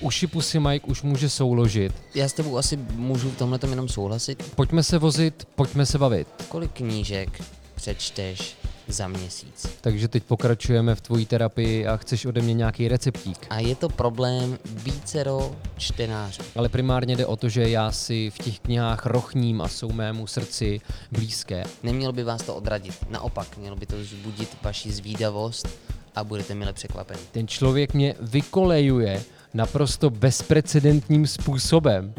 uši 0.00 0.26
pusy 0.26 0.60
Mike 0.60 0.86
už 0.86 1.02
může 1.02 1.28
souložit. 1.28 1.92
Já 2.14 2.28
s 2.28 2.32
tebou 2.32 2.58
asi 2.58 2.76
můžu 2.76 3.30
v 3.30 3.36
tomhle 3.36 3.58
jenom 3.70 3.88
souhlasit. 3.88 4.52
Pojďme 4.54 4.82
se 4.82 4.98
vozit, 4.98 5.48
pojďme 5.54 5.86
se 5.86 5.98
bavit. 5.98 6.28
Kolik 6.48 6.72
knížek 6.72 7.44
přečteš 7.74 8.56
za 8.88 9.08
měsíc? 9.08 9.66
Takže 9.80 10.08
teď 10.08 10.22
pokračujeme 10.22 10.94
v 10.94 11.00
tvojí 11.00 11.26
terapii 11.26 11.86
a 11.86 11.96
chceš 11.96 12.26
ode 12.26 12.42
mě 12.42 12.54
nějaký 12.54 12.88
receptík. 12.88 13.46
A 13.50 13.60
je 13.60 13.74
to 13.74 13.88
problém 13.88 14.58
vícero 14.64 15.56
čtenářů. 15.76 16.42
Ale 16.56 16.68
primárně 16.68 17.16
jde 17.16 17.26
o 17.26 17.36
to, 17.36 17.48
že 17.48 17.68
já 17.68 17.92
si 17.92 18.30
v 18.30 18.38
těch 18.38 18.60
knihách 18.60 19.06
rochním 19.06 19.60
a 19.60 19.68
jsou 19.68 19.92
mému 19.92 20.26
srdci 20.26 20.80
blízké. 21.12 21.64
Nemělo 21.82 22.12
by 22.12 22.24
vás 22.24 22.42
to 22.42 22.54
odradit. 22.54 22.94
Naopak, 23.10 23.56
mělo 23.56 23.76
by 23.76 23.86
to 23.86 23.96
vzbudit 23.96 24.56
vaši 24.62 24.92
zvídavost 24.92 25.68
a 26.14 26.24
budete 26.24 26.54
mile 26.54 26.72
překvapeni. 26.72 27.20
Ten 27.32 27.48
člověk 27.48 27.94
mě 27.94 28.14
vykolejuje 28.20 29.22
naprosto 29.54 30.10
bezprecedentním 30.10 31.26
způsobem. 31.26 32.14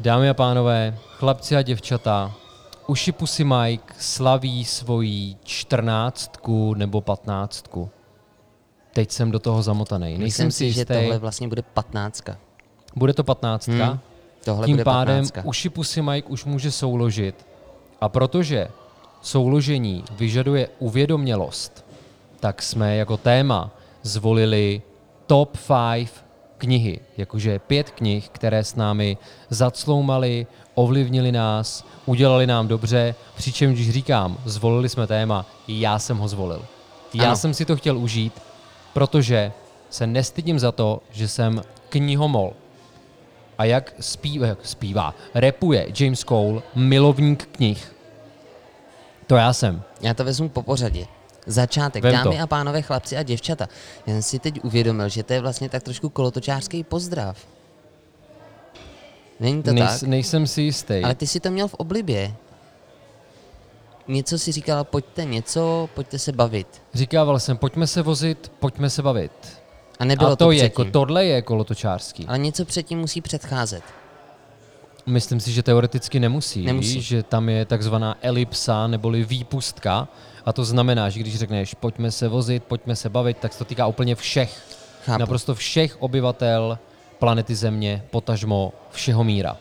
Dámy 0.00 0.28
a 0.30 0.34
pánové, 0.34 0.98
chlapci 1.08 1.56
a 1.56 1.62
děvčata, 1.62 2.34
Uši 2.86 3.12
Pusy 3.12 3.44
Mike 3.44 3.94
slaví 3.98 4.64
svoji 4.64 5.36
čtrnáctku 5.44 6.74
nebo 6.74 7.00
patnáctku. 7.00 7.90
Teď 8.92 9.10
jsem 9.10 9.30
do 9.30 9.38
toho 9.38 9.62
zamotaný. 9.62 10.04
Nejsem 10.18 10.24
Myslím 10.24 10.50
si 10.50 10.56
si, 10.56 10.72
že 10.72 10.80
jistý. 10.80 10.94
tohle 10.94 11.18
vlastně 11.18 11.48
bude 11.48 11.62
patnáctka. 11.62 12.38
Bude 12.96 13.12
to 13.14 13.24
patnáctka? 13.24 13.72
Hmm, 13.84 13.98
tohle 14.44 14.66
Tím 14.66 14.76
bude 14.76 14.84
pádem 14.84 15.16
patnáctka. 15.16 15.42
uši 15.44 15.68
pusy 15.68 16.02
Mike 16.02 16.28
už 16.28 16.44
může 16.44 16.70
souložit. 16.70 17.46
A 18.00 18.08
protože 18.08 18.68
souložení 19.22 20.04
vyžaduje 20.10 20.68
uvědomělost, 20.78 21.84
tak 22.40 22.62
jsme 22.62 22.96
jako 22.96 23.16
téma 23.16 23.70
zvolili 24.02 24.82
top 25.26 25.56
5 25.96 26.24
knihy, 26.58 27.00
jakože 27.16 27.58
pět 27.58 27.90
knih, 27.90 28.28
které 28.28 28.64
s 28.64 28.74
námi 28.74 29.16
zacloumaly, 29.50 30.46
ovlivnili 30.74 31.32
nás, 31.32 31.84
udělali 32.06 32.46
nám 32.46 32.68
dobře, 32.68 33.14
přičemž 33.36 33.74
když 33.74 33.90
říkám, 33.90 34.38
zvolili 34.44 34.88
jsme 34.88 35.06
téma, 35.06 35.46
já 35.68 35.98
jsem 35.98 36.18
ho 36.18 36.28
zvolil. 36.28 36.64
Já 37.14 37.24
Ano. 37.26 37.36
jsem 37.36 37.54
si 37.54 37.64
to 37.64 37.76
chtěl 37.76 37.98
užít, 37.98 38.42
protože 38.92 39.52
se 39.90 40.06
nestydím 40.06 40.58
za 40.58 40.72
to, 40.72 41.00
že 41.10 41.28
jsem 41.28 41.62
knihomol. 41.88 42.52
A 43.60 43.64
jak 43.64 43.94
zpívá, 44.00 44.56
zpívá, 44.62 45.14
repuje 45.34 45.92
James 45.98 46.20
Cole, 46.20 46.62
milovník 46.74 47.48
knih. 47.52 47.92
To 49.26 49.36
já 49.36 49.52
jsem. 49.52 49.82
Já 50.00 50.14
to 50.14 50.24
vezmu 50.24 50.48
po 50.48 50.62
pořadě. 50.62 51.06
Začátek. 51.46 52.02
Vem 52.02 52.12
Dámy 52.12 52.36
to. 52.36 52.42
a 52.42 52.46
pánové, 52.46 52.82
chlapci 52.82 53.16
a 53.16 53.22
děvčata. 53.22 53.68
Já 54.06 54.12
jsem 54.12 54.22
si 54.22 54.38
teď 54.38 54.64
uvědomil, 54.64 55.08
že 55.08 55.22
to 55.22 55.32
je 55.32 55.40
vlastně 55.40 55.68
tak 55.68 55.82
trošku 55.82 56.08
kolotočářský 56.08 56.84
pozdrav. 56.84 57.46
Není 59.40 59.62
to 59.62 59.72
Nejs, 59.72 60.00
tak? 60.00 60.08
nejsem 60.08 60.46
si 60.46 60.62
jistý. 60.62 60.94
Ale 61.04 61.14
ty 61.14 61.26
si 61.26 61.40
to 61.40 61.50
měl 61.50 61.68
v 61.68 61.74
oblibě. 61.74 62.34
Něco 64.08 64.38
si 64.38 64.52
říkal, 64.52 64.84
pojďte 64.84 65.24
něco, 65.24 65.88
pojďte 65.94 66.18
se 66.18 66.32
bavit. 66.32 66.82
Říkával 66.94 67.38
jsem, 67.38 67.56
pojďme 67.56 67.86
se 67.86 68.02
vozit, 68.02 68.52
pojďme 68.60 68.90
se 68.90 69.02
bavit. 69.02 69.59
A 70.00 70.04
nebylo 70.04 70.30
a 70.30 70.36
to, 70.36 70.50
je, 70.50 70.58
předtím. 70.58 70.82
jako, 70.82 70.92
tohle 70.92 71.24
je 71.24 71.42
kolotočářský. 71.42 72.26
Ale 72.26 72.38
něco 72.38 72.64
předtím 72.64 72.98
musí 72.98 73.20
předcházet. 73.20 73.82
Myslím 75.06 75.40
si, 75.40 75.52
že 75.52 75.62
teoreticky 75.62 76.20
nemusí, 76.20 76.64
Nemusí. 76.64 77.00
Že 77.02 77.22
tam 77.22 77.48
je 77.48 77.64
takzvaná 77.64 78.16
elipsa 78.22 78.86
neboli 78.86 79.24
výpustka 79.24 80.08
a 80.44 80.52
to 80.52 80.64
znamená, 80.64 81.08
že 81.10 81.20
když 81.20 81.38
řekneš 81.38 81.74
pojďme 81.74 82.10
se 82.10 82.28
vozit, 82.28 82.64
pojďme 82.64 82.96
se 82.96 83.08
bavit, 83.08 83.36
tak 83.38 83.52
se 83.52 83.58
to 83.58 83.64
týká 83.64 83.86
úplně 83.86 84.14
všech, 84.14 84.62
Chápu. 85.04 85.20
naprosto 85.20 85.54
všech 85.54 86.02
obyvatel 86.02 86.78
planety 87.18 87.54
Země, 87.54 88.04
potažmo 88.10 88.72
všeho 88.90 89.24
míra. 89.24 89.56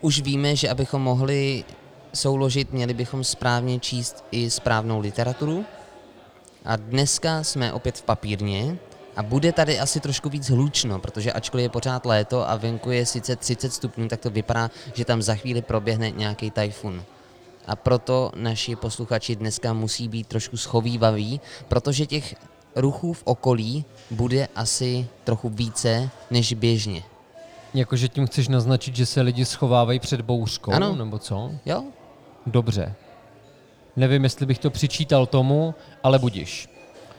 Už 0.00 0.20
víme, 0.20 0.56
že 0.56 0.68
abychom 0.68 1.02
mohli 1.02 1.64
souložit, 2.14 2.72
měli 2.72 2.94
bychom 2.94 3.24
správně 3.24 3.80
číst 3.80 4.24
i 4.30 4.50
správnou 4.50 5.00
literaturu. 5.00 5.64
A 6.64 6.76
dneska 6.76 7.44
jsme 7.44 7.72
opět 7.72 7.98
v 7.98 8.02
papírně 8.02 8.76
a 9.16 9.22
bude 9.22 9.52
tady 9.52 9.78
asi 9.80 10.00
trošku 10.00 10.28
víc 10.28 10.50
hlučno, 10.50 10.98
protože 10.98 11.32
ačkoliv 11.32 11.62
je 11.62 11.68
pořád 11.68 12.06
léto 12.06 12.48
a 12.50 12.56
venku 12.56 12.90
je 12.90 13.06
sice 13.06 13.36
30 13.36 13.72
stupňů, 13.72 14.08
tak 14.08 14.20
to 14.20 14.30
vypadá, 14.30 14.70
že 14.94 15.04
tam 15.04 15.22
za 15.22 15.34
chvíli 15.34 15.62
proběhne 15.62 16.10
nějaký 16.10 16.50
tajfun. 16.50 17.02
A 17.66 17.76
proto 17.76 18.32
naši 18.34 18.76
posluchači 18.76 19.36
dneska 19.36 19.72
musí 19.72 20.08
být 20.08 20.26
trošku 20.26 20.56
schovývaví, 20.56 21.40
protože 21.68 22.06
těch 22.06 22.34
ruchů 22.76 23.12
v 23.12 23.22
okolí 23.24 23.84
bude 24.10 24.48
asi 24.56 25.06
trochu 25.24 25.48
více 25.48 26.10
než 26.30 26.52
běžně. 26.52 27.02
Jakože 27.74 28.08
tím 28.08 28.26
chceš 28.26 28.48
naznačit, 28.48 28.96
že 28.96 29.06
se 29.06 29.20
lidi 29.20 29.44
schovávají 29.44 29.98
před 29.98 30.20
bouřkou, 30.20 30.72
Ano. 30.72 30.96
nebo 30.96 31.18
co? 31.18 31.50
Jo? 31.66 31.84
Dobře. 32.46 32.94
Nevím, 33.96 34.24
jestli 34.24 34.46
bych 34.46 34.58
to 34.58 34.70
přičítal 34.70 35.26
tomu, 35.26 35.74
ale 36.02 36.18
budiš. 36.18 36.68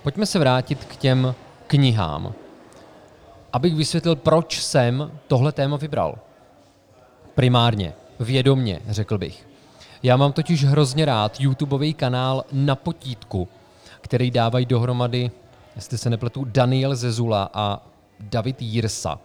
Pojďme 0.03 0.25
se 0.25 0.39
vrátit 0.39 0.85
k 0.85 0.95
těm 0.95 1.35
knihám. 1.67 2.33
Abych 3.53 3.75
vysvětlil, 3.75 4.15
proč 4.15 4.61
jsem 4.61 5.11
tohle 5.27 5.51
téma 5.51 5.77
vybral. 5.77 6.17
Primárně, 7.35 7.93
vědomně, 8.19 8.81
řekl 8.89 9.17
bych. 9.17 9.47
Já 10.03 10.17
mám 10.17 10.33
totiž 10.33 10.65
hrozně 10.65 11.05
rád 11.05 11.39
YouTubeový 11.39 11.93
kanál 11.93 12.45
Na 12.51 12.75
potítku, 12.75 13.47
který 14.01 14.31
dávají 14.31 14.65
dohromady, 14.65 15.31
jestli 15.75 15.97
se 15.97 16.09
nepletu, 16.09 16.45
Daniel 16.45 16.95
Zezula 16.95 17.49
a 17.53 17.81
David 18.19 18.61
Jirsa. 18.61 19.19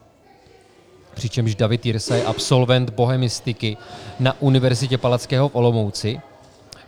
Přičemž 1.15 1.55
David 1.55 1.87
Jirsa 1.87 2.17
je 2.17 2.25
absolvent 2.25 2.91
bohemistiky 2.91 3.77
na 4.21 4.37
Univerzitě 4.41 4.99
Palackého 4.99 5.49
v 5.49 5.55
Olomouci. 5.55 6.21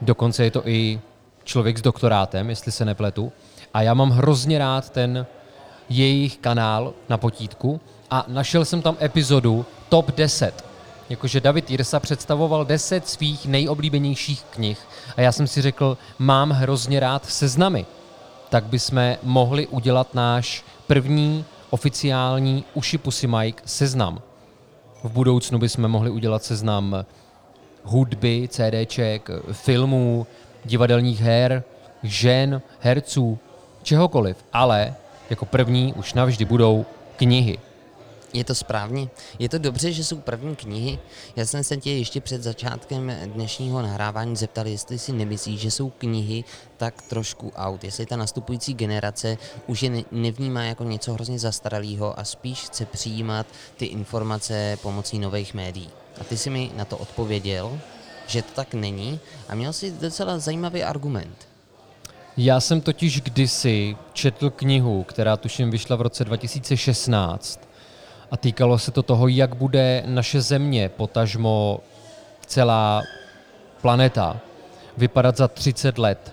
Dokonce 0.01 0.45
je 0.45 0.51
to 0.51 0.69
i 0.69 1.01
člověk 1.45 1.79
s 1.79 1.83
doktorátem, 1.83 2.51
jestli 2.51 2.73
se 2.73 2.85
nepletu. 2.85 3.33
A 3.75 3.83
já 3.83 3.95
mám 3.95 4.11
hrozně 4.11 4.59
rád 4.59 4.91
ten 4.91 5.27
jejich 5.89 6.39
kanál 6.39 6.93
na 7.09 7.19
potítku 7.19 7.81
a 8.11 8.25
našel 8.29 8.65
jsem 8.65 8.83
tam 8.83 8.97
epizodu 9.01 9.67
Top 9.89 10.11
10. 10.11 10.65
Jakože 11.11 11.41
David 11.41 11.71
Jirsa 11.71 12.01
představoval 12.01 12.65
10 12.65 13.09
svých 13.09 13.47
nejoblíbenějších 13.47 14.45
knih 14.51 14.79
a 15.17 15.21
já 15.21 15.33
jsem 15.33 15.47
si 15.47 15.63
řekl, 15.63 15.99
mám 16.19 16.51
hrozně 16.51 17.01
rád 17.01 17.27
seznamy. 17.27 17.87
Tak 18.49 18.65
bychom 18.65 19.17
mohli 19.23 19.67
udělat 19.67 20.15
náš 20.15 20.65
první 20.87 21.45
oficiální 21.71 22.65
Uši 22.75 22.99
Pusy 22.99 23.27
Mike 23.27 23.63
seznam. 23.67 24.23
V 25.03 25.11
budoucnu 25.11 25.59
bychom 25.59 25.89
mohli 25.89 26.11
udělat 26.11 26.45
seznam 26.45 27.05
hudby, 27.83 28.49
CDček, 28.49 29.31
filmů, 29.53 30.27
divadelních 30.65 31.21
her, 31.21 31.63
žen, 32.03 32.63
herců, 32.81 33.39
čehokoliv. 33.83 34.37
Ale 34.53 34.95
jako 35.31 35.47
první 35.47 35.93
už 35.95 36.15
navždy 36.15 36.45
budou 36.45 36.87
knihy. 37.17 37.59
Je 38.35 38.45
to 38.45 38.55
správně. 38.55 39.09
Je 39.39 39.49
to 39.49 39.59
dobře, 39.59 39.93
že 39.93 40.05
jsou 40.05 40.21
první 40.21 40.57
knihy. 40.57 40.99
Já 41.37 41.47
jsem 41.47 41.65
se 41.65 41.77
tě 41.77 41.93
ještě 41.93 42.21
před 42.21 42.43
začátkem 42.43 43.13
dnešního 43.25 43.83
nahrávání 43.83 44.37
zeptal, 44.37 44.67
jestli 44.67 44.99
si 44.99 45.13
nemyslíš, 45.13 45.61
že 45.61 45.71
jsou 45.71 45.91
knihy 45.91 46.45
tak 46.77 47.03
trošku 47.03 47.53
out. 47.57 47.85
Jestli 47.85 48.07
ta 48.07 48.17
nastupující 48.17 48.75
generace 48.75 49.39
už 49.67 49.83
je 49.83 49.91
ne- 49.91 50.05
nevnímá 50.13 50.65
jako 50.65 50.85
něco 50.85 51.13
hrozně 51.13 51.39
zastaralého 51.39 52.19
a 52.19 52.25
spíš 52.25 52.63
chce 52.63 52.87
přijímat 52.87 53.47
ty 53.77 53.85
informace 53.87 54.79
pomocí 54.83 55.19
nových 55.19 55.55
médií. 55.55 55.91
A 56.21 56.25
ty 56.25 56.37
si 56.37 56.51
mi 56.51 56.71
na 56.77 56.85
to 56.85 56.99
odpověděl, 56.99 57.81
že 58.27 58.43
to 58.43 58.53
tak 58.55 58.75
není 58.75 59.21
a 59.49 59.55
měl 59.55 59.73
si 59.73 59.91
docela 59.91 60.39
zajímavý 60.39 60.83
argument. 60.83 61.54
Já 62.37 62.61
jsem 62.61 62.81
totiž 62.81 63.21
kdysi 63.21 63.97
četl 64.13 64.51
knihu, 64.51 65.03
která 65.03 65.37
tuším 65.37 65.71
vyšla 65.71 65.97
v 65.97 66.01
roce 66.01 66.25
2016 66.25 67.61
a 68.31 68.37
týkalo 68.37 68.79
se 68.79 68.91
to 68.91 69.03
toho, 69.03 69.29
jak 69.29 69.55
bude 69.55 70.03
naše 70.07 70.41
země, 70.41 70.89
potažmo 70.89 71.81
celá 72.47 73.03
planeta, 73.81 74.41
vypadat 74.97 75.37
za 75.37 75.49
30 75.49 75.99
let. 75.99 76.33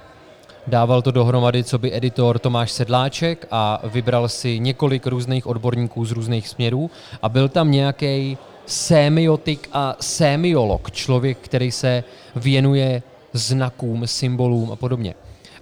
Dával 0.68 1.02
to 1.02 1.12
dohromady, 1.12 1.64
co 1.64 1.78
by 1.78 1.96
editor 1.96 2.40
Tomáš 2.40 2.72
Sedláček 2.72 3.48
a 3.52 3.82
vybral 3.84 4.30
si 4.30 4.60
několik 4.60 5.08
různých 5.08 5.48
odborníků 5.48 6.06
z 6.06 6.12
různých 6.12 6.48
směrů 6.48 6.92
a 7.22 7.30
byl 7.30 7.50
tam 7.50 7.72
nějaký 7.72 8.38
sémiotik 8.66 9.70
a 9.74 9.96
sémiolog, 10.00 10.92
člověk, 10.92 11.38
který 11.38 11.72
se 11.72 12.04
věnuje 12.36 13.04
znakům, 13.34 14.08
symbolům 14.08 14.72
a 14.72 14.76
podobně. 14.76 15.14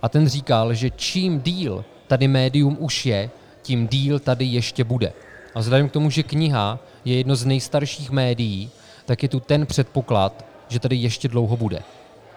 A 0.02 0.10
ten 0.10 0.28
říkal, 0.28 0.74
že 0.74 0.90
čím 0.90 1.42
díl 1.42 1.86
tady 2.08 2.28
médium 2.28 2.78
už 2.80 3.06
je, 3.06 3.30
tím 3.62 3.88
díl 3.88 4.20
tady 4.20 4.46
ještě 4.46 4.84
bude. 4.84 5.14
A 5.56 5.60
vzhledem 5.60 5.90
k 5.90 5.92
tomu, 5.92 6.10
že 6.10 6.24
kniha 6.24 6.80
je 7.06 7.18
jedno 7.18 7.36
z 7.36 7.46
nejstarších 7.46 8.12
médií, 8.12 8.70
tak 9.06 9.24
je 9.24 9.30
tu 9.30 9.40
ten 9.40 9.66
předpoklad, 9.66 10.46
že 10.68 10.80
tady 10.80 10.96
ještě 10.96 11.28
dlouho 11.28 11.58
bude. 11.58 11.80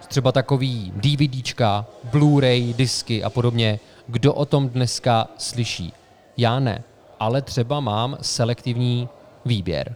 třeba 0.07 0.31
takový 0.31 0.93
DVDčka, 0.95 1.85
Blu-ray, 2.11 2.75
disky 2.75 3.23
a 3.23 3.29
podobně, 3.29 3.79
kdo 4.07 4.33
o 4.33 4.45
tom 4.45 4.69
dneska 4.69 5.27
slyší? 5.37 5.93
Já 6.37 6.59
ne, 6.59 6.83
ale 7.19 7.41
třeba 7.41 7.79
mám 7.79 8.17
selektivní 8.21 9.09
výběr. 9.45 9.95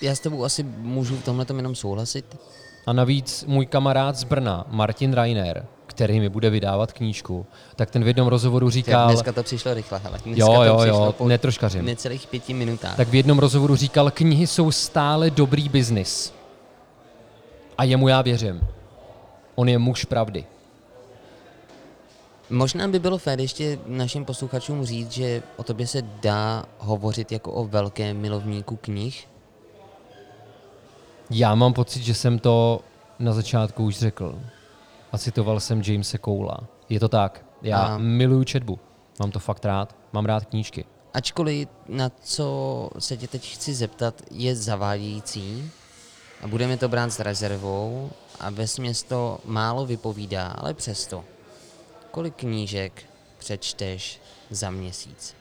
Já 0.00 0.14
s 0.14 0.20
tebou 0.20 0.44
asi 0.44 0.62
můžu 0.62 1.16
v 1.16 1.24
tomhle 1.24 1.46
jenom 1.56 1.74
souhlasit. 1.74 2.36
A 2.86 2.92
navíc 2.92 3.44
můj 3.48 3.66
kamarád 3.66 4.16
z 4.16 4.24
Brna, 4.24 4.64
Martin 4.68 5.12
Reiner, 5.12 5.66
který 5.86 6.20
mi 6.20 6.28
bude 6.28 6.50
vydávat 6.50 6.92
knížku, 6.92 7.46
tak 7.76 7.90
ten 7.90 8.04
v 8.04 8.06
jednom 8.06 8.28
rozhovoru 8.28 8.70
říkal... 8.70 9.08
Dneska 9.08 9.32
to 9.32 9.42
přišlo 9.42 9.74
rychle, 9.74 9.98
hele. 9.98 10.18
Dneska 10.24 10.40
Jo, 10.40 10.54
to 10.54 10.64
jo, 10.64 10.80
jo, 10.84 11.14
po 11.18 11.28
netroškařím. 11.28 11.84
necelých 11.84 12.26
pěti 12.26 12.54
minutách. 12.54 12.96
Tak 12.96 13.08
v 13.08 13.14
jednom 13.14 13.38
rozhovoru 13.38 13.76
říkal, 13.76 14.10
knihy 14.10 14.46
jsou 14.46 14.70
stále 14.70 15.30
dobrý 15.30 15.68
biznis. 15.68 16.34
A 17.78 17.84
jemu 17.84 18.08
já 18.08 18.22
věřím. 18.22 18.60
On 19.54 19.68
je 19.68 19.78
muž 19.78 20.04
pravdy. 20.04 20.44
Možná 22.50 22.88
by 22.88 22.98
bylo 22.98 23.18
fér 23.18 23.40
ještě 23.40 23.78
našim 23.86 24.24
posluchačům 24.24 24.84
říct, 24.84 25.12
že 25.12 25.42
o 25.56 25.62
tobě 25.62 25.86
se 25.86 26.02
dá 26.02 26.64
hovořit 26.78 27.32
jako 27.32 27.52
o 27.52 27.64
velkém 27.64 28.16
milovníku 28.16 28.76
knih. 28.76 29.28
Já 31.30 31.54
mám 31.54 31.72
pocit, 31.72 32.02
že 32.02 32.14
jsem 32.14 32.38
to 32.38 32.80
na 33.18 33.32
začátku 33.32 33.84
už 33.84 33.98
řekl. 33.98 34.38
A 35.12 35.18
citoval 35.18 35.60
jsem 35.60 35.82
Jamese 35.86 36.18
Coula. 36.18 36.60
Je 36.88 37.00
to 37.00 37.08
tak. 37.08 37.44
Já 37.62 37.78
A- 37.78 37.98
miluju 37.98 38.44
četbu. 38.44 38.78
Mám 39.20 39.30
to 39.30 39.38
fakt 39.38 39.64
rád. 39.64 39.96
Mám 40.12 40.24
rád 40.24 40.44
knížky. 40.44 40.84
Ačkoliv 41.14 41.68
na 41.88 42.10
co 42.22 42.90
se 42.98 43.16
tě 43.16 43.28
teď 43.28 43.54
chci 43.54 43.74
zeptat, 43.74 44.22
je 44.30 44.56
zavádějící 44.56 45.70
a 46.42 46.46
budeme 46.46 46.76
to 46.76 46.88
brát 46.88 47.10
s 47.10 47.20
rezervou 47.20 48.10
a 48.40 48.50
vesměs 48.50 49.02
to 49.02 49.38
málo 49.44 49.86
vypovídá, 49.86 50.46
ale 50.48 50.74
přesto. 50.74 51.24
Kolik 52.10 52.34
knížek 52.34 53.02
přečteš 53.38 54.20
za 54.50 54.70
měsíc? 54.70 55.34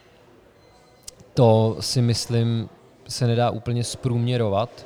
To 1.34 1.78
si 1.80 2.02
myslím 2.02 2.70
se 3.08 3.28
nedá 3.28 3.50
úplně 3.50 3.84
zprůměrovat, 3.84 4.86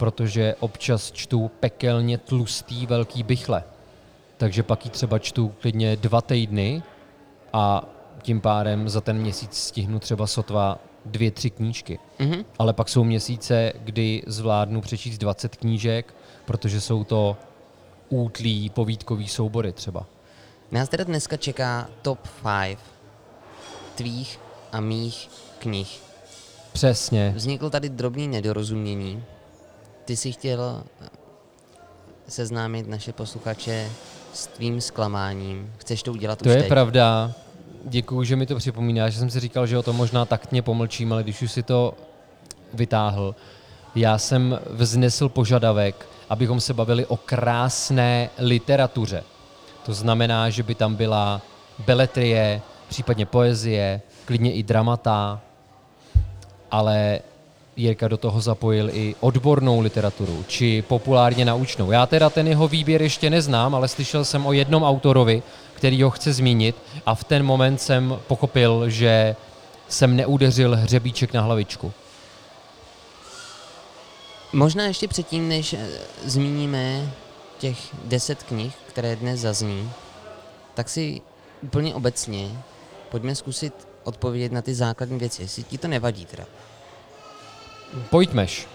protože 0.00 0.54
občas 0.60 1.12
čtu 1.12 1.50
pekelně 1.60 2.18
tlustý 2.18 2.86
velký 2.86 3.22
bychle. 3.22 3.64
Takže 4.36 4.62
pak 4.62 4.84
ji 4.84 4.90
třeba 4.90 5.18
čtu 5.18 5.54
klidně 5.60 5.96
dva 5.96 6.20
týdny 6.20 6.82
a 7.52 7.84
tím 8.22 8.40
pádem 8.40 8.88
za 8.88 9.00
ten 9.00 9.18
měsíc 9.18 9.56
stihnu 9.56 9.98
třeba 9.98 10.26
sotva 10.26 10.78
dvě, 11.04 11.30
tři 11.30 11.50
knížky. 11.50 11.98
Mhm. 12.18 12.44
Ale 12.58 12.72
pak 12.72 12.88
jsou 12.88 13.04
měsíce, 13.04 13.72
kdy 13.78 14.22
zvládnu 14.26 14.80
přečíst 14.80 15.18
20 15.18 15.56
knížek, 15.56 16.14
protože 16.44 16.80
jsou 16.80 17.04
to 17.04 17.36
útlý 18.08 18.70
povídkový 18.70 19.28
soubory 19.28 19.72
třeba. 19.72 20.06
Nás 20.70 20.88
teda 20.88 21.04
dneska 21.04 21.36
čeká 21.36 21.88
top 22.02 22.28
5 22.66 22.78
tvých 23.94 24.40
a 24.72 24.80
mých 24.80 25.28
knih. 25.58 26.00
Přesně. 26.72 27.32
Vzniklo 27.36 27.70
tady 27.70 27.88
drobný 27.88 28.28
nedorozumění. 28.28 29.24
Ty 30.10 30.16
si 30.16 30.32
chtěl 30.32 30.82
eh, 31.02 31.08
seznámit 32.28 32.88
naše 32.88 33.12
posluchače 33.12 33.90
s 34.32 34.46
tvým 34.46 34.80
zklamáním. 34.80 35.72
Chceš 35.78 36.02
to 36.02 36.12
udělat 36.12 36.38
To 36.38 36.48
už 36.48 36.54
je 36.54 36.60
teď? 36.60 36.68
pravda. 36.68 37.32
Děkuju, 37.84 38.24
že 38.24 38.36
mi 38.36 38.46
to 38.46 38.56
připomíná, 38.56 39.08
že 39.08 39.18
jsem 39.18 39.30
si 39.30 39.40
říkal, 39.40 39.66
že 39.66 39.78
o 39.78 39.82
to 39.82 39.92
možná 39.92 40.24
taktně 40.24 40.62
pomlčím, 40.62 41.12
ale 41.12 41.22
když 41.22 41.42
už 41.42 41.52
si 41.52 41.62
to 41.62 41.94
vytáhl, 42.74 43.34
já 43.94 44.18
jsem 44.18 44.58
vznesl 44.70 45.28
požadavek, 45.28 46.06
abychom 46.28 46.60
se 46.60 46.74
bavili 46.74 47.06
o 47.06 47.16
krásné 47.16 48.30
literatuře. 48.38 49.22
To 49.86 49.94
znamená, 49.94 50.50
že 50.50 50.62
by 50.62 50.74
tam 50.74 50.94
byla 50.94 51.42
beletrie, 51.86 52.62
případně 52.88 53.26
poezie, 53.26 54.00
klidně 54.24 54.52
i 54.52 54.62
dramata, 54.62 55.40
ale 56.70 57.20
Jirka 57.76 58.08
do 58.08 58.16
toho 58.16 58.40
zapojil 58.40 58.90
i 58.92 59.14
odbornou 59.20 59.80
literaturu, 59.80 60.44
či 60.48 60.84
populárně 60.88 61.44
naučnou. 61.44 61.90
Já 61.90 62.06
teda 62.06 62.30
ten 62.30 62.48
jeho 62.48 62.68
výběr 62.68 63.02
ještě 63.02 63.30
neznám, 63.30 63.74
ale 63.74 63.88
slyšel 63.88 64.24
jsem 64.24 64.46
o 64.46 64.52
jednom 64.52 64.82
autorovi, 64.82 65.42
který 65.74 66.02
ho 66.02 66.10
chce 66.10 66.32
zmínit 66.32 66.76
a 67.06 67.14
v 67.14 67.24
ten 67.24 67.42
moment 67.42 67.80
jsem 67.80 68.18
pochopil, 68.26 68.90
že 68.90 69.36
jsem 69.88 70.16
neudeřil 70.16 70.76
hřebíček 70.76 71.32
na 71.32 71.40
hlavičku. 71.40 71.92
Možná 74.52 74.86
ještě 74.86 75.08
předtím, 75.08 75.48
než 75.48 75.72
eh, 75.72 75.88
zmíníme 76.24 77.10
těch 77.58 77.78
deset 78.04 78.42
knih, 78.42 78.74
které 78.86 79.16
dnes 79.16 79.40
zazní, 79.40 79.90
tak 80.74 80.88
si 80.88 81.20
úplně 81.62 81.94
obecně 81.94 82.50
pojďme 83.10 83.34
zkusit 83.34 83.88
odpovědět 84.04 84.52
na 84.52 84.62
ty 84.62 84.74
základní 84.74 85.18
věci, 85.18 85.42
jestli 85.42 85.62
ti 85.62 85.78
to 85.78 85.88
nevadí 85.88 86.26
teda. 86.26 86.44
Pojďmeš. 88.10 88.68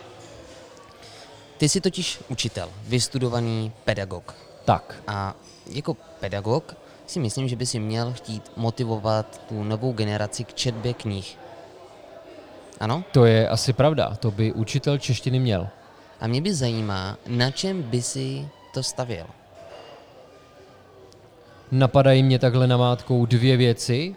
Ty 1.58 1.70
jsi 1.70 1.82
totiž 1.82 2.20
učitel, 2.30 2.70
vystudovaný 2.88 3.72
pedagog. 3.84 4.34
Tak, 4.66 4.96
A 5.08 5.36
jako 5.72 5.94
pedagog 6.20 6.76
si 7.08 7.20
myslím, 7.20 7.48
že 7.48 7.56
by 7.56 7.66
si 7.66 7.80
měl 7.80 8.14
chtít 8.14 8.52
motivovat 8.58 9.42
tu 9.50 9.64
novou 9.64 9.94
generaci 9.94 10.44
k 10.44 10.54
četbě 10.54 10.94
knih. 10.94 11.38
Ano? 12.80 13.04
to 13.12 13.26
je 13.26 13.50
asi 13.50 13.74
pravda. 13.74 14.16
To 14.20 14.32
by 14.32 14.52
učitel 14.52 14.98
češtiny 14.98 15.40
měl. 15.40 15.68
A 16.20 16.28
mě 16.28 16.42
by 16.42 16.54
zajímá, 16.54 17.18
na 17.28 17.52
čem 17.52 17.84
by 17.84 18.02
si 18.02 18.48
to 18.74 18.84
stavěl. 18.84 19.28
Napadají 21.72 22.24
mě 22.24 22.40
takhle 22.40 22.68
namátkou 22.68 23.26
dvě 23.26 23.58
věci. 23.58 24.16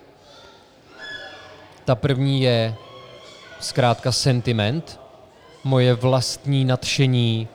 Ta 1.85 1.95
první 1.95 2.43
je 2.43 2.75
zkrátka 3.61 4.13
sentiment, 4.13 5.01
moje 5.65 5.95
vlastní 5.95 6.65
nadšení 6.65 7.49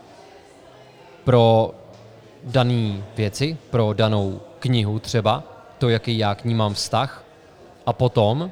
pro 1.23 1.71
dané 2.43 3.03
věci, 3.15 3.57
pro 3.69 3.93
danou 3.93 4.41
knihu 4.59 4.99
třeba, 4.99 5.43
to, 5.77 5.89
jaký 5.89 6.17
já 6.17 6.35
k 6.35 6.45
ní 6.45 6.53
mám 6.53 6.73
vztah. 6.73 7.23
A 7.85 7.93
potom 7.93 8.51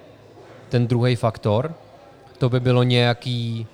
ten 0.69 0.87
druhý 0.87 1.15
faktor, 1.15 1.73
to 2.37 2.49
by 2.49 2.59
bylo 2.59 2.83
nějaký 2.83 3.67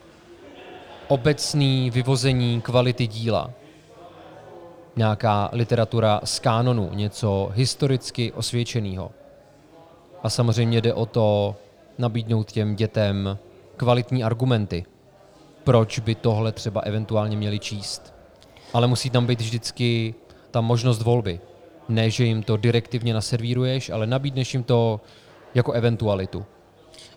obecný 1.07 1.89
vyvození 1.89 2.61
kvality 2.61 3.07
díla. 3.07 3.51
Nějaká 4.95 5.49
literatura 5.51 6.21
z 6.23 6.39
kánonu, 6.39 6.89
něco 6.93 7.51
historicky 7.53 8.31
osvědčeného. 8.31 9.11
A 10.23 10.29
samozřejmě 10.29 10.81
jde 10.81 10.93
o 10.93 11.05
to 11.05 11.55
nabídnout 11.97 12.51
těm 12.51 12.75
dětem 12.75 13.37
kvalitní 13.77 14.23
argumenty, 14.23 14.85
proč 15.63 15.99
by 15.99 16.15
tohle 16.15 16.51
třeba 16.51 16.81
eventuálně 16.81 17.37
měli 17.37 17.59
číst. 17.59 18.13
Ale 18.73 18.87
musí 18.87 19.09
tam 19.09 19.25
být 19.25 19.41
vždycky 19.41 20.15
ta 20.51 20.61
možnost 20.61 21.01
volby. 21.01 21.39
Ne, 21.89 22.09
že 22.09 22.23
jim 22.23 22.43
to 22.43 22.57
direktivně 22.57 23.13
naservíruješ, 23.13 23.89
ale 23.89 24.07
nabídneš 24.07 24.53
jim 24.53 24.63
to 24.63 25.01
jako 25.53 25.71
eventualitu. 25.71 26.45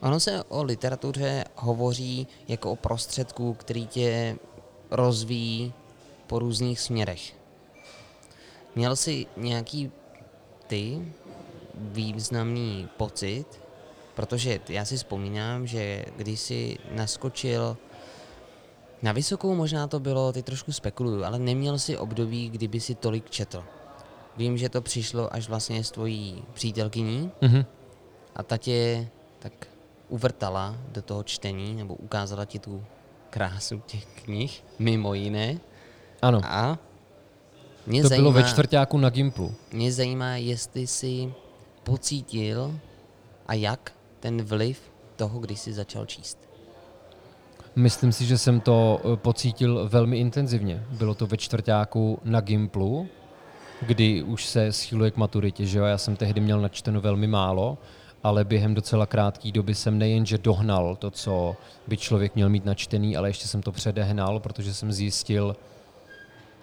Ono 0.01 0.21
se 0.21 0.45
o 0.49 0.63
literatuře 0.63 1.45
hovoří 1.57 2.27
jako 2.49 2.71
o 2.73 2.77
prostředku, 2.77 3.55
který 3.55 3.87
tě 3.87 4.37
rozvíjí 4.91 5.73
po 6.27 6.39
různých 6.39 6.81
směrech. 6.81 7.37
Měl 8.75 8.97
jsi 8.97 9.27
nějaký 9.37 9.91
ty 10.67 11.13
významný 11.75 12.89
pocit, 12.97 13.60
protože 14.21 14.61
já 14.69 14.85
si 14.85 14.97
vzpomínám, 14.97 15.67
že 15.67 16.05
když 16.17 16.41
jsi 16.41 16.79
naskočil 16.93 17.77
na 19.03 19.13
vysokou, 19.13 19.55
možná 19.55 19.87
to 19.87 20.01
bylo, 20.01 20.33
ty 20.33 20.43
trošku 20.43 20.73
spekuluju, 20.73 21.25
ale 21.25 21.39
neměl 21.39 21.79
si 21.79 21.97
období, 21.99 22.51
kdyby 22.51 22.81
si 22.81 22.95
tolik 22.95 23.31
četl. 23.31 23.65
Vím, 24.37 24.59
že 24.59 24.69
to 24.69 24.81
přišlo 24.83 25.35
až 25.35 25.49
vlastně 25.49 25.85
s 25.85 25.91
tvojí 25.91 26.45
přítelkyní, 26.53 27.31
Mhm. 27.41 27.65
a 28.37 28.43
ta 28.43 28.57
tě 28.57 29.09
tak 29.39 29.53
uvrtala 30.09 30.77
do 30.93 31.03
toho 31.03 31.23
čtení, 31.23 31.75
nebo 31.75 31.95
ukázala 31.95 32.45
ti 32.45 32.59
tu 32.59 32.85
krásu 33.31 33.83
těch 33.87 34.07
knih, 34.07 34.65
mimo 34.79 35.15
jiné. 35.15 35.59
Ano, 36.23 36.41
A 36.45 36.79
mě 37.87 38.03
to 38.03 38.09
zajímá, 38.09 38.31
bylo 38.31 38.43
ve 38.43 38.49
čtvrtáku 38.51 38.99
na 38.99 39.11
Gimplu. 39.11 39.55
mě 39.73 39.93
zajímá, 39.93 40.37
jestli 40.37 40.87
jsi 40.87 41.33
pocítil 41.85 42.79
a 43.47 43.55
jak 43.55 43.93
ten 44.21 44.43
vliv 44.43 44.81
toho, 45.17 45.39
když 45.39 45.61
jsi 45.61 45.73
začal 45.73 46.07
číst. 46.07 46.39
Myslím 47.77 48.13
si, 48.13 48.27
že 48.27 48.39
jsem 48.39 48.61
to 48.61 49.01
eh, 49.05 49.17
pocítil 49.17 49.89
velmi 49.89 50.19
intenzivně. 50.19 50.85
Bylo 50.91 51.15
to 51.15 51.27
ve 51.27 51.37
čtvrtáku 51.37 52.19
na 52.25 52.41
Gimplu, 52.41 53.09
kdy 53.87 54.23
už 54.23 54.47
se 54.47 54.73
schyluje 54.73 55.11
k 55.11 55.17
maturitě, 55.17 55.67
že 55.67 55.79
jo? 55.79 55.85
Já 55.85 55.99
jsem 55.99 56.17
tehdy 56.17 56.41
měl 56.41 56.61
načteno 56.61 57.01
velmi 57.01 57.27
málo, 57.27 57.79
ale 58.23 58.45
během 58.45 58.75
docela 58.75 59.07
krátké 59.07 59.53
doby 59.53 59.75
jsem 59.75 59.99
nejenže 59.99 60.39
dohnal 60.39 60.97
to, 60.97 61.11
co 61.11 61.57
by 61.87 61.97
člověk 61.97 62.35
měl 62.35 62.49
mít 62.49 62.65
načtený, 62.65 63.17
ale 63.17 63.29
ještě 63.29 63.49
jsem 63.49 63.63
to 63.63 63.73
předehnal, 63.73 64.41
protože 64.41 64.75
jsem 64.75 64.93
zjistil, 64.93 65.57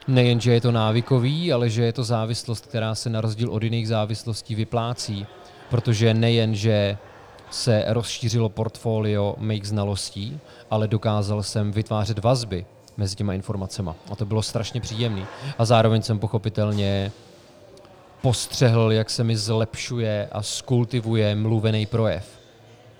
Nejen, 0.07 0.39
že 0.39 0.53
je 0.53 0.61
to 0.61 0.71
návykový, 0.71 1.53
ale 1.53 1.69
že 1.69 1.83
je 1.83 1.93
to 1.93 2.03
závislost, 2.03 2.65
která 2.65 2.95
se 2.95 3.09
na 3.09 3.21
rozdíl 3.21 3.49
od 3.49 3.63
jiných 3.63 3.87
závislostí 3.87 4.55
vyplácí. 4.55 5.27
Protože 5.69 6.13
nejen, 6.13 6.55
že 6.55 6.97
se 7.51 7.83
rozšířilo 7.87 8.49
portfolio 8.49 9.35
mých 9.37 9.67
znalostí, 9.67 10.39
ale 10.69 10.87
dokázal 10.87 11.43
jsem 11.43 11.71
vytvářet 11.71 12.19
vazby 12.19 12.65
mezi 12.97 13.15
těma 13.15 13.33
informacemi. 13.33 13.91
A 14.11 14.15
to 14.15 14.25
bylo 14.25 14.41
strašně 14.41 14.81
příjemné. 14.81 15.25
A 15.57 15.65
zároveň 15.65 16.01
jsem 16.01 16.19
pochopitelně 16.19 17.11
postřehl, 18.21 18.91
jak 18.91 19.09
se 19.09 19.23
mi 19.23 19.37
zlepšuje 19.37 20.29
a 20.31 20.41
skultivuje 20.41 21.35
mluvený 21.35 21.85
projev. 21.85 22.39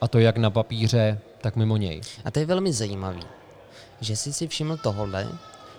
A 0.02 0.08
to 0.08 0.20
jak 0.20 0.38
na 0.38 0.50
papíře, 0.50 1.20
tak 1.42 1.56
mimo 1.56 1.78
něj. 1.78 2.02
A 2.26 2.32
to 2.32 2.40
je 2.40 2.46
velmi 2.46 2.74
zajímavý, 2.74 3.22
že 4.02 4.16
jsi 4.16 4.34
si 4.34 4.48
všiml 4.48 4.78
tohle, 4.78 5.28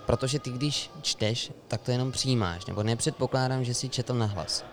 protože 0.05 0.39
ty, 0.39 0.49
když 0.49 0.91
čteš, 1.01 1.51
tak 1.67 1.81
to 1.81 1.91
jenom 1.91 2.11
přijímáš, 2.11 2.65
nebo 2.65 2.83
nepředpokládám, 2.83 3.63
že 3.63 3.73
si 3.73 3.89
četl 3.89 4.13
nahlas. 4.13 4.65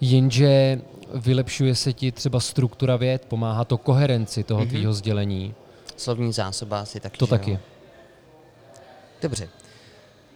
Jenže 0.00 0.80
vylepšuje 1.14 1.74
se 1.74 1.92
ti 1.92 2.12
třeba 2.12 2.40
struktura 2.40 2.96
věd, 2.96 3.24
pomáhá 3.28 3.64
to 3.64 3.78
koherenci 3.78 4.44
toho 4.44 4.60
mm-hmm. 4.60 4.68
tvýho 4.68 4.92
sdělení. 4.92 5.54
Slovní 5.96 6.32
zásoba 6.32 6.80
asi 6.80 7.00
taky. 7.00 7.18
To 7.18 7.26
že 7.26 7.30
taky. 7.30 7.50
Jo? 7.50 7.58
Dobře. 9.22 9.48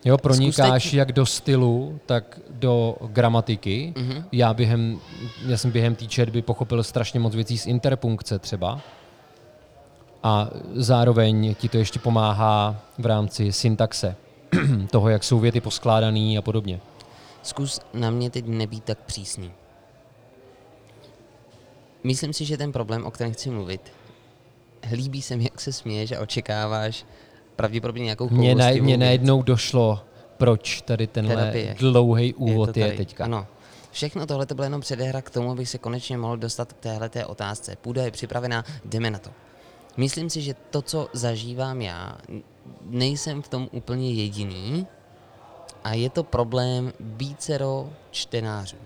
Jo, 0.05 0.19
pronikáš 0.19 0.83
Zkuste- 0.83 0.97
jak 0.97 1.13
do 1.13 1.27
stylu, 1.27 2.01
tak 2.07 2.41
do 2.51 2.97
gramatiky. 3.07 3.93
Mhm. 3.97 4.25
Já, 4.33 4.55
během, 4.55 5.01
já 5.47 5.57
jsem 5.57 5.71
během 5.71 5.95
té 5.95 6.07
četby 6.07 6.43
pochopil 6.43 6.83
strašně 6.83 7.21
moc 7.21 7.35
věcí 7.35 7.59
z 7.59 7.67
interpunkce 7.67 8.39
třeba. 8.39 8.81
A 10.23 10.51
zároveň 10.75 11.55
ti 11.55 11.69
to 11.69 11.79
ještě 11.79 11.99
pomáhá 11.99 12.83
v 12.99 13.07
rámci 13.07 13.53
syntaxe. 13.53 14.17
toho, 14.91 15.09
jak 15.09 15.25
jsou 15.25 15.39
věty 15.39 15.61
poskládané 15.61 16.39
a 16.39 16.43
podobně. 16.43 16.81
Zkus 17.49 17.81
na 17.95 18.11
mě 18.11 18.31
teď 18.31 18.47
nebýt 18.47 18.85
tak 18.85 18.99
přísný. 18.99 19.53
Myslím 22.05 22.33
si, 22.33 22.45
že 22.45 22.57
ten 22.57 22.73
problém, 22.73 23.07
o 23.07 23.11
kterém 23.11 23.33
chci 23.33 23.51
mluvit, 23.51 23.93
líbí 24.93 25.23
se 25.23 25.37
mi, 25.37 25.45
jak 25.45 25.61
se 25.61 25.73
směješ 25.73 26.13
a 26.13 26.21
očekáváš 26.21 27.07
pravděpodobně 27.57 28.05
nějakou 28.05 28.29
Mně, 28.31 28.55
na, 28.55 28.71
věc. 28.71 28.99
najednou 28.99 29.43
došlo, 29.43 30.01
proč 30.37 30.81
tady 30.83 31.07
tenhle 31.07 31.53
dlouhý 31.79 32.35
úvod 32.35 32.77
je, 32.77 32.85
tady. 32.85 32.97
teďka. 32.97 33.25
Ano. 33.25 33.47
Všechno 33.91 34.27
tohle 34.27 34.47
to 34.47 34.55
bylo 34.55 34.65
jenom 34.65 34.81
předehra 34.81 35.23
k 35.23 35.31
tomu, 35.31 35.51
abych 35.51 35.69
se 35.69 35.79
konečně 35.79 36.19
mohl 36.19 36.37
dostat 36.37 36.73
k 36.73 36.77
téhle 36.77 37.11
otázce. 37.27 37.77
Půda 37.77 38.05
je 38.05 38.11
připravená, 38.11 38.65
jdeme 38.85 39.11
na 39.11 39.19
to. 39.19 39.31
Myslím 39.97 40.31
si, 40.31 40.43
že 40.43 40.55
to, 40.71 40.83
co 40.83 41.09
zažívám 41.13 41.81
já, 41.81 42.19
nejsem 42.85 43.43
v 43.43 43.49
tom 43.49 43.69
úplně 43.73 44.13
jediný 44.13 44.87
a 45.85 45.95
je 45.95 46.11
to 46.11 46.25
problém 46.25 46.93
vícero 47.01 47.93
čtenářů. 48.11 48.77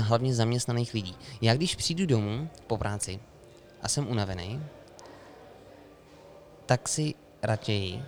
Hlavně 0.00 0.34
zaměstnaných 0.34 0.94
lidí. 0.94 1.16
Já 1.40 1.54
když 1.54 1.74
přijdu 1.74 2.06
domů 2.06 2.48
po 2.66 2.78
práci 2.78 3.20
a 3.82 3.88
jsem 3.88 4.08
unavený, 4.08 4.62
tak 6.66 6.88
si 6.88 7.14
raději 7.42 8.02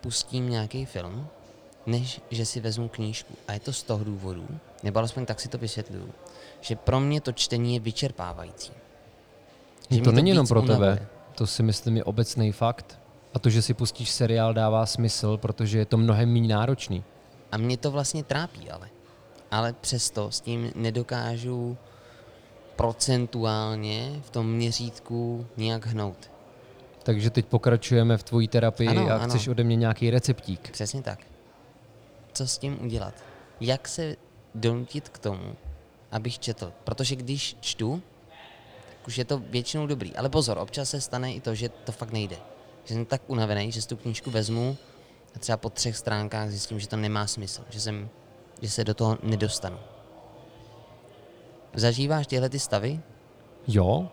pustím 0.00 0.50
nějaký 0.50 0.84
film, 0.84 1.28
než 1.86 2.20
že 2.30 2.46
si 2.46 2.60
vezmu 2.60 2.88
knížku. 2.88 3.34
A 3.48 3.52
je 3.52 3.60
to 3.60 3.72
z 3.72 3.82
toho 3.82 4.04
důvodu, 4.04 4.48
nebo 4.82 4.98
alespoň 4.98 5.26
tak 5.26 5.40
si 5.40 5.48
to 5.48 5.58
vysvětluju, 5.58 6.12
že 6.60 6.76
pro 6.76 7.00
mě 7.00 7.20
to 7.20 7.32
čtení 7.32 7.74
je 7.74 7.80
vyčerpávající. 7.80 8.72
Že 9.90 10.00
to 10.00 10.10
mě 10.10 10.16
není 10.16 10.30
jenom 10.30 10.46
pro 10.46 10.62
unavuje. 10.62 10.94
tebe. 10.94 11.06
To 11.34 11.46
si 11.46 11.62
myslím 11.62 11.96
je 11.96 12.04
obecný 12.04 12.52
fakt. 12.52 12.98
A 13.36 13.38
to, 13.38 13.50
že 13.50 13.62
si 13.62 13.74
pustíš 13.74 14.10
seriál, 14.10 14.54
dává 14.54 14.86
smysl, 14.86 15.36
protože 15.36 15.78
je 15.78 15.84
to 15.86 15.96
mnohem 15.96 16.32
méně 16.32 16.54
náročný. 16.54 17.04
A 17.52 17.56
mě 17.56 17.76
to 17.76 17.90
vlastně 17.90 18.24
trápí, 18.24 18.70
ale. 18.70 18.88
Ale 19.50 19.72
přesto 19.72 20.30
s 20.30 20.40
tím 20.40 20.72
nedokážu 20.74 21.76
procentuálně 22.76 24.20
v 24.22 24.30
tom 24.30 24.52
měřítku 24.52 25.46
nějak 25.56 25.86
hnout. 25.86 26.30
Takže 27.02 27.30
teď 27.30 27.46
pokračujeme 27.46 28.16
v 28.16 28.22
tvojí 28.22 28.48
terapii 28.48 28.88
Ano, 28.88 29.10
a 29.10 29.14
ano. 29.14 29.28
chceš 29.28 29.48
ode 29.48 29.64
mě 29.64 29.76
nějaký 29.76 30.10
receptík. 30.10 30.70
Přesně 30.70 31.02
tak. 31.02 31.18
Co 32.32 32.46
s 32.46 32.58
tím 32.58 32.78
udělat? 32.84 33.14
Jak 33.60 33.88
se 33.88 34.16
donutit 34.54 35.08
k 35.08 35.18
tomu, 35.18 35.56
abych 36.12 36.38
četl? 36.38 36.72
Protože 36.84 37.16
když 37.16 37.56
čtu, 37.60 38.02
tak 38.88 39.08
už 39.08 39.18
je 39.18 39.24
to 39.24 39.38
většinou 39.38 39.86
dobrý. 39.86 40.16
Ale 40.16 40.28
pozor, 40.28 40.58
občas 40.58 40.90
se 40.90 41.00
stane 41.00 41.32
i 41.32 41.40
to, 41.40 41.54
že 41.54 41.68
to 41.68 41.92
fakt 41.92 42.12
nejde. 42.12 42.36
Že 42.86 42.94
jsem 42.94 43.04
tak 43.04 43.22
unavený, 43.26 43.72
že 43.72 43.82
si 43.82 43.88
tu 43.88 43.96
knížku 43.96 44.30
vezmu 44.30 44.76
a 45.36 45.38
třeba 45.38 45.56
po 45.56 45.70
třech 45.70 45.96
stránkách 45.96 46.50
zjistím, 46.50 46.80
že 46.80 46.88
to 46.88 46.96
nemá 46.96 47.26
smysl. 47.26 47.62
Že, 47.70 47.80
jsem, 47.80 48.08
že 48.62 48.70
se 48.70 48.84
do 48.84 48.94
toho 48.94 49.18
nedostanu. 49.22 49.78
Zažíváš 51.74 52.26
tyhle 52.26 52.48
ty 52.48 52.58
stavy? 52.58 53.00
Jo, 53.68 54.08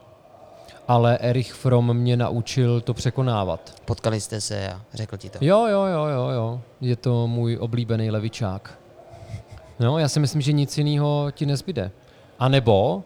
ale 0.87 1.17
Erich 1.17 1.53
Fromm 1.53 1.93
mě 1.93 2.17
naučil 2.17 2.81
to 2.81 2.93
překonávat. 2.93 3.81
Potkali 3.85 4.21
jste 4.21 4.41
se 4.41 4.69
a 4.69 4.81
řekl 4.93 5.17
ti 5.17 5.29
to. 5.29 5.37
Jo, 5.41 5.67
jo, 5.67 5.85
jo, 5.85 6.05
jo, 6.05 6.29
jo. 6.29 6.61
Je 6.81 6.95
to 6.95 7.27
můj 7.27 7.57
oblíbený 7.61 8.11
levičák. 8.11 8.79
No, 9.79 9.99
já 9.99 10.09
si 10.09 10.19
myslím, 10.19 10.41
že 10.41 10.51
nic 10.51 10.77
jiného 10.77 11.27
ti 11.31 11.45
nezbyde. 11.45 11.91
A 12.39 12.47
nebo 12.47 13.03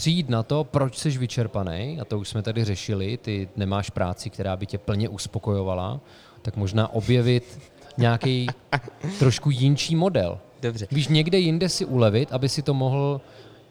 přijít 0.00 0.28
na 0.28 0.42
to, 0.42 0.64
proč 0.64 0.98
jsi 0.98 1.10
vyčerpaný, 1.10 2.00
a 2.00 2.04
to 2.04 2.18
už 2.18 2.28
jsme 2.28 2.42
tady 2.42 2.64
řešili, 2.64 3.16
ty 3.16 3.48
nemáš 3.56 3.90
práci, 3.90 4.30
která 4.30 4.56
by 4.56 4.66
tě 4.66 4.78
plně 4.78 5.08
uspokojovala, 5.08 6.00
tak 6.42 6.56
možná 6.56 6.92
objevit 6.92 7.58
nějaký 7.98 8.46
trošku 9.18 9.50
jinčí 9.50 9.96
model. 9.96 10.38
Dobře. 10.62 10.86
Víš, 10.90 11.08
někde 11.08 11.38
jinde 11.38 11.68
si 11.68 11.84
ulevit, 11.84 12.32
aby 12.32 12.48
si 12.48 12.62
to 12.62 12.74
mohl 12.74 13.20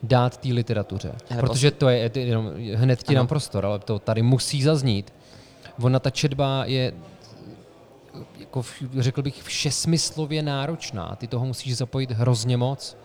dát 0.04 0.38
té 0.38 0.48
literatuře. 0.54 1.12
Hele, 1.30 1.42
Protože 1.42 1.72
to 1.72 1.90
je, 1.90 2.12
jenom, 2.14 2.52
hned 2.76 3.04
ti 3.04 3.16
dám 3.16 3.28
prostor, 3.28 3.66
ale 3.66 3.80
to 3.80 4.00
tady 4.00 4.22
musí 4.22 4.64
zaznít. 4.64 5.14
Ona 5.82 6.00
ta 6.00 6.10
četba 6.10 6.66
je 6.66 6.94
jako, 8.40 8.62
v- 8.62 8.82
řekl 9.00 9.22
bych, 9.22 9.44
všesmyslově 9.44 10.44
náročná. 10.44 11.16
Ty 11.16 11.28
toho 11.28 11.46
musíš 11.46 11.78
zapojit 11.78 12.12
hrozně 12.12 12.58
moc. 12.58 12.98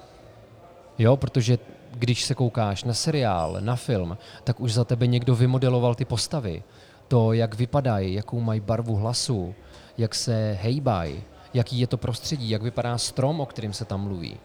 Jo, 0.99 1.17
protože 1.17 1.59
když 1.97 2.25
se 2.25 2.35
koukáš 2.35 2.85
na 2.85 2.95
seriál, 2.95 3.57
na 3.61 3.77
film, 3.77 4.19
tak 4.45 4.61
už 4.61 4.73
za 4.73 4.85
tebe 4.85 5.07
někdo 5.07 5.35
vymodeloval 5.35 5.95
ty 5.95 6.05
postavy. 6.05 6.63
To, 7.09 7.33
jak 7.33 7.55
vypadají, 7.55 8.15
jakou 8.15 8.41
mají 8.41 8.61
barvu 8.61 8.97
hlasu, 8.97 9.55
jak 9.99 10.15
se 10.15 10.59
hejbají, 10.63 11.23
jaký 11.55 11.81
je 11.81 11.87
to 11.87 11.97
prostředí, 11.97 12.51
jak 12.51 12.63
vypadá 12.63 12.99
strom, 12.99 13.41
o 13.41 13.47
kterým 13.47 13.73
se 13.73 13.85
tam 13.85 14.01
mluví. 14.01 14.37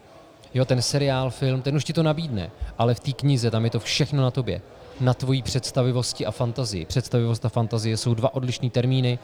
Jo, 0.54 0.64
ten 0.64 0.82
seriál, 0.82 1.30
film, 1.30 1.62
ten 1.62 1.76
už 1.76 1.84
ti 1.84 1.92
to 1.92 2.02
nabídne, 2.02 2.50
ale 2.78 2.94
v 2.94 3.00
té 3.00 3.12
knize 3.12 3.50
tam 3.50 3.64
je 3.64 3.70
to 3.70 3.80
všechno 3.80 4.22
na 4.22 4.30
tobě. 4.30 4.60
Na 5.00 5.14
tvojí 5.14 5.42
představivosti 5.42 6.26
a 6.26 6.30
fantazii. 6.30 6.84
Představivost 6.84 7.44
a 7.44 7.48
fantazie 7.48 7.96
jsou 7.96 8.14
dva 8.14 8.34
odlišné 8.34 8.70
termíny, 8.70 9.18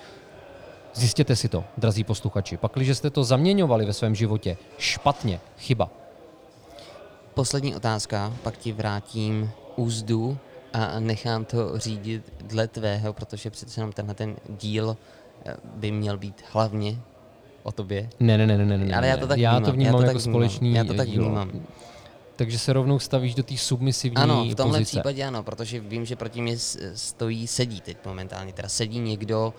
Zjistěte 0.97 1.37
si 1.37 1.49
to, 1.49 1.65
drazí 1.77 2.05
posluchači. 2.05 2.57
Pakliže 2.57 2.95
jste 2.95 3.11
to 3.11 3.25
zaměňovali 3.25 3.85
ve 3.85 3.93
svém 3.93 4.15
životě, 4.15 4.57
špatně, 4.79 5.41
chyba. 5.59 5.91
Poslední 7.37 7.75
otázka, 7.77 8.33
pak 8.43 8.57
ti 8.57 8.73
vrátím 8.73 9.51
úzdu 9.77 10.39
a 10.73 11.01
nechám 11.01 11.45
to 11.45 11.79
řídit 11.79 12.33
dle 12.41 12.69
tvého, 12.69 13.13
protože 13.13 13.51
přece 13.51 13.81
jenom 13.81 13.93
tenhle 13.93 14.15
ten 14.15 14.37
díl 14.49 14.97
eh, 15.47 15.55
by 15.65 15.91
měl 15.93 16.19
být 16.19 16.43
hlavně 16.53 16.99
o 17.63 17.73
tobě. 17.73 18.09
Ne, 18.21 18.39
ne, 18.39 18.47
ne, 18.47 18.59
ne, 18.59 18.65
ne, 18.65 18.79
ne. 18.79 18.97
Ale 18.97 19.07
já 19.07 19.17
to 19.17 19.27
tak 19.27 19.39
já 19.39 19.51
vnímám, 19.51 19.65
to 19.65 19.71
já 19.71 19.75
vnímám 19.75 19.93
to 19.93 20.03
jako 20.03 20.13
tak 20.13 20.23
vnímám, 20.23 20.33
společný 20.33 20.75
já 20.75 20.85
to 20.85 20.95
tak 20.95 21.09
dílo. 21.09 21.25
vnímám. 21.25 21.51
Takže 22.37 22.59
se 22.59 22.73
rovnou 22.73 22.99
stavíš 22.99 23.35
do 23.35 23.43
té 23.43 23.57
submisivní 23.57 24.17
Ano, 24.17 24.45
v 24.45 24.55
tomhle 24.55 24.79
pozice. 24.79 24.91
případě 24.91 25.25
ano, 25.25 25.43
protože 25.43 25.81
vím, 25.81 26.05
že 26.05 26.17
proti 26.17 26.43
mě 26.43 26.59
stojí, 26.95 27.47
sedí 27.47 27.81
teď 27.81 27.97
momentálně, 28.07 28.53
teda 28.53 28.69
sedí 28.69 28.99
někdo, 28.99 29.55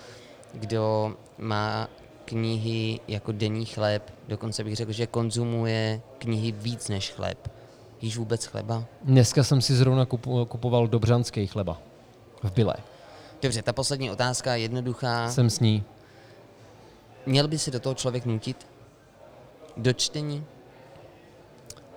kdo 0.54 1.16
má 1.38 1.90
knihy 2.26 3.00
jako 3.08 3.32
denní 3.32 3.66
chléb, 3.66 4.14
dokonce 4.28 4.64
bych 4.64 4.76
řekl, 4.76 4.92
že 4.92 5.08
konzumuje 5.08 6.02
knihy 6.18 6.52
víc 6.52 6.90
než 6.90 7.12
chléb. 7.12 7.57
Jíš 8.02 8.18
vůbec 8.18 8.46
chleba? 8.46 8.86
Dneska 9.04 9.44
jsem 9.44 9.62
si 9.62 9.76
zrovna 9.76 10.06
kupoval 10.48 10.88
dobřanský 10.88 11.48
chleba. 11.48 11.82
V 12.44 12.52
Bile. 12.52 12.76
Dobře, 13.42 13.62
ta 13.62 13.74
poslední 13.74 14.12
otázka 14.12 14.56
je 14.56 14.62
jednoduchá. 14.62 15.32
Jsem 15.32 15.50
s 15.50 15.60
ní. 15.60 15.84
Měl 17.26 17.48
by 17.48 17.58
se 17.60 17.72
do 17.72 17.80
toho 17.80 17.96
člověk 17.96 18.26
nutit? 18.26 18.68
Do 19.78 19.94
čtení? 19.94 20.44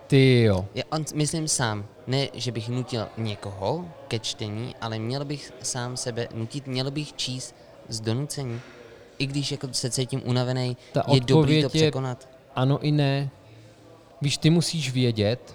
Ty 0.06 0.42
jo. 0.42 0.66
Já 0.74 0.82
on, 0.92 1.04
myslím 1.14 1.48
sám, 1.48 1.86
ne, 2.06 2.28
že 2.34 2.52
bych 2.52 2.68
nutil 2.68 3.08
někoho 3.18 3.88
ke 4.08 4.18
čtení, 4.18 4.74
ale 4.80 4.98
měl 4.98 5.24
bych 5.24 5.52
sám 5.62 5.96
sebe 5.96 6.28
nutit, 6.34 6.66
měl 6.66 6.90
bych 6.90 7.12
číst 7.12 7.54
z 7.88 8.00
donucení. 8.00 8.60
I 9.18 9.26
když 9.26 9.52
jako 9.52 9.68
se 9.72 9.90
cítím 9.90 10.22
unavený, 10.24 10.76
Ta 10.92 11.04
je 11.08 11.20
dobrý 11.20 11.26
to 11.26 11.38
odpověď 11.38 11.62
je- 11.62 11.68
překonat. 11.68 12.28
Ano 12.54 12.78
i 12.80 12.90
ne. 12.90 13.30
Víš, 14.22 14.38
ty 14.38 14.50
musíš 14.50 14.90
vědět, 14.92 15.54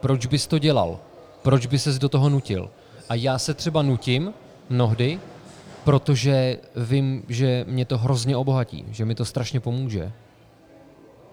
proč 0.00 0.26
bys 0.26 0.46
to 0.46 0.58
dělal. 0.58 0.98
Proč 1.42 1.66
by 1.66 1.78
ses 1.78 1.98
do 1.98 2.08
toho 2.08 2.28
nutil. 2.28 2.70
A 3.08 3.14
já 3.14 3.38
se 3.38 3.54
třeba 3.54 3.82
nutím 3.82 4.32
mnohdy, 4.68 5.20
protože 5.84 6.58
vím, 6.76 7.22
že 7.28 7.64
mě 7.68 7.84
to 7.84 7.98
hrozně 7.98 8.36
obohatí, 8.36 8.84
že 8.90 9.04
mi 9.04 9.14
to 9.14 9.24
strašně 9.24 9.60
pomůže. 9.60 10.12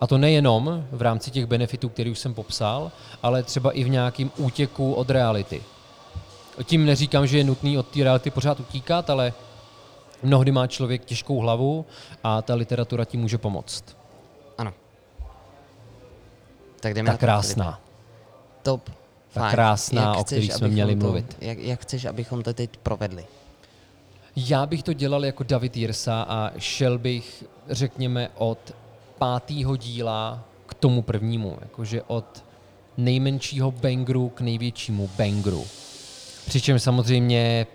A 0.01 0.07
to 0.07 0.17
nejenom 0.17 0.85
v 0.91 1.01
rámci 1.01 1.31
těch 1.31 1.45
benefitů, 1.45 1.89
který 1.89 2.11
už 2.11 2.19
jsem 2.19 2.33
popsal, 2.33 2.91
ale 3.23 3.43
třeba 3.43 3.71
i 3.71 3.83
v 3.83 3.89
nějakém 3.89 4.31
útěku 4.37 4.93
od 4.93 5.09
reality. 5.09 5.63
Tím 6.63 6.85
neříkám, 6.85 7.27
že 7.27 7.37
je 7.37 7.43
nutný 7.43 7.77
od 7.77 7.87
té 7.87 8.03
reality 8.03 8.31
pořád 8.31 8.59
utíkat, 8.59 9.09
ale 9.09 9.33
mnohdy 10.23 10.51
má 10.51 10.67
člověk 10.67 11.05
těžkou 11.05 11.39
hlavu 11.39 11.85
a 12.23 12.41
ta 12.41 12.55
literatura 12.55 13.05
ti 13.05 13.17
může 13.17 13.37
pomoct. 13.37 13.97
Ano. 14.57 14.73
Tak 16.79 16.93
jdeme 16.93 17.07
Ta 17.07 17.11
na 17.11 17.17
krásná. 17.17 17.79
Top. 18.63 18.89
Ta 19.33 19.51
krásná, 19.51 20.01
Jak 20.01 20.17
o 20.17 20.23
chceš, 20.23 20.37
který 20.37 20.49
jsme 20.49 20.67
měli 20.67 20.95
to, 20.95 21.05
mluvit. 21.05 21.37
Jak, 21.41 21.57
jak 21.57 21.81
chceš, 21.81 22.05
abychom 22.05 22.43
to 22.43 22.53
teď 22.53 22.77
provedli? 22.77 23.25
Já 24.35 24.65
bych 24.65 24.83
to 24.83 24.93
dělal 24.93 25.25
jako 25.25 25.43
David 25.43 25.77
Jirsa 25.77 26.21
a 26.21 26.51
šel 26.57 26.97
bych, 26.97 27.43
řekněme, 27.69 28.29
od 28.35 28.75
pátého 29.17 29.75
díla 29.75 30.43
k 30.65 30.73
tomu 30.73 31.01
prvnímu. 31.01 31.57
Jakože 31.61 32.01
od 32.07 32.43
nejmenšího 32.97 33.71
bangru 33.71 34.29
k 34.29 34.41
největšímu 34.41 35.09
bangru. 35.17 35.65
Přičemž 36.45 36.83
samozřejmě 36.83 37.67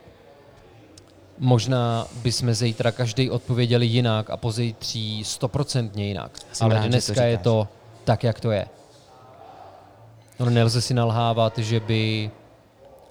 možná 1.39 2.07
bychom 2.23 2.55
zítra 2.55 2.93
každý 2.93 3.31
odpověděli 3.31 3.87
jinak 3.87 4.31
a 4.31 4.37
pozítří 4.37 5.25
stoprocentně 5.25 6.07
jinak. 6.07 6.39
Jsem 6.53 6.65
Ale 6.65 6.75
rád, 6.75 6.83
že 6.83 6.89
to 6.89 6.93
dneska 6.93 7.25
je 7.25 7.39
to 7.39 7.69
tak, 8.05 8.25
jak 8.25 8.41
to 8.41 8.51
je. 8.51 8.69
No, 10.39 10.51
nelze 10.51 10.83
si 10.83 10.95
nalhávat, 10.95 11.59
že 11.59 11.81
by 11.81 12.31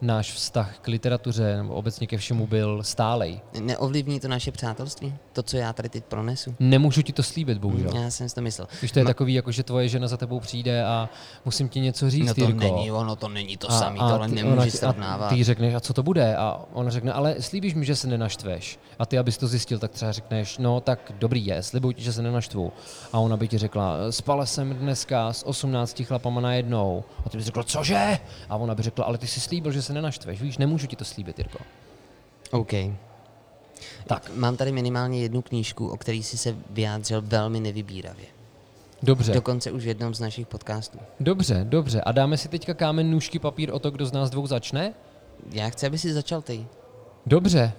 náš 0.01 0.31
vztah 0.33 0.77
k 0.81 0.87
literatuře 0.87 1.57
nebo 1.57 1.73
obecně 1.73 2.07
ke 2.07 2.17
všemu 2.17 2.47
byl 2.47 2.83
stálej. 2.83 3.41
Neovlivní 3.61 4.19
to 4.19 4.27
naše 4.27 4.51
přátelství? 4.51 5.15
To, 5.33 5.43
co 5.43 5.57
já 5.57 5.73
tady 5.73 5.89
teď 5.89 6.03
pronesu? 6.03 6.55
Nemůžu 6.59 7.01
ti 7.01 7.13
to 7.13 7.23
slíbit, 7.23 7.57
bohužel. 7.57 7.91
Já 7.95 8.09
jsem 8.09 8.29
si 8.29 8.35
to 8.35 8.41
myslel. 8.41 8.67
Když 8.79 8.91
to 8.91 8.99
je 8.99 9.05
Ma- 9.05 9.07
takový, 9.07 9.33
jako 9.33 9.51
že 9.51 9.63
tvoje 9.63 9.87
žena 9.89 10.07
za 10.07 10.17
tebou 10.17 10.39
přijde 10.39 10.85
a 10.85 11.09
musím 11.45 11.69
ti 11.69 11.79
něco 11.79 12.09
říct, 12.09 12.27
No 12.27 12.33
to 12.33 12.41
Jirko. 12.41 12.59
není 12.59 12.91
ono, 12.91 13.15
to 13.15 13.29
není 13.29 13.57
to 13.57 13.71
a 13.71 13.91
tohle 14.09 14.29
ty- 14.29 14.35
nemůžeš 14.35 14.73
srovnávat. 14.73 15.31
A 15.31 15.35
ty 15.35 15.43
řekneš, 15.43 15.73
a 15.73 15.79
co 15.79 15.93
to 15.93 16.03
bude? 16.03 16.35
A 16.35 16.61
ona 16.73 16.89
řekne, 16.91 17.13
ale 17.13 17.35
slíbíš 17.41 17.73
mi, 17.73 17.85
že 17.85 17.95
se 17.95 18.07
nenaštveš. 18.07 18.79
A 18.99 19.05
ty, 19.05 19.17
abys 19.17 19.37
to 19.37 19.47
zjistil, 19.47 19.79
tak 19.79 19.91
třeba 19.91 20.11
řekneš, 20.11 20.57
no 20.57 20.79
tak 20.81 21.11
dobrý 21.19 21.45
je, 21.45 21.63
slibuji 21.63 21.91
ti, 21.93 22.03
že 22.03 22.13
se 22.13 22.21
nenaštvu. 22.21 22.71
A 23.13 23.19
ona 23.19 23.37
by 23.37 23.47
ti 23.47 23.57
řekla, 23.57 23.97
spala 24.09 24.45
jsem 24.45 24.73
dneska 24.75 25.33
s 25.33 25.45
18 25.47 26.03
chlapama 26.03 26.41
najednou. 26.41 27.03
A 27.25 27.29
ty 27.29 27.37
bys 27.37 27.45
řekl, 27.45 27.63
cože? 27.63 28.19
A 28.49 28.55
ona 28.55 28.75
by 28.75 28.83
řekla, 28.83 29.05
ale 29.05 29.17
ty 29.17 29.27
jsi 29.27 29.39
slíbil, 29.39 29.71
že 29.71 29.81
se 29.87 29.93
nenaštveš. 29.93 30.41
Víš, 30.41 30.57
nemůžu 30.57 30.87
ti 30.87 30.95
to 30.95 31.05
slíbit, 31.05 31.37
Jirko. 31.39 31.59
OK. 32.51 32.71
Tak. 34.07 34.31
Mám 34.35 34.57
tady 34.57 34.71
minimálně 34.71 35.21
jednu 35.21 35.41
knížku, 35.41 35.87
o 35.89 35.97
který 35.97 36.23
jsi 36.23 36.37
se 36.37 36.55
vyjádřil 36.69 37.21
velmi 37.21 37.59
nevybíravě. 37.59 38.25
Dobře, 39.03 39.33
Dokonce 39.33 39.71
už 39.71 39.83
v 39.83 39.87
jednom 39.87 40.13
z 40.13 40.19
našich 40.19 40.47
podcastů. 40.47 40.99
dobře, 41.19 41.61
dobře. 41.69 42.01
A 42.01 42.11
dáme 42.11 42.37
si 42.37 42.47
teďka 42.49 42.73
kámen, 42.73 43.11
nůžky, 43.11 43.39
papír 43.39 43.69
o 43.73 43.79
to, 43.79 43.91
kdo 43.91 44.05
z 44.05 44.11
nás 44.11 44.29
dvou 44.29 44.47
začne? 44.47 44.93
Já 45.51 45.69
chci, 45.69 45.85
aby 45.87 45.97
si 45.97 46.13
začal 46.13 46.41
ty. 46.41 46.65
Dobře, 47.25 47.71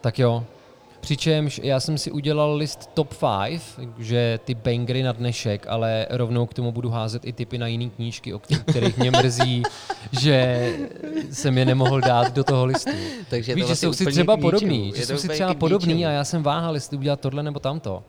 tak 0.00 0.18
jo. 0.18 0.44
Přičemž 1.06 1.60
já 1.64 1.80
jsem 1.80 1.98
si 1.98 2.10
udělal 2.10 2.54
list 2.56 2.90
top 2.94 3.14
5, 3.48 3.62
že 3.98 4.40
ty 4.44 4.54
bangry 4.54 5.02
na 5.02 5.12
dnešek, 5.12 5.66
ale 5.68 6.06
rovnou 6.10 6.46
k 6.46 6.54
tomu 6.54 6.72
budu 6.72 6.90
házet 6.90 7.24
i 7.24 7.32
typy 7.32 7.58
na 7.58 7.66
jiné 7.66 7.88
knížky, 7.90 8.34
o 8.34 8.38
kterých- 8.38 8.96
mě 8.98 9.10
mrzí, 9.10 9.62
že 10.20 10.66
jsem 11.32 11.58
je 11.58 11.64
nemohl 11.64 12.00
dát 12.00 12.32
do 12.34 12.44
toho 12.44 12.64
listu. 12.64 12.90
Takže 13.30 13.54
Víš, 13.54 13.62
to 13.62 13.66
že 13.66 13.66
vlastně 13.66 13.88
jsou 13.88 13.92
si 13.92 14.06
třeba 14.06 14.36
podobný, 14.36 14.92
že 14.96 15.06
jsou 15.06 15.16
si 15.16 15.28
třeba 15.28 15.54
podobný 15.54 16.06
a 16.06 16.10
já 16.10 16.24
jsem 16.24 16.42
váhal, 16.42 16.74
jestli 16.74 16.96
udělat 16.96 17.20
tohle 17.20 17.42
nebo 17.42 17.58
tamto. 17.60 18.02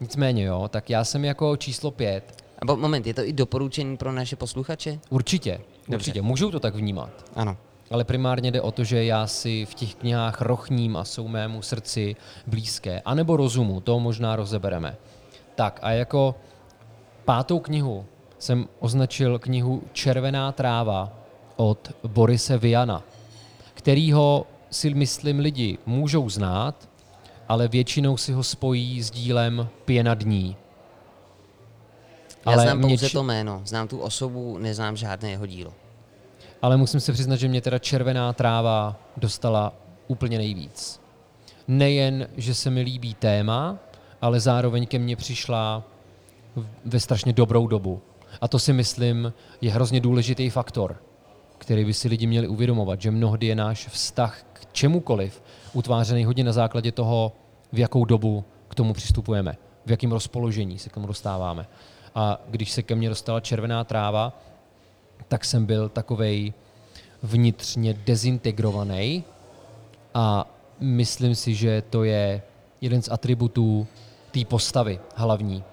Nicméně 0.00 0.44
jo, 0.44 0.68
tak 0.68 0.90
já 0.90 1.04
jsem 1.04 1.24
jako 1.24 1.56
číslo 1.56 1.90
pět. 1.90 2.42
A 2.58 2.64
bo- 2.64 2.76
moment, 2.76 3.06
je 3.06 3.14
to 3.14 3.24
i 3.24 3.32
doporučení 3.32 3.96
pro 3.96 4.12
naše 4.12 4.36
posluchače? 4.36 4.98
Určitě, 5.10 5.60
určitě, 5.94 6.22
můžou 6.22 6.50
to 6.50 6.60
tak 6.60 6.74
vnímat. 6.74 7.10
Ano. 7.34 7.56
Ale 7.90 8.04
primárně 8.04 8.50
jde 8.50 8.60
o 8.60 8.72
to, 8.72 8.84
že 8.84 9.04
já 9.04 9.26
si 9.26 9.64
v 9.66 9.74
těch 9.74 9.94
knihách 9.94 10.40
rochním 10.40 10.96
a 10.96 11.04
jsou 11.04 11.28
mému 11.28 11.62
srdci 11.62 12.16
blízké. 12.46 13.00
A 13.04 13.14
nebo 13.14 13.36
rozumu, 13.36 13.80
to 13.80 14.00
možná 14.00 14.36
rozebereme. 14.36 14.96
Tak 15.54 15.78
a 15.82 15.90
jako 15.90 16.34
pátou 17.24 17.58
knihu 17.58 18.06
jsem 18.38 18.68
označil 18.78 19.38
knihu 19.38 19.82
Červená 19.92 20.52
tráva 20.52 21.12
od 21.56 21.92
Borise 22.06 22.58
Viana, 22.58 23.02
kterýho 23.74 24.46
si 24.70 24.94
myslím 24.94 25.38
lidi 25.38 25.78
můžou 25.86 26.28
znát, 26.30 26.88
ale 27.48 27.68
většinou 27.68 28.16
si 28.16 28.32
ho 28.32 28.42
spojí 28.42 29.02
s 29.02 29.10
dílem 29.10 29.68
Pěna 29.84 30.14
dní. 30.14 30.56
Já 32.46 32.52
Ale 32.52 32.62
znám 32.62 32.78
mě 32.78 32.88
pouze 32.88 33.08
či- 33.08 33.12
to 33.12 33.22
jméno, 33.22 33.62
znám 33.64 33.88
tu 33.88 33.98
osobu, 33.98 34.58
neznám 34.58 34.96
žádné 34.96 35.30
jeho 35.30 35.46
dílo. 35.46 35.72
Ale 36.62 36.76
musím 36.76 37.00
se 37.00 37.12
přiznat, 37.12 37.36
že 37.36 37.48
mě 37.48 37.60
teda 37.60 37.78
červená 37.78 38.32
tráva 38.32 38.96
dostala 39.16 39.72
úplně 40.08 40.38
nejvíc. 40.38 41.00
Nejen, 41.68 42.28
že 42.36 42.54
se 42.54 42.70
mi 42.70 42.80
líbí 42.80 43.14
téma, 43.14 43.78
ale 44.20 44.40
zároveň 44.40 44.86
ke 44.86 44.98
mně 44.98 45.16
přišla 45.16 45.82
ve 46.84 47.00
strašně 47.00 47.32
dobrou 47.32 47.66
dobu. 47.66 48.00
A 48.40 48.48
to 48.48 48.58
si 48.58 48.72
myslím 48.72 49.32
je 49.60 49.72
hrozně 49.72 50.00
důležitý 50.00 50.50
faktor, 50.50 50.96
který 51.58 51.84
by 51.84 51.94
si 51.94 52.08
lidi 52.08 52.26
měli 52.26 52.48
uvědomovat, 52.48 53.00
že 53.00 53.10
mnohdy 53.10 53.46
je 53.46 53.54
náš 53.54 53.86
vztah 53.86 54.42
k 54.52 54.72
čemukoliv 54.72 55.42
utvářený 55.72 56.24
hodně 56.24 56.44
na 56.44 56.52
základě 56.52 56.92
toho, 56.92 57.32
v 57.72 57.78
jakou 57.78 58.04
dobu 58.04 58.44
k 58.68 58.74
tomu 58.74 58.92
přistupujeme, 58.92 59.56
v 59.86 59.90
jakém 59.90 60.12
rozpoložení 60.12 60.78
se 60.78 60.88
k 60.88 60.94
tomu 60.94 61.06
dostáváme. 61.06 61.66
A 62.14 62.40
když 62.48 62.70
se 62.70 62.82
ke 62.82 62.94
mně 62.94 63.08
dostala 63.08 63.40
červená 63.40 63.84
tráva, 63.84 64.40
tak 65.28 65.44
jsem 65.44 65.66
byl 65.66 65.88
takovej 65.88 66.52
vnitřně 67.22 67.94
dezintegrovaný 67.94 69.24
a 70.14 70.46
myslím 70.80 71.34
si, 71.34 71.54
že 71.54 71.82
to 71.90 72.04
je 72.04 72.42
jeden 72.80 73.02
z 73.02 73.08
atributů 73.08 73.86
té 74.30 74.44
postavy 74.44 75.00
hlavní. 75.14 75.64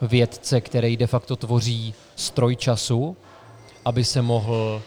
Vědce, 0.00 0.60
který 0.60 0.96
de 0.96 1.06
facto 1.06 1.36
tvoří 1.36 1.94
stroj 2.16 2.56
času, 2.56 3.16
aby 3.84 4.04
se 4.04 4.22
mohl 4.22 4.82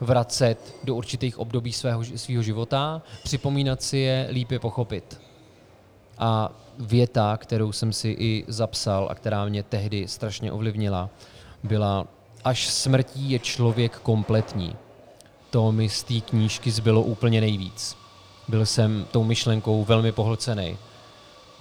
vracet 0.00 0.74
do 0.84 0.94
určitých 0.94 1.38
období 1.38 1.72
svého, 1.72 2.04
svého 2.04 2.42
života, 2.42 3.02
připomínat 3.22 3.82
si 3.82 3.98
je, 3.98 4.28
líp 4.30 4.50
je 4.50 4.58
pochopit. 4.58 5.20
A 6.18 6.52
věta, 6.78 7.36
kterou 7.36 7.72
jsem 7.72 7.92
si 7.92 8.08
i 8.08 8.44
zapsal 8.48 9.08
a 9.10 9.14
která 9.14 9.44
mě 9.44 9.62
tehdy 9.62 10.08
strašně 10.08 10.52
ovlivnila, 10.52 11.10
byla 11.62 12.06
až 12.44 12.68
smrtí 12.68 13.30
je 13.30 13.38
člověk 13.38 13.98
kompletní. 13.98 14.76
To 15.50 15.72
mi 15.72 15.88
z 15.88 16.02
té 16.02 16.20
knížky 16.20 16.70
zbylo 16.70 17.02
úplně 17.02 17.40
nejvíc. 17.40 17.96
Byl 18.48 18.66
jsem 18.66 19.06
tou 19.10 19.24
myšlenkou 19.24 19.84
velmi 19.84 20.12
pohlcený. 20.12 20.76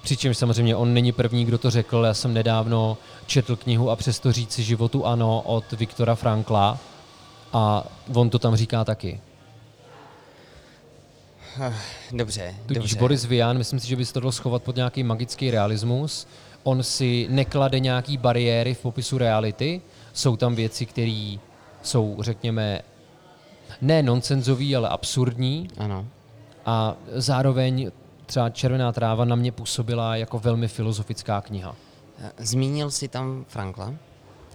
Přičemž 0.02 0.38
samozřejmě 0.38 0.76
on 0.76 0.94
není 0.94 1.12
první, 1.12 1.46
kdo 1.46 1.58
to 1.58 1.72
řekl. 1.72 2.04
Já 2.06 2.14
jsem 2.14 2.34
nedávno 2.34 2.98
četl 3.26 3.56
knihu 3.56 3.90
a 3.90 3.96
přesto 3.96 4.32
říci 4.32 4.64
životu 4.64 5.06
ano 5.06 5.42
od 5.42 5.72
Viktora 5.72 6.16
Frankla 6.16 6.80
a 7.54 7.84
on 8.14 8.30
to 8.30 8.40
tam 8.40 8.56
říká 8.56 8.84
taky. 8.84 9.22
Dobře, 12.12 12.56
Tudíž 12.66 12.78
dobře. 12.78 13.00
Boris 13.00 13.26
Vian, 13.26 13.58
myslím 13.58 13.80
si, 13.80 13.88
že 13.88 13.96
by 13.96 14.06
se 14.06 14.14
to 14.14 14.20
dalo 14.20 14.32
schovat 14.32 14.64
pod 14.64 14.76
nějaký 14.76 15.04
magický 15.04 15.52
realismus. 15.52 16.28
On 16.64 16.84
si 16.84 17.28
neklade 17.30 17.80
nějaký 17.80 18.18
bariéry 18.18 18.74
v 18.74 18.80
popisu 18.80 19.18
reality. 19.18 19.82
Jsou 20.14 20.36
tam 20.36 20.56
věci, 20.56 20.86
které 20.86 21.36
jsou, 21.82 22.18
řekněme, 22.20 22.82
ne 23.82 24.04
nonsenzový, 24.04 24.76
ale 24.76 24.90
absurdní. 24.90 25.68
Ano. 25.78 26.06
A 26.66 26.96
zároveň 27.14 27.92
třeba 28.26 28.50
Červená 28.50 28.92
tráva 28.92 29.26
na 29.26 29.36
mě 29.36 29.52
působila 29.52 30.16
jako 30.16 30.40
velmi 30.40 30.68
filozofická 30.68 31.42
kniha. 31.42 31.76
Zmínil 32.38 32.92
jsi 32.92 33.08
tam 33.08 33.46
Frankla 33.48 33.94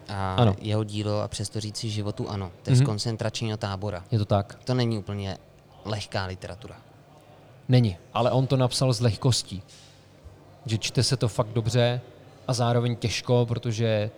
a 0.09 0.35
Ano. 0.35 0.57
jeho 0.61 0.85
dílo 0.85 1.21
a 1.21 1.29
přesto 1.29 1.61
říci 1.61 1.91
životu 1.91 2.31
ano. 2.31 2.51
To 2.63 2.71
je 2.71 2.77
z 2.77 2.81
Mhm. 2.81 2.87
koncentračního 2.87 3.57
tábora. 3.57 4.05
Je 4.11 4.19
to 4.19 4.25
tak? 4.25 4.59
To 4.65 4.75
není 4.75 4.99
úplně 4.99 5.39
lehká 5.85 6.25
literatura. 6.27 6.77
Není, 7.69 7.97
ale 8.15 8.31
on 8.31 8.47
to 8.47 8.57
napsal 8.57 8.93
s 8.93 9.01
lehkostí. 9.01 9.63
Že 10.67 10.79
čte 10.79 11.03
se 11.03 11.17
to 11.17 11.29
fakt 11.29 11.49
dobře 11.49 12.01
a 12.49 12.53
zároveň 12.53 12.97
těžko, 12.97 13.47
protože 13.49 14.11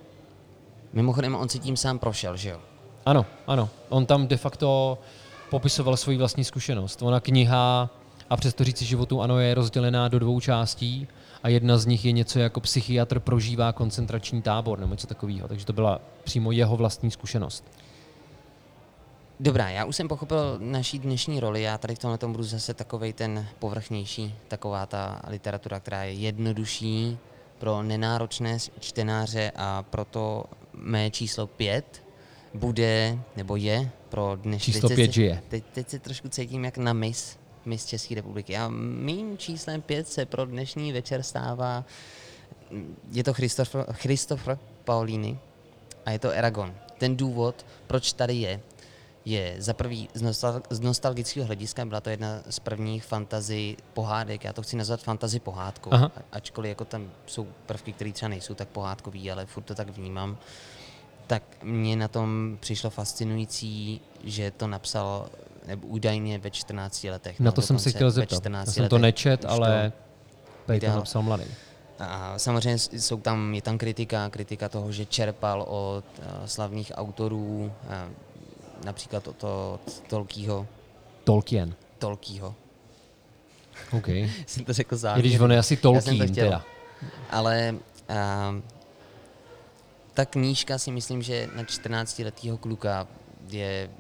Mimochodem, 0.93 1.35
on 1.35 1.49
si 1.49 1.59
tím 1.59 1.77
sám 1.77 1.99
prošel, 1.99 2.37
že 2.37 2.51
jo? 2.51 2.61
Ano, 3.07 3.27
ano. 3.47 3.69
On 3.89 4.07
tam 4.07 4.27
de 4.27 4.37
facto 4.37 4.99
popisoval 5.51 5.97
svoji 5.97 6.19
vlastní 6.19 6.45
zkušenost. 6.45 7.03
Ona 7.03 7.21
kniha 7.21 7.91
a 8.31 8.37
přesto 8.37 8.65
říci 8.65 8.85
životu 8.85 9.23
ano 9.23 9.39
je 9.39 9.55
rozdělená 9.55 10.09
do 10.09 10.19
dvou 10.19 10.41
částí 10.41 11.09
a 11.43 11.49
jedna 11.49 11.79
z 11.79 11.87
nich 11.87 12.05
je 12.05 12.13
něco 12.13 12.39
jako 12.39 12.61
psychiatr 12.61 13.21
prožívá 13.21 13.73
koncentrační 13.73 14.43
tábor 14.43 14.79
nebo 14.79 14.95
něco 14.95 15.07
takového. 15.07 15.49
Takže 15.49 15.67
to 15.67 15.73
byla 15.73 16.01
přímo 16.25 16.53
jeho 16.53 16.77
vlastní 16.77 17.11
zkušenost. 17.11 17.65
Dobrá, 19.41 19.71
já 19.71 19.85
už 19.85 19.97
jsem 19.97 20.09
pochopil 20.09 20.59
naší 20.59 20.99
dnešní 20.99 21.41
roli, 21.41 21.63
já 21.63 21.79
tady 21.79 21.95
v 21.95 21.99
tomhle 21.99 22.19
tom 22.19 22.33
budu 22.33 22.45
zase 22.45 22.75
takovej 22.75 23.13
ten 23.13 23.47
povrchnější, 23.59 24.35
taková 24.49 24.87
ta 24.87 25.23
literatura, 25.27 25.81
která 25.81 26.05
je 26.05 26.13
jednodušší 26.13 27.19
pro 27.59 27.83
nenáročné 27.83 28.59
čtenáře 28.81 29.53
a 29.57 29.83
proto 29.83 30.45
mé 30.81 31.11
číslo 31.11 31.47
pět 31.47 32.03
bude, 32.55 33.19
nebo 33.37 33.57
je, 33.57 33.91
pro 34.09 34.37
dnešní... 34.37 34.73
Číslo 34.73 34.89
teď 34.89 34.97
pět 34.97 35.07
se, 35.07 35.13
žije. 35.13 35.43
Teď, 35.49 35.65
teď 35.73 35.89
se 35.89 35.99
trošku 35.99 36.29
cítím 36.29 36.65
jak 36.65 36.79
na 36.79 36.93
mis, 36.93 37.39
mis 37.65 37.87
České 37.87 38.15
republiky. 38.15 38.57
A 38.57 38.69
mým 38.69 39.39
číslem 39.39 39.83
pět 39.83 40.09
se 40.09 40.27
pro 40.27 40.45
dnešní 40.45 40.93
večer 40.93 41.23
stává, 41.23 41.85
je 43.13 43.25
to 43.25 43.33
Christopher, 43.33 43.87
Christopher 43.93 44.59
Paulini 44.85 45.39
a 46.07 46.11
je 46.11 46.19
to 46.19 46.31
Eragon. 46.31 46.75
Ten 46.99 47.17
důvod, 47.17 47.67
proč 47.87 48.13
tady 48.13 48.35
je, 48.35 48.61
je 49.31 49.55
za 49.59 49.75
prvý 49.75 50.09
z, 50.15 50.23
nostal- 50.23 50.63
z 50.71 50.81
nostalgického 50.81 51.47
hlediska, 51.47 51.85
byla 51.85 52.01
to 52.01 52.11
jedna 52.11 52.43
z 52.51 52.59
prvních 52.59 53.05
fantazy 53.05 53.77
pohádek, 53.95 54.45
já 54.45 54.53
to 54.53 54.63
chci 54.63 54.77
nazvat 54.77 55.01
fantazy 55.01 55.41
pohádkou, 55.41 55.91
Aha. 55.93 56.13
Ačkoliv 56.33 56.69
jako 56.69 56.85
tam 56.85 57.11
jsou 57.27 57.47
prvky, 57.67 57.93
které 57.93 58.13
třeba 58.13 58.29
nejsou 58.29 58.55
tak 58.55 58.69
pohádkový, 58.69 59.31
ale 59.31 59.47
furt 59.47 59.63
to 59.63 59.75
tak 59.75 59.89
vnímám, 59.89 60.39
tak 61.27 61.43
mě 61.63 61.97
na 61.97 62.09
tom 62.09 62.57
přišlo 62.61 62.91
fascinující, 62.91 64.01
že 64.25 64.51
to 64.51 64.67
napsal 64.67 65.29
nebo 65.67 65.87
údajně 65.87 66.39
ve 66.39 66.51
14 66.51 67.05
letech. 67.05 67.41
Na 67.41 67.45
no, 67.45 67.53
to 67.53 67.63
jsem 67.63 67.79
se 67.79 67.91
chtěl 67.91 68.11
zeptat. 68.11 68.37
14 68.37 68.67
Já 68.67 68.73
jsem 68.73 68.89
to 68.89 68.99
nečet, 68.99 69.45
ale 69.45 69.93
to 70.67 70.73
vydal. 70.73 70.97
napsal 70.97 71.23
mladý. 71.23 71.45
a 71.99 72.39
samozřejmě 72.39 72.79
jsou 72.79 73.21
tam, 73.21 73.55
je 73.55 73.63
tam 73.63 73.79
kritika, 73.79 74.29
kritika 74.29 74.69
toho, 74.69 74.93
že 74.93 75.07
čerpal 75.07 75.63
od 75.63 76.05
uh, 76.19 76.25
slavných 76.47 76.93
autorů, 76.95 77.73
uh, 77.85 77.93
například 78.85 79.29
od, 79.29 79.45
od 79.45 80.03
Tolkýho, 80.09 80.67
Tolkien. 81.25 81.75
Tolkýho. 81.99 82.55
OK. 83.93 84.09
Jsem 84.47 84.65
to 84.65 84.73
řekl 84.73 84.95
když 84.95 85.01
záměrně. 85.01 85.41
on 85.41 85.53
je 85.53 85.59
asi 85.59 85.77
to 85.77 85.93
Tolkien 85.93 86.35
teda. 86.35 86.65
Ale 87.31 87.75
uh, 88.11 88.61
ta 90.15 90.25
knížka 90.25 90.79
si 90.79 90.91
myslím, 90.91 91.23
že 91.23 91.49
na 91.55 91.63
14-letého 91.63 92.59
kluka 92.59 93.09
je 93.49 93.91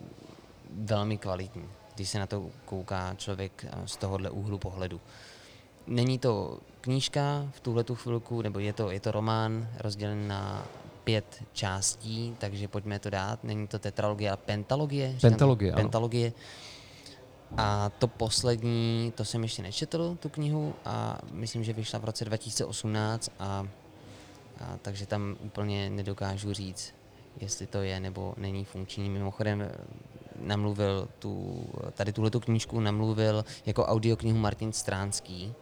velmi 0.70 1.18
kvalitní, 1.18 1.64
když 1.94 2.08
se 2.08 2.18
na 2.18 2.26
to 2.26 2.50
kouká 2.64 3.14
člověk 3.16 3.64
eh, 3.64 3.88
z 3.88 3.96
tohohle 3.96 4.30
úhlu 4.30 4.58
pohledu. 4.58 5.00
Není 5.86 6.18
to 6.18 6.58
knížka 6.80 7.48
v 7.52 7.60
tuhle 7.60 7.84
tu 7.84 7.94
chvilku, 7.94 8.42
nebo 8.42 8.58
je 8.58 8.72
to, 8.72 8.90
je 8.90 9.00
to 9.00 9.10
román 9.10 9.68
rozdělen 9.78 10.28
na 10.28 10.66
pět 11.04 11.42
částí, 11.52 12.36
takže 12.38 12.68
pojďme 12.68 12.98
to 12.98 13.10
dát. 13.10 13.44
Není 13.44 13.66
to 13.66 13.78
tetralogie, 13.78 14.30
ale 14.30 14.36
pentalogie. 14.36 15.16
Pentalogie, 15.20 15.72
ano. 15.72 15.82
Pentalogie. 15.82 16.32
A 17.56 17.90
to 17.98 18.06
poslední, 18.08 19.12
to 19.16 19.24
jsem 19.24 19.42
ještě 19.42 19.62
nečetl, 19.62 20.16
tu 20.20 20.28
knihu, 20.28 20.74
a 20.84 21.18
myslím, 21.32 21.64
že 21.64 21.72
vyšla 21.72 21.98
v 21.98 22.04
roce 22.04 22.24
2018, 22.24 23.30
a, 23.38 23.44
a 23.44 23.66
takže 24.82 25.06
tam 25.06 25.36
úplně 25.40 25.90
nedokážu 25.90 26.52
říct, 26.52 26.94
jestli 27.40 27.66
to 27.66 27.82
je 27.82 28.00
nebo 28.00 28.34
není 28.36 28.64
funkční. 28.64 29.10
Mimochodem 29.10 29.70
namluvil 30.40 31.08
tu, 31.18 31.64
tady 31.94 32.12
tuhle 32.12 32.30
knížku 32.30 32.80
namluvil 32.80 33.44
jako 33.66 33.84
audioknihu 33.86 34.38
Martin 34.38 34.72
Stránský 34.72 35.54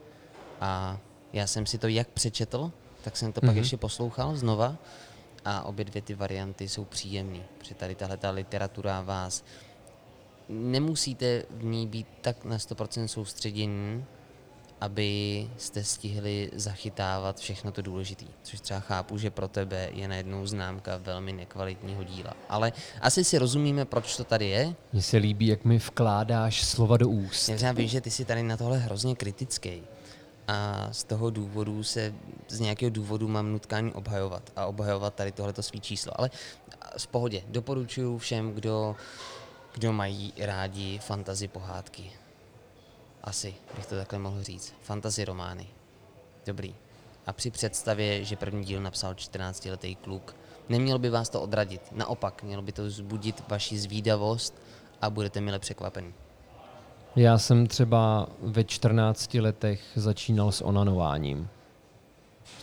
a 0.61 0.98
já 1.33 1.46
jsem 1.46 1.66
si 1.66 1.79
to 1.79 1.88
jak 1.88 2.09
přečetl, 2.09 2.72
tak 3.05 3.16
jsem 3.16 3.33
to 3.33 3.40
mm-hmm. 3.40 3.46
pak 3.46 3.55
Mhm. 3.55 3.59
ještě 3.59 3.77
poslouchal 3.77 4.37
znova 4.37 4.77
a 5.44 5.62
obě 5.62 5.85
dvě 5.85 6.03
ty 6.03 6.14
varianty 6.14 6.68
jsou 6.68 6.85
příjemné, 6.85 7.40
protože 7.59 7.74
tady 7.74 7.94
tahle 7.94 8.16
ta 8.16 8.31
literatura 8.31 9.01
vás 9.01 9.44
nemusíte 10.48 11.42
v 11.51 11.64
ní 11.64 11.87
být 11.87 12.07
tak 12.20 12.44
na 12.44 12.57
100% 12.57 13.07
soustředění, 13.07 14.05
abyste 14.81 15.85
stihli 15.85 16.51
zachytávat 16.55 17.38
všechno 17.38 17.72
to 17.72 17.83
důležité. 17.83 18.24
Což 18.42 18.61
třeba 18.61 18.81
chápu, 18.81 19.18
že 19.18 19.31
pro 19.31 19.48
tebe 19.48 19.90
je 19.92 20.09
najednou 20.09 20.46
známka 20.46 20.96
velmi 20.96 21.33
nekvalitního 21.33 22.05
díla. 22.05 22.35
Ale 22.48 22.72
asi 23.01 23.24
si 23.24 23.38
rozumíme, 23.38 23.85
proč 23.85 24.16
to 24.16 24.24
tady 24.24 24.48
je. 24.48 24.74
Mně 24.92 25.03
se 25.03 25.16
líbí, 25.16 25.46
jak 25.46 25.64
mi 25.64 25.79
vkládáš 25.79 26.64
slova 26.64 26.96
do 26.96 27.09
úst. 27.09 27.48
Já 27.48 27.72
vím, 27.72 27.88
že 27.88 28.01
ty 28.01 28.11
jsi 28.11 28.24
tady 28.24 28.42
na 28.42 28.57
tohle 28.57 28.79
hrozně 28.79 29.16
kritický. 29.16 29.83
A 30.48 30.88
z 30.92 31.04
toho 31.04 31.30
důvodu 31.30 31.82
se, 31.82 32.14
z 32.48 32.61
nějakého 32.61 32.90
důvodu 32.90 33.28
mám 33.28 33.52
nutkání 33.52 33.92
obhajovat 33.92 34.52
a 34.56 34.66
obhajovat 34.66 35.14
tady 35.14 35.32
tohleto 35.32 35.62
svý 35.62 35.80
číslo. 35.80 36.12
Ale 36.20 36.30
v 36.98 37.06
pohodě, 37.06 37.42
doporučuju 37.48 38.18
všem, 38.18 38.52
kdo, 38.54 38.96
kdo 39.74 39.92
mají 39.92 40.32
rádi 40.38 40.98
fantasy 40.98 41.48
pohádky. 41.48 42.12
Asi 43.24 43.54
bych 43.76 43.87
to 43.87 43.96
takhle 43.96 44.18
mohl 44.18 44.42
říct. 44.42 44.74
Fantasy 44.82 45.24
romány. 45.24 45.66
Dobrý. 46.46 46.74
A 47.26 47.32
při 47.32 47.50
představě, 47.50 48.24
že 48.24 48.37
první 48.37 48.64
díl 48.64 48.80
napsal 48.82 49.14
14-letý 49.14 49.94
kluk, 49.94 50.37
nemělo 50.68 50.98
by 50.98 51.11
vás 51.11 51.28
to 51.28 51.42
odradit. 51.42 51.82
Naopak, 51.92 52.42
mělo 52.42 52.62
by 52.62 52.72
to 52.72 52.84
vzbudit 52.84 53.48
vaši 53.48 53.78
zvídavost 53.78 54.54
a 55.00 55.11
budete 55.11 55.40
mile 55.40 55.58
překvapení. 55.58 56.14
Já 57.18 57.38
jsem 57.38 57.66
třeba 57.66 58.28
ve 58.42 58.64
14 58.64 59.35
letech 59.35 59.81
začínal 59.94 60.52
s 60.52 60.64
onanováním. 60.64 61.48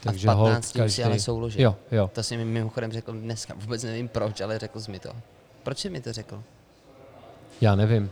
Takže 0.04 0.28
a 0.28 0.34
v 0.34 0.38
15 0.38 0.76
už 0.76 0.94
si 0.94 1.04
ale 1.04 1.20
souložil. 1.20 1.62
Jo, 1.62 1.76
jo. 1.92 2.10
To 2.14 2.24
si 2.24 2.38
mi 2.38 2.46
mimochodem 2.46 2.92
řekl 2.92 3.14
dneska, 3.14 3.54
vůbec 3.58 3.84
nevím 3.84 4.08
proč, 4.08 4.42
ale 4.42 4.60
řekl 4.60 4.80
jsi 4.80 4.92
mi 4.92 5.00
to. 5.00 5.10
Proč 5.64 5.78
jsi 5.78 5.90
mi 5.90 6.02
to 6.02 6.14
řekl? 6.14 6.44
Já 7.62 7.76
nevím. 7.76 8.12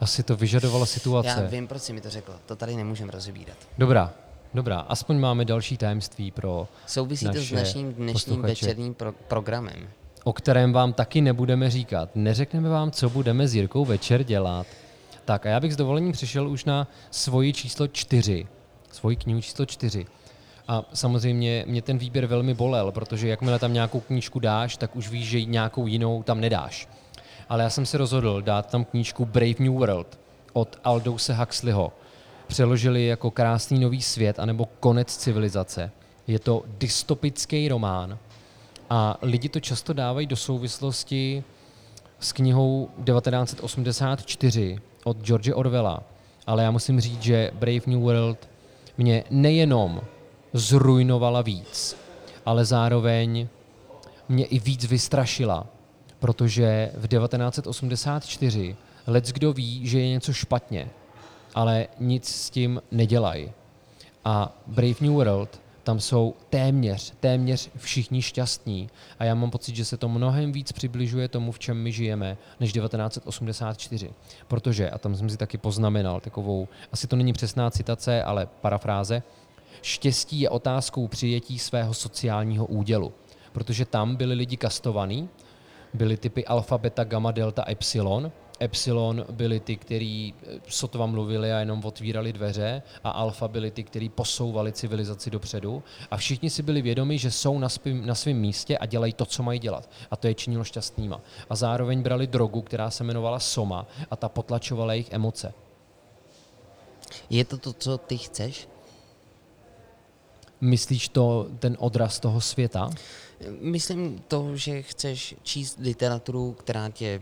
Asi 0.00 0.22
to 0.22 0.36
vyžadovala 0.36 0.86
situace. 0.86 1.28
Já 1.28 1.40
vím, 1.40 1.66
proč 1.68 1.82
jsi 1.82 1.92
mi 1.92 2.00
to 2.00 2.10
řekl. 2.10 2.34
To 2.46 2.56
tady 2.56 2.76
nemůžeme 2.76 3.12
rozebírat. 3.12 3.56
Dobrá, 3.78 4.12
dobrá. 4.54 4.78
Aspoň 4.80 5.18
máme 5.20 5.44
další 5.44 5.76
tajemství 5.76 6.30
pro 6.30 6.68
Souvisí 6.86 7.26
to 7.26 7.32
s 7.32 7.52
naším 7.52 7.92
dnešním 7.94 8.12
posluchače. 8.12 8.46
večerním 8.48 8.94
pro- 8.94 9.12
programem. 9.12 9.88
o 10.24 10.32
kterém 10.32 10.72
vám 10.72 10.92
taky 10.92 11.20
nebudeme 11.20 11.70
říkat. 11.70 12.10
Neřekneme 12.14 12.68
vám, 12.68 12.90
co 12.90 13.10
budeme 13.10 13.48
s 13.48 13.54
Jirkou 13.54 13.84
večer 13.84 14.22
dělat. 14.24 14.66
Tak 15.26 15.46
a 15.46 15.48
já 15.48 15.60
bych 15.60 15.72
s 15.72 15.76
dovolením 15.76 16.12
přišel 16.12 16.48
už 16.48 16.64
na 16.64 16.88
svoji 17.10 17.52
číslo 17.52 17.88
čtyři. 17.88 18.46
Svoji 18.92 19.16
knihu 19.16 19.40
číslo 19.40 19.66
čtyři. 19.66 20.06
A 20.68 20.84
samozřejmě 20.94 21.64
mě 21.66 21.82
ten 21.82 21.98
výběr 21.98 22.26
velmi 22.26 22.54
bolel, 22.54 22.92
protože 22.92 23.28
jakmile 23.28 23.58
tam 23.58 23.72
nějakou 23.72 24.00
knížku 24.00 24.38
dáš, 24.38 24.76
tak 24.76 24.96
už 24.96 25.08
víš, 25.08 25.28
že 25.28 25.44
nějakou 25.44 25.86
jinou 25.86 26.22
tam 26.22 26.40
nedáš. 26.40 26.88
Ale 27.48 27.62
já 27.62 27.70
jsem 27.70 27.86
se 27.86 27.98
rozhodl 27.98 28.42
dát 28.42 28.70
tam 28.70 28.84
knížku 28.84 29.24
Brave 29.24 29.54
New 29.58 29.72
World 29.72 30.20
od 30.52 30.78
Aldouse 30.84 31.34
Huxleyho. 31.34 31.92
Přeložili 32.46 33.06
jako 33.06 33.30
Krásný 33.30 33.78
nový 33.78 34.02
svět 34.02 34.38
anebo 34.38 34.68
Konec 34.80 35.16
civilizace. 35.16 35.90
Je 36.26 36.38
to 36.38 36.64
dystopický 36.78 37.68
román, 37.68 38.18
a 38.90 39.18
lidi 39.22 39.48
to 39.48 39.60
často 39.60 39.92
dávají 39.92 40.26
do 40.26 40.36
souvislosti 40.36 41.44
s 42.20 42.32
knihou 42.32 42.90
1984 43.04 44.78
od 45.06 45.22
George 45.22 45.50
Orwella. 45.54 46.02
Ale 46.46 46.62
já 46.62 46.70
musím 46.70 47.00
říct, 47.00 47.22
že 47.22 47.50
Brave 47.54 47.86
New 47.86 48.00
World 48.00 48.48
mě 48.98 49.24
nejenom 49.30 50.00
zrujnovala 50.52 51.42
víc, 51.42 51.96
ale 52.46 52.64
zároveň 52.64 53.48
mě 54.28 54.44
i 54.44 54.58
víc 54.58 54.84
vystrašila, 54.84 55.66
protože 56.18 56.90
v 56.96 57.08
1984 57.08 58.76
lec 59.06 59.32
kdo 59.32 59.52
ví, 59.52 59.86
že 59.86 60.00
je 60.00 60.08
něco 60.08 60.32
špatně, 60.32 60.88
ale 61.54 61.86
nic 61.98 62.28
s 62.28 62.50
tím 62.50 62.82
nedělají. 62.90 63.52
A 64.24 64.56
Brave 64.66 64.94
New 65.00 65.12
World, 65.12 65.60
tam 65.86 66.00
jsou 66.00 66.34
téměř, 66.50 67.12
téměř 67.20 67.70
všichni 67.76 68.22
šťastní. 68.22 68.90
A 69.18 69.24
já 69.24 69.34
mám 69.34 69.50
pocit, 69.50 69.76
že 69.76 69.84
se 69.84 69.96
to 69.96 70.08
mnohem 70.08 70.52
víc 70.52 70.72
přibližuje 70.72 71.28
tomu, 71.28 71.52
v 71.52 71.58
čem 71.58 71.82
my 71.82 71.92
žijeme, 71.92 72.36
než 72.60 72.72
1984. 72.72 74.10
Protože, 74.48 74.90
a 74.90 74.98
tam 74.98 75.16
jsem 75.16 75.30
si 75.30 75.36
taky 75.36 75.58
poznamenal 75.58 76.20
takovou, 76.20 76.68
asi 76.92 77.06
to 77.06 77.16
není 77.16 77.32
přesná 77.32 77.70
citace, 77.70 78.22
ale 78.22 78.46
parafráze, 78.60 79.22
štěstí 79.82 80.40
je 80.40 80.50
otázkou 80.50 81.08
přijetí 81.08 81.58
svého 81.58 81.94
sociálního 81.94 82.66
údělu. 82.66 83.12
Protože 83.52 83.84
tam 83.84 84.16
byli 84.16 84.34
lidi 84.34 84.56
kastovaní, 84.56 85.28
byly 85.94 86.16
typy 86.16 86.44
alfa, 86.44 86.78
beta, 86.78 87.04
gamma, 87.04 87.30
delta, 87.30 87.64
epsilon. 87.68 88.32
Epsilon 88.60 89.24
byli 89.30 89.60
ty, 89.60 89.76
kteří 89.76 90.34
eh, 90.42 90.60
sotva 90.68 91.06
mluvili 91.06 91.52
a 91.52 91.58
jenom 91.58 91.84
otvírali 91.84 92.32
dveře 92.32 92.82
a 93.04 93.10
alfa 93.10 93.48
byli 93.48 93.70
ty, 93.70 93.82
kteří 93.82 94.08
posouvali 94.08 94.72
civilizaci 94.72 95.30
dopředu 95.30 95.82
a 96.10 96.16
všichni 96.16 96.50
si 96.50 96.62
byli 96.62 96.82
vědomi, 96.82 97.18
že 97.18 97.30
jsou 97.30 97.58
na, 97.58 97.68
svým, 97.68 98.06
na 98.06 98.14
svém 98.14 98.36
místě 98.36 98.78
a 98.78 98.86
dělají 98.86 99.12
to, 99.12 99.26
co 99.26 99.42
mají 99.42 99.58
dělat. 99.58 99.90
A 100.10 100.16
to 100.16 100.26
je 100.26 100.34
činilo 100.34 100.64
šťastnýma. 100.64 101.20
A 101.50 101.56
zároveň 101.56 102.02
brali 102.02 102.26
drogu, 102.26 102.62
která 102.62 102.90
se 102.90 103.04
jmenovala 103.04 103.38
soma 103.38 103.86
a 104.10 104.16
ta 104.16 104.28
potlačovala 104.28 104.92
jejich 104.92 105.12
emoce. 105.12 105.54
Je 107.30 107.44
to 107.44 107.58
to, 107.58 107.72
co 107.72 107.98
ty 107.98 108.18
chceš? 108.18 108.68
Myslíš 110.60 111.08
to 111.08 111.46
ten 111.58 111.76
odraz 111.80 112.20
toho 112.20 112.40
světa? 112.40 112.90
Myslím 113.60 114.24
to, 114.28 114.56
že 114.56 114.82
chceš 114.82 115.34
číst 115.42 115.78
literaturu, 115.80 116.52
která 116.52 116.88
tě 116.88 117.20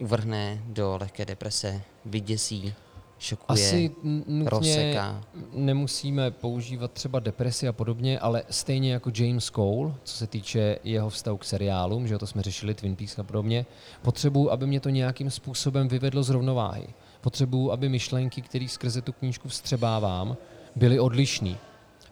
uvrhne 0.00 0.62
do 0.66 0.96
lehké 1.00 1.24
deprese, 1.24 1.82
vyděsí, 2.04 2.74
šokuje, 3.18 3.46
Asi 3.48 3.90
nutně 4.04 4.50
rozseká. 4.50 5.24
nemusíme 5.52 6.30
používat 6.30 6.92
třeba 6.92 7.20
depresi 7.20 7.68
a 7.68 7.72
podobně, 7.72 8.18
ale 8.18 8.42
stejně 8.50 8.92
jako 8.92 9.10
James 9.14 9.44
Cole, 9.44 9.94
co 10.04 10.16
se 10.16 10.26
týče 10.26 10.78
jeho 10.84 11.10
vztahu 11.10 11.36
k 11.36 11.44
seriálům, 11.44 12.08
že 12.08 12.18
to 12.18 12.26
jsme 12.26 12.42
řešili, 12.42 12.74
Twin 12.74 12.96
Peaks 12.96 13.18
a 13.18 13.22
podobně, 13.22 13.66
potřebuju, 14.02 14.50
aby 14.50 14.66
mě 14.66 14.80
to 14.80 14.88
nějakým 14.88 15.30
způsobem 15.30 15.88
vyvedlo 15.88 16.22
z 16.22 16.30
rovnováhy. 16.30 16.86
Potřebuju, 17.20 17.70
aby 17.72 17.88
myšlenky, 17.88 18.42
které 18.42 18.68
skrze 18.68 19.02
tu 19.02 19.12
knížku 19.12 19.48
vstřebávám, 19.48 20.36
byly 20.76 21.00
odlišný. 21.00 21.56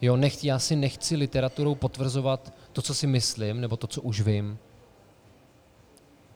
Jo, 0.00 0.16
nechci, 0.16 0.46
já 0.48 0.58
si 0.58 0.76
nechci 0.76 1.16
literaturou 1.16 1.74
potvrzovat 1.74 2.54
to, 2.72 2.82
co 2.82 2.94
si 2.94 3.06
myslím, 3.06 3.60
nebo 3.60 3.76
to, 3.76 3.86
co 3.86 4.02
už 4.02 4.20
vím. 4.20 4.58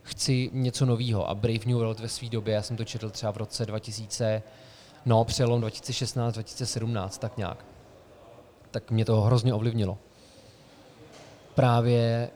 Chci 0.09 0.51
něco 0.53 0.87
nového 0.87 1.29
a 1.29 1.35
Brave 1.35 1.65
New 1.67 1.77
World 1.77 2.01
ve 2.01 2.09
své 2.09 2.29
době, 2.29 2.55
já 2.55 2.63
jsem 2.63 2.77
to 2.77 2.85
četl 2.85 3.11
třeba 3.11 3.33
v 3.33 3.37
roce 3.37 3.67
2000, 3.67 4.43
no 5.07 5.25
přelom 5.25 5.63
2016-2017, 5.63 7.09
tak 7.09 7.37
nějak. 7.37 7.65
Tak 8.71 8.91
mě 8.91 9.05
to 9.05 9.21
hrozně 9.21 9.55
ovlivnilo. 9.55 9.99
Právě 11.55 12.31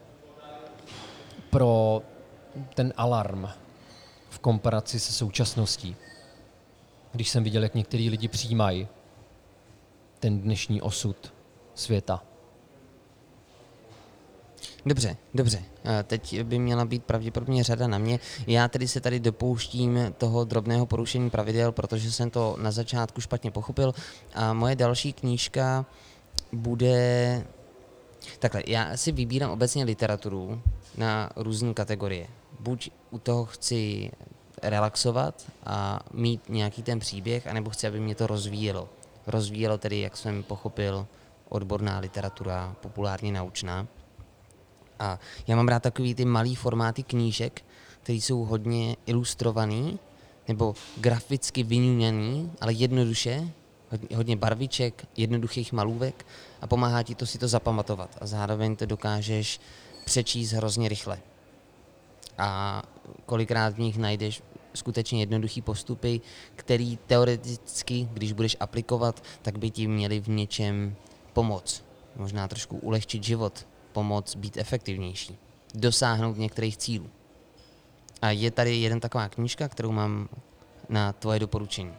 pro 1.51 2.03
ten 2.75 2.93
alarm 2.97 3.49
v 4.31 4.39
komparaci 4.39 5.01
se 5.01 5.13
současností. 5.13 5.97
Když 7.13 7.29
jsem 7.29 7.45
viděl, 7.45 7.63
jak 7.63 7.75
některý 7.75 8.11
lidi 8.11 8.29
přijímají 8.29 8.89
ten 10.21 10.41
dnešní 10.41 10.83
osud 10.83 11.35
světa. 11.75 12.23
Dobře, 14.87 15.17
dobře. 15.35 15.63
Eh, 15.85 16.03
Teď 16.03 16.43
by 16.43 16.59
měla 16.59 16.85
být 16.85 17.05
pravděpodobně 17.05 17.65
řada 17.65 17.87
na 17.87 17.99
mě. 17.99 18.21
Já 18.47 18.69
tedy 18.69 18.89
se 18.89 19.01
tady 19.01 19.21
dopouštím 19.21 19.99
toho 20.19 20.45
drobného 20.45 20.87
porušení 20.87 21.31
pravidel, 21.31 21.73
protože 21.73 22.13
jsem 22.13 22.31
to 22.31 22.57
na 22.61 22.71
začátku 22.71 23.21
špatně 23.21 23.51
pochopil. 23.51 23.95
A 24.35 24.53
moje 24.53 24.77
další 24.77 25.13
knížka 25.13 25.87
bude... 26.53 27.45
Takhle, 28.39 28.63
já 28.67 28.97
si 28.97 29.13
vybírám 29.13 29.51
obecně 29.51 29.85
literaturu 29.85 30.63
na 30.97 31.31
různé 31.37 31.75
kategorie. 31.75 32.27
Buď 32.61 32.91
u 33.11 33.19
toho 33.19 33.45
chci 33.45 34.11
relaxovat 34.63 35.47
a 35.67 36.01
mít 36.13 36.43
nějaký 36.49 36.83
ten 36.83 36.99
příběh, 36.99 37.47
anebo 37.47 37.71
chci, 37.71 37.87
aby 37.87 38.01
mě 38.01 38.15
to 38.15 38.27
rozvíjelo. 38.27 38.89
Rozvíjelo 39.27 39.79
tedy, 39.79 40.01
jak 40.01 40.17
jsem 40.17 40.43
pochopil, 40.43 41.07
odborná 41.49 41.99
literatura, 41.99 42.77
populárně 42.81 43.33
naučná. 43.33 43.87
A 45.03 45.19
já 45.47 45.57
mám 45.57 45.69
rád 45.69 45.83
takový 45.83 46.15
ty 46.15 46.25
malý 46.25 46.55
formáty 46.55 47.03
knížek, 47.03 47.65
které 48.03 48.17
jsou 48.17 48.45
hodně 48.45 48.97
ilustrovaný 49.07 49.99
nebo 50.49 50.75
graficky 50.97 51.63
vyňuněný, 51.63 52.53
ale 52.61 52.73
jednoduše, 52.73 53.49
hodně, 54.15 54.37
barviček, 54.37 55.07
jednoduchých 55.17 55.73
malůvek 55.73 56.27
a 56.61 56.67
pomáhá 56.67 57.03
ti 57.03 57.15
to 57.15 57.27
si 57.27 57.39
to 57.39 57.49
zapamatovat 57.49 58.19
a 58.21 58.27
zároveň 58.27 58.77
to 58.77 58.87
dokážeš 58.87 59.61
přečíst 60.05 60.53
hrozně 60.53 60.89
rychle. 60.89 61.19
A 62.39 62.83
kolikrát 63.27 63.75
v 63.75 63.79
nich 63.79 63.99
najdeš 63.99 64.43
skutečně 64.75 65.21
jednoduchý 65.21 65.63
postupy, 65.63 66.21
který 66.57 66.97
teoreticky, 67.07 68.09
když 68.13 68.33
budeš 68.33 68.57
aplikovat, 68.61 69.25
tak 69.43 69.59
by 69.59 69.71
ti 69.71 69.87
měli 69.87 70.21
v 70.21 70.29
něčem 70.29 70.97
pomoct. 71.33 71.85
Možná 72.17 72.49
trošku 72.49 72.77
ulehčit 72.77 73.25
život, 73.25 73.67
pomoct 73.93 74.37
být 74.37 74.57
efektivnější, 74.57 75.39
dosáhnout 75.75 76.39
některých 76.39 76.77
cílů. 76.77 77.11
A 78.23 78.31
je 78.31 78.51
tady 78.51 78.77
jeden 78.77 79.01
taková 79.01 79.29
knížka, 79.29 79.69
kterou 79.69 79.93
mám 79.93 80.29
na 80.89 81.13
tvoje 81.13 81.39
doporučení. 81.39 81.93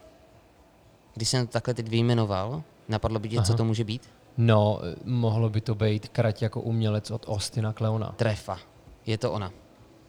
Když 1.14 1.30
jsem 1.30 1.48
to 1.48 1.54
takhle 1.54 1.74
teď 1.74 1.90
vyjmenoval, 1.90 2.64
napadlo 2.88 3.20
by 3.20 3.30
tě, 3.30 3.36
co 3.36 3.52
Aha. 3.52 3.58
to 3.58 3.66
může 3.66 3.84
být? 3.84 4.10
No, 4.38 4.80
eh, 4.84 4.96
mohlo 5.04 5.50
by 5.50 5.62
to 5.62 5.76
být 5.76 6.08
Krať 6.08 6.42
jako 6.42 6.62
umělec 6.62 7.12
od 7.12 7.26
Austina 7.30 7.74
Kleona. 7.74 8.12
Trefa. 8.18 8.60
Je 9.06 9.18
to 9.18 9.32
ona. 9.32 9.52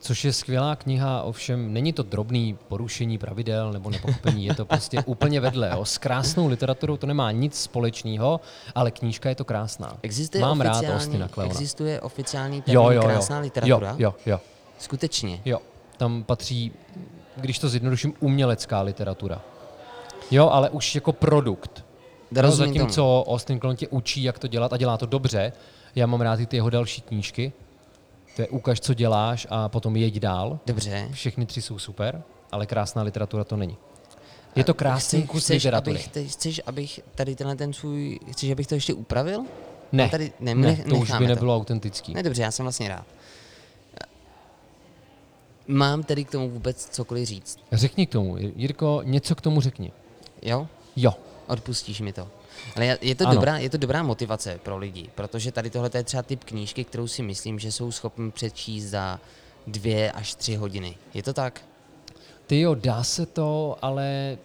Což 0.04 0.24
je 0.24 0.32
skvělá 0.32 0.76
kniha, 0.76 1.22
ovšem 1.22 1.72
není 1.72 1.92
to 1.92 2.02
drobný 2.02 2.58
porušení 2.68 3.18
pravidel 3.18 3.72
nebo 3.72 3.90
nepochopení, 3.90 4.46
je 4.46 4.54
to 4.54 4.64
prostě 4.64 5.02
úplně 5.06 5.40
vedle. 5.40 5.70
Jo. 5.74 5.84
S 5.84 5.98
krásnou 5.98 6.46
literaturou 6.48 6.96
to 6.96 7.06
nemá 7.06 7.30
nic 7.32 7.62
společného, 7.62 8.40
ale 8.74 8.90
knížka 8.90 9.28
je 9.28 9.34
to 9.34 9.44
krásná. 9.44 9.96
Existuje 10.02 10.40
Mám 10.42 10.60
rád 10.60 10.84
Austina 10.94 11.28
Kleona. 11.28 11.52
Existuje 11.52 12.00
oficiální 12.00 12.62
termín 12.62 12.74
Jo, 12.82 12.90
jo, 12.90 12.92
jo. 12.92 13.02
krásná 13.02 13.38
literatura? 13.38 13.90
Jo, 13.90 13.96
jo, 13.98 14.14
jo, 14.26 14.40
Skutečně. 14.78 15.40
jo. 15.44 15.58
Tam 15.96 16.24
patří, 16.24 16.72
když 17.36 17.58
to 17.58 17.68
zjednoduším, 17.68 18.14
umělecká 18.20 18.80
literatura. 18.82 19.40
Jo, 20.30 20.48
ale 20.48 20.70
už 20.70 20.94
jako 20.94 21.12
produkt. 21.12 21.84
No, 22.30 22.42
Rozumím 22.42 22.72
tomu. 22.72 22.78
zatímco 22.80 23.24
Austin 23.28 23.58
Kleon 23.58 23.76
tě 23.76 23.88
učí, 23.88 24.22
jak 24.22 24.38
to 24.38 24.46
dělat 24.46 24.72
a 24.72 24.76
dělá 24.76 24.96
to 24.96 25.06
dobře. 25.06 25.52
Já 25.94 26.06
mám 26.06 26.20
rád 26.20 26.40
i 26.40 26.46
ty 26.46 26.56
jeho 26.56 26.70
další 26.70 27.02
knížky. 27.02 27.52
To 28.36 28.42
je 28.42 28.48
ukaž, 28.48 28.80
co 28.80 28.94
děláš 28.94 29.46
a 29.50 29.68
potom 29.68 29.96
jeď 29.96 30.18
dál. 30.20 30.58
Dobře. 30.66 31.08
Všechny 31.12 31.46
tři 31.46 31.62
jsou 31.62 31.78
super, 31.78 32.22
ale 32.52 32.66
krásná 32.66 33.02
literatura 33.02 33.44
to 33.44 33.56
není. 33.56 33.76
Je 34.56 34.64
to 34.64 34.74
krásný 34.74 35.18
Chceš- 35.22 35.30
kus 35.30 35.42
chceš, 35.44 35.64
literatury. 35.64 35.96
abych, 35.96 36.08
te- 36.08 36.24
chceš, 36.24 36.60
abych 36.66 37.00
tady 37.14 37.36
tenhle 37.36 37.56
ten 37.56 37.72
svůj, 37.72 38.20
chceš, 38.32 38.50
abych 38.50 38.66
to 38.66 38.74
ještě 38.74 38.94
upravil? 38.94 39.44
Ne, 39.92 40.08
tady, 40.08 40.32
ne, 40.40 40.54
ne, 40.54 40.76
to 40.88 40.96
už 40.96 41.10
by 41.18 41.26
nebylo 41.26 41.56
autentický. 41.56 42.14
Ne, 42.14 42.22
dobře, 42.22 42.42
já 42.42 42.50
jsem 42.50 42.64
vlastně 42.64 42.88
rád. 42.88 43.06
Mám 45.66 46.02
tedy 46.02 46.24
k 46.24 46.30
tomu 46.30 46.50
vůbec 46.50 46.88
cokoliv 46.88 47.28
říct, 47.28 47.58
Řekni 47.72 48.06
k 48.06 48.10
tomu, 48.12 48.36
Jirko, 48.38 49.00
něco 49.04 49.34
k 49.34 49.40
tomu 49.40 49.60
řekni. 49.60 49.92
jo? 50.42 50.68
Jo, 50.96 51.12
Odpustíš 51.46 52.00
mi 52.00 52.12
to. 52.12 52.28
Ale 52.76 52.98
je 53.00 53.14
to, 53.14 53.24
Ano. 53.26 53.34
dobrá, 53.34 53.58
je 53.58 53.70
to 53.70 53.76
dobrá 53.76 54.02
motivace 54.02 54.60
pro 54.62 54.76
lidi, 54.76 55.10
protože 55.14 55.52
tady 55.52 55.70
tohle 55.70 55.90
je 55.94 56.02
třeba 56.04 56.22
typ 56.22 56.44
knížky, 56.44 56.84
kterou 56.84 57.06
si 57.06 57.22
myslím, 57.22 57.58
že 57.58 57.72
jsou 57.72 57.92
schopni 57.92 58.30
přečíst 58.30 58.84
za 58.84 59.20
dvě 59.66 60.12
až 60.12 60.34
tři 60.34 60.54
hodiny. 60.56 60.96
Je 61.14 61.22
to 61.22 61.32
tak? 61.32 61.60
ty 62.46 62.60
jo, 62.60 62.74
dá 62.74 63.04
se 63.04 63.26
to, 63.26 63.76
ale 63.82 64.38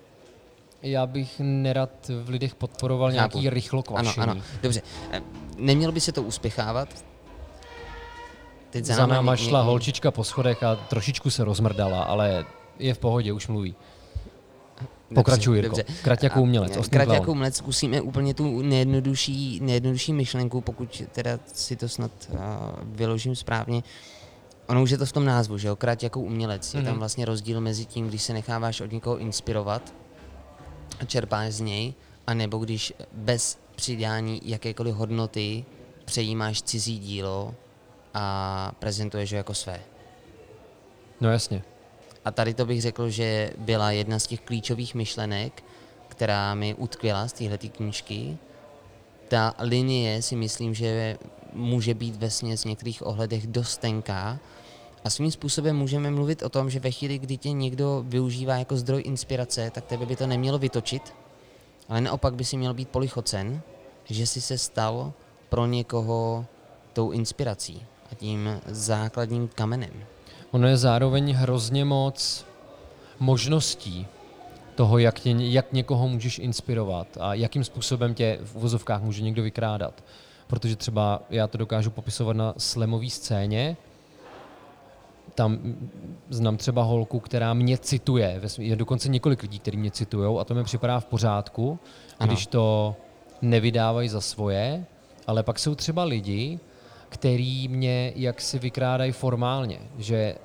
já 0.82 1.06
bych 1.06 1.36
nerad 1.40 1.90
v 2.24 2.30
lidech 2.30 2.56
podporoval 2.56 3.12
Chápu. 3.12 3.38
nějaký 3.38 3.50
rychlo 3.50 3.84
Ano, 3.88 4.02
kvašení. 4.02 4.24
ano. 4.28 4.42
Dobře. 4.64 4.82
Eh, 5.12 5.22
Nemělo 5.58 5.92
by 5.94 6.00
se 6.02 6.12
to 6.12 6.24
uspěchávat? 6.24 6.90
Teď 8.70 8.86
Za 8.86 9.06
náma 9.06 9.32
ně- 9.36 9.38
šla 9.38 9.62
holčička 9.62 10.12
po 10.12 10.24
schodech 10.24 10.64
a 10.64 10.76
trošičku 10.76 11.30
se 11.30 11.44
rozmrdala, 11.44 12.04
ale 12.04 12.46
je 12.80 12.94
v 12.94 12.98
pohodě, 13.00 13.34
už 13.34 13.48
mluví. 13.48 13.76
Pokračuj, 15.16 15.56
Jirko. 15.58 15.78
Krať 16.04 16.24
jako 16.24 16.40
A- 16.40 16.42
umělec, 16.42 16.78
Austin 16.78 16.92
Krať 16.92 17.10
jako 17.10 17.32
umělec 17.32 17.56
zkusíme 17.56 18.02
úplně 18.02 18.34
tu 18.34 18.62
nejjednodušší, 18.62 19.60
nejjednodušší 19.64 20.14
myšlenku, 20.14 20.62
pokud 20.62 21.02
teda 21.12 21.40
si 21.54 21.76
to 21.76 21.90
snad 21.90 22.12
uh, 22.30 22.38
vyložím 22.84 23.36
správně. 23.36 23.84
Ono 24.68 24.84
už 24.84 24.90
je 24.90 24.98
to 24.98 25.06
v 25.06 25.12
tom 25.12 25.26
názvu, 25.26 25.58
že 25.58 25.68
jo? 25.68 25.76
Krať 25.76 26.04
jako 26.04 26.20
umělec. 26.20 26.74
Je 26.74 26.82
tam 26.82 26.90
Mhm. 26.92 27.00
vlastně 27.00 27.26
rozdíl 27.26 27.62
mezi 27.62 27.86
tím, 27.86 28.08
když 28.08 28.22
se 28.24 28.34
necháváš 28.34 28.82
od 28.82 28.92
někoho 28.92 29.18
inspirovat 29.18 29.94
a 31.00 31.06
čerpáš 31.06 31.54
z 31.54 31.60
něj, 31.60 31.94
anebo 32.28 32.58
když 32.58 32.94
bez 33.14 33.58
přidání 33.76 34.42
jakékoliv 34.46 34.96
hodnoty 34.96 35.66
přejímáš 36.06 36.62
cizí 36.62 37.00
dílo 37.00 37.56
a 38.14 38.72
prezentuješ 38.80 39.32
ho 39.32 39.38
jako 39.38 39.54
své. 39.54 39.80
No 41.22 41.32
jasně. 41.32 41.64
A 42.26 42.32
tady 42.32 42.54
to 42.54 42.66
bych 42.66 42.82
řekl, 42.82 43.10
že 43.10 43.52
byla 43.58 43.92
jedna 43.92 44.20
z 44.20 44.28
těch 44.28 44.42
klíčových 44.42 44.96
myšlenek, 44.96 45.64
která 46.08 46.56
mi 46.56 46.74
utkvěla 46.74 47.28
z 47.28 47.34
téhle 47.34 47.58
knížky. 47.58 48.38
Ta 49.28 49.54
linie 49.60 50.22
si 50.22 50.36
myslím, 50.36 50.74
že 50.74 51.18
může 51.54 51.94
být 51.94 52.16
ve 52.16 52.30
z 52.30 52.66
některých 52.66 53.06
ohledech 53.06 53.48
dost 53.48 53.78
tenká 53.78 54.40
a 55.04 55.10
svým 55.10 55.32
způsobem 55.32 55.78
můžeme 55.78 56.12
mluvit 56.12 56.44
o 56.44 56.50
tom, 56.50 56.70
že 56.70 56.80
ve 56.80 56.92
chvíli, 56.92 57.20
kdy 57.20 57.38
tě 57.38 57.52
někdo 57.52 58.06
využívá 58.08 58.56
jako 58.56 58.78
zdroj 58.78 59.02
inspirace, 59.06 59.72
tak 59.72 59.86
tebe 59.86 60.06
by 60.06 60.16
to 60.16 60.28
nemělo 60.28 60.58
vytočit, 60.58 61.14
ale 61.90 62.02
naopak 62.02 62.36
by 62.36 62.46
si 62.46 62.58
měl 62.58 62.74
být 62.74 62.90
polichocen, 62.90 63.62
že 64.06 64.28
si 64.28 64.42
se 64.42 64.58
stal 64.58 65.14
pro 65.50 65.66
někoho 65.66 66.46
tou 66.94 67.12
inspirací 67.12 67.86
a 68.12 68.16
tím 68.16 68.62
základním 68.66 69.48
kamenem. 69.48 69.94
Ono 70.52 70.68
je 70.68 70.78
zároveň 70.78 71.34
hrozně 71.34 71.86
moc 71.86 72.46
možností 73.20 74.08
toho, 74.76 74.98
jak, 74.98 75.20
tě, 75.20 75.36
jak 75.38 75.74
někoho 75.74 76.08
můžeš 76.08 76.40
inspirovat 76.40 77.08
a 77.20 77.34
jakým 77.34 77.64
způsobem 77.64 78.14
tě 78.14 78.40
v 78.44 78.56
uvozovkách 78.56 79.02
může 79.02 79.24
někdo 79.24 79.44
vykrádat. 79.44 80.04
Protože 80.48 80.76
třeba 80.76 81.22
já 81.30 81.48
to 81.48 81.58
dokážu 81.58 81.92
popisovat 81.92 82.36
na 82.36 82.54
slamové 82.58 83.10
scéně, 83.10 83.78
tam 85.36 85.60
znám 86.30 86.58
třeba 86.58 86.84
holku, 86.84 87.20
která 87.20 87.54
mě 87.54 87.78
cituje, 87.78 88.42
je 88.58 88.76
dokonce 88.76 89.10
několik 89.10 89.42
lidí, 89.42 89.60
kteří 89.60 89.78
mě 89.78 89.92
citují 89.92 90.40
a 90.40 90.44
to 90.44 90.56
mi 90.56 90.64
připadá 90.64 91.00
v 91.00 91.06
pořádku, 91.06 91.80
Ano. 92.20 92.28
když 92.28 92.48
to 92.48 92.96
nevydávají 93.42 94.10
za 94.10 94.22
svoje, 94.22 94.86
ale 95.28 95.44
pak 95.44 95.60
jsou 95.60 95.76
třeba 95.76 96.04
lidi, 96.04 96.60
který 97.10 97.68
mě 97.68 98.14
jaksi 98.16 98.60
vykrádají 98.60 99.12
formálně, 99.12 99.80
že 99.98 100.36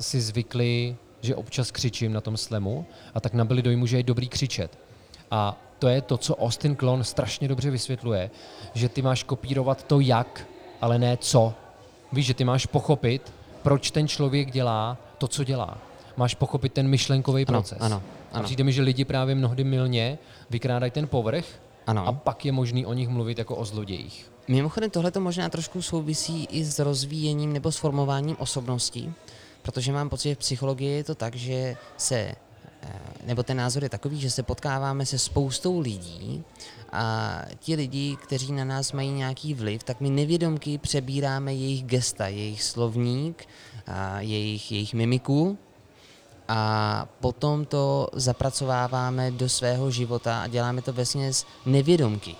si 0.00 0.20
zvykli 0.20 0.96
že 1.20 1.34
občas 1.34 1.70
křičím 1.70 2.12
na 2.12 2.20
tom 2.20 2.36
slemu 2.36 2.86
a 3.14 3.20
tak 3.20 3.34
nabili 3.34 3.62
dojmu, 3.62 3.86
že 3.86 3.96
je 3.96 4.02
dobrý 4.02 4.28
křičet. 4.28 4.78
A 5.30 5.60
to 5.78 5.88
je 5.88 6.00
to, 6.02 6.16
co 6.18 6.36
Austin 6.36 6.76
Klon 6.76 7.04
strašně 7.04 7.48
dobře 7.48 7.70
vysvětluje, 7.70 8.30
že 8.74 8.88
ty 8.88 9.02
máš 9.02 9.22
kopírovat 9.22 9.82
to 9.82 10.00
jak, 10.00 10.46
ale 10.80 10.98
ne 10.98 11.16
co. 11.16 11.54
Víš, 12.12 12.26
že 12.26 12.34
ty 12.34 12.44
máš 12.44 12.66
pochopit, 12.66 13.32
proč 13.62 13.90
ten 13.90 14.08
člověk 14.08 14.50
dělá 14.50 14.96
to, 15.18 15.28
co 15.28 15.44
dělá. 15.44 15.78
Máš 16.16 16.34
pochopit 16.34 16.72
ten 16.72 16.88
myšlenkový 16.88 17.46
Ano, 17.46 17.58
proces. 17.58 17.78
ano, 17.80 18.02
A 18.32 18.36
ano. 18.36 18.44
přijde 18.44 18.64
mi, 18.64 18.72
že 18.72 18.82
lidi 18.82 19.04
právě 19.04 19.34
mnohdy 19.34 19.64
milně 19.64 20.18
vykrádají 20.50 20.90
ten 20.92 21.06
povrch 21.08 21.44
Ano. 21.86 22.08
a 22.08 22.12
pak 22.12 22.44
je 22.44 22.52
možný 22.52 22.86
o 22.86 22.92
nich 22.92 23.08
mluvit 23.08 23.38
jako 23.38 23.56
o 23.56 23.64
zlodějích. 23.64 24.32
Mimochodem 24.48 24.90
tohle 24.90 25.10
to 25.10 25.20
možná 25.20 25.48
trošku 25.48 25.82
souvisí 25.82 26.44
i 26.44 26.64
s 26.64 26.78
rozvíjením 26.78 27.52
nebo 27.52 27.72
s 27.72 27.76
formováním 27.76 28.36
osobností, 28.38 29.12
protože 29.62 29.92
mám 29.92 30.08
pocit, 30.08 30.28
že 30.28 30.34
v 30.34 30.38
psychologii 30.38 30.96
je 30.96 31.04
to 31.04 31.14
tak, 31.14 31.34
že 31.34 31.76
se, 31.96 32.16
eh, 32.16 32.88
nebo 33.26 33.42
ten 33.42 33.56
názor 33.56 33.82
je 33.82 33.88
takový, 33.88 34.20
že 34.20 34.30
se 34.30 34.42
potkáváme 34.42 35.06
se 35.06 35.18
spoustou 35.18 35.80
lidí 35.80 36.44
a 36.92 37.42
ti 37.58 37.74
lidi, 37.74 38.16
kteří 38.22 38.52
na 38.52 38.64
nás 38.64 38.92
mají 38.92 39.10
nějaký 39.10 39.54
vliv, 39.54 39.82
tak 39.82 40.00
my 40.00 40.10
nevědomky 40.10 40.78
přebíráme 40.78 41.54
jejich 41.54 41.84
gesta, 41.84 42.28
jejich 42.28 42.62
slovník, 42.62 43.48
a 43.86 44.20
jejich, 44.20 44.72
jejich 44.72 44.94
mimiku 44.94 45.58
a 46.48 47.08
potom 47.20 47.64
to 47.64 48.08
zapracováváme 48.12 49.30
do 49.30 49.48
svého 49.48 49.90
života 49.90 50.42
a 50.42 50.46
děláme 50.46 50.82
to 50.82 50.92
vesměs 50.92 51.46
nevědomky. 51.66 52.36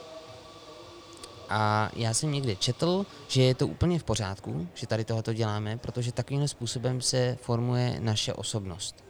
A 1.49 1.91
já 1.97 2.15
jsem 2.15 2.33
někde 2.33 2.57
četl, 2.57 3.07
že 3.29 3.43
je 3.43 3.55
to 3.55 3.67
úplně 3.67 3.99
v 3.99 4.05
pořádku, 4.05 4.69
že 4.75 4.87
tady 4.87 5.05
tohoto 5.05 5.33
děláme, 5.33 5.79
protože 5.79 6.13
takovým 6.13 6.49
způsobem 6.49 7.01
se 7.01 7.39
formuje 7.43 7.99
naše 8.01 8.33
osobnost. 8.33 9.05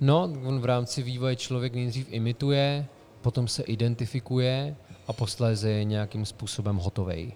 No, 0.00 0.22
on 0.22 0.60
v 0.60 0.64
rámci 0.64 1.02
vývoje 1.02 1.36
člověk 1.36 1.74
nejdřív 1.74 2.06
imituje, 2.10 2.86
potom 3.20 3.48
se 3.48 3.62
identifikuje 3.62 4.76
a 5.06 5.12
posléze 5.12 5.70
je 5.70 5.84
nějakým 5.84 6.26
způsobem 6.26 6.76
hotovej. 6.76 7.32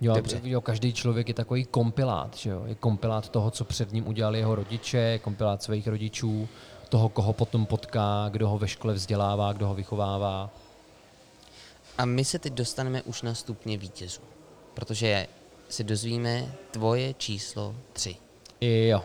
Jo, 0.00 0.14
Dobře. 0.14 0.40
jo, 0.44 0.60
každý 0.60 0.92
člověk 0.92 1.28
je 1.28 1.34
takový 1.34 1.64
kompilát, 1.64 2.36
že 2.36 2.50
jo? 2.50 2.62
Je 2.66 2.74
kompilát 2.74 3.28
toho, 3.28 3.50
co 3.50 3.64
před 3.64 3.92
ním 3.92 4.08
udělali 4.08 4.38
jeho 4.38 4.54
rodiče, 4.54 4.98
je 4.98 5.18
kompilát 5.18 5.62
svých 5.62 5.88
rodičů, 5.88 6.48
toho, 6.88 7.08
koho 7.08 7.32
potom 7.32 7.66
potká, 7.66 8.28
kdo 8.30 8.48
ho 8.48 8.58
ve 8.58 8.68
škole 8.68 8.94
vzdělává, 8.94 9.52
kdo 9.52 9.66
ho 9.68 9.74
vychovává. 9.74 10.50
A 11.98 12.04
my 12.04 12.24
se 12.24 12.38
teď 12.38 12.52
dostaneme 12.52 13.02
už 13.02 13.22
na 13.22 13.34
stupně 13.34 13.78
vítězů, 13.78 14.20
protože 14.74 15.26
se 15.68 15.84
dozvíme 15.84 16.54
tvoje 16.70 17.14
číslo 17.14 17.74
3. 17.92 18.16
Jo. 18.60 19.04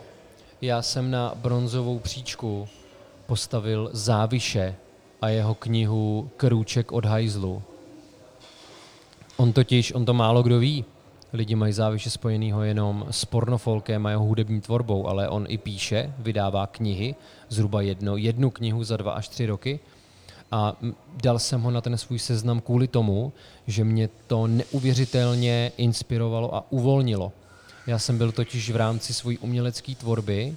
Já 0.60 0.82
jsem 0.82 1.10
na 1.10 1.32
bronzovou 1.34 1.98
příčku 1.98 2.68
postavil 3.26 3.90
Záviše 3.92 4.76
a 5.22 5.28
jeho 5.28 5.54
knihu 5.54 6.30
Krůček 6.36 6.92
od 6.92 7.04
hajzlu. 7.04 7.62
On 9.40 9.52
totiž, 9.52 9.92
on 9.92 10.04
to 10.04 10.14
málo 10.14 10.42
kdo 10.42 10.58
ví, 10.58 10.84
lidi 11.32 11.54
mají 11.54 11.72
Záviše 11.72 12.10
spojenýho 12.10 12.62
jenom 12.62 13.06
s 13.10 13.24
pornofolkem 13.24 14.06
a 14.06 14.10
jeho 14.10 14.24
hudební 14.24 14.60
tvorbou, 14.60 15.06
ale 15.08 15.28
on 15.28 15.46
i 15.48 15.58
píše, 15.58 16.14
vydává 16.18 16.66
knihy, 16.66 17.14
zhruba 17.48 17.80
jedno, 17.80 18.16
jednu 18.16 18.50
knihu 18.50 18.84
za 18.84 18.96
dva 18.96 19.12
až 19.12 19.28
tři 19.28 19.46
roky. 19.46 19.80
A 20.52 20.76
dal 21.22 21.38
jsem 21.38 21.60
ho 21.60 21.70
na 21.70 21.80
ten 21.80 21.98
svůj 21.98 22.18
seznam 22.18 22.60
kvůli 22.60 22.88
tomu, 22.88 23.32
že 23.66 23.84
mě 23.84 24.08
to 24.26 24.46
neuvěřitelně 24.46 25.72
inspirovalo 25.76 26.54
a 26.54 26.64
uvolnilo. 26.70 27.32
Já 27.86 27.98
jsem 27.98 28.18
byl 28.18 28.32
totiž 28.32 28.70
v 28.70 28.76
rámci 28.76 29.14
své 29.14 29.38
umělecké 29.38 29.94
tvorby 29.94 30.56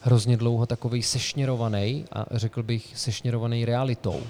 hrozně 0.00 0.36
dlouho 0.36 0.66
takový 0.66 1.02
sešněrovaný 1.02 2.04
a 2.12 2.26
řekl 2.30 2.62
bych 2.62 2.92
sešněrovaný 2.94 3.64
realitou 3.64 4.22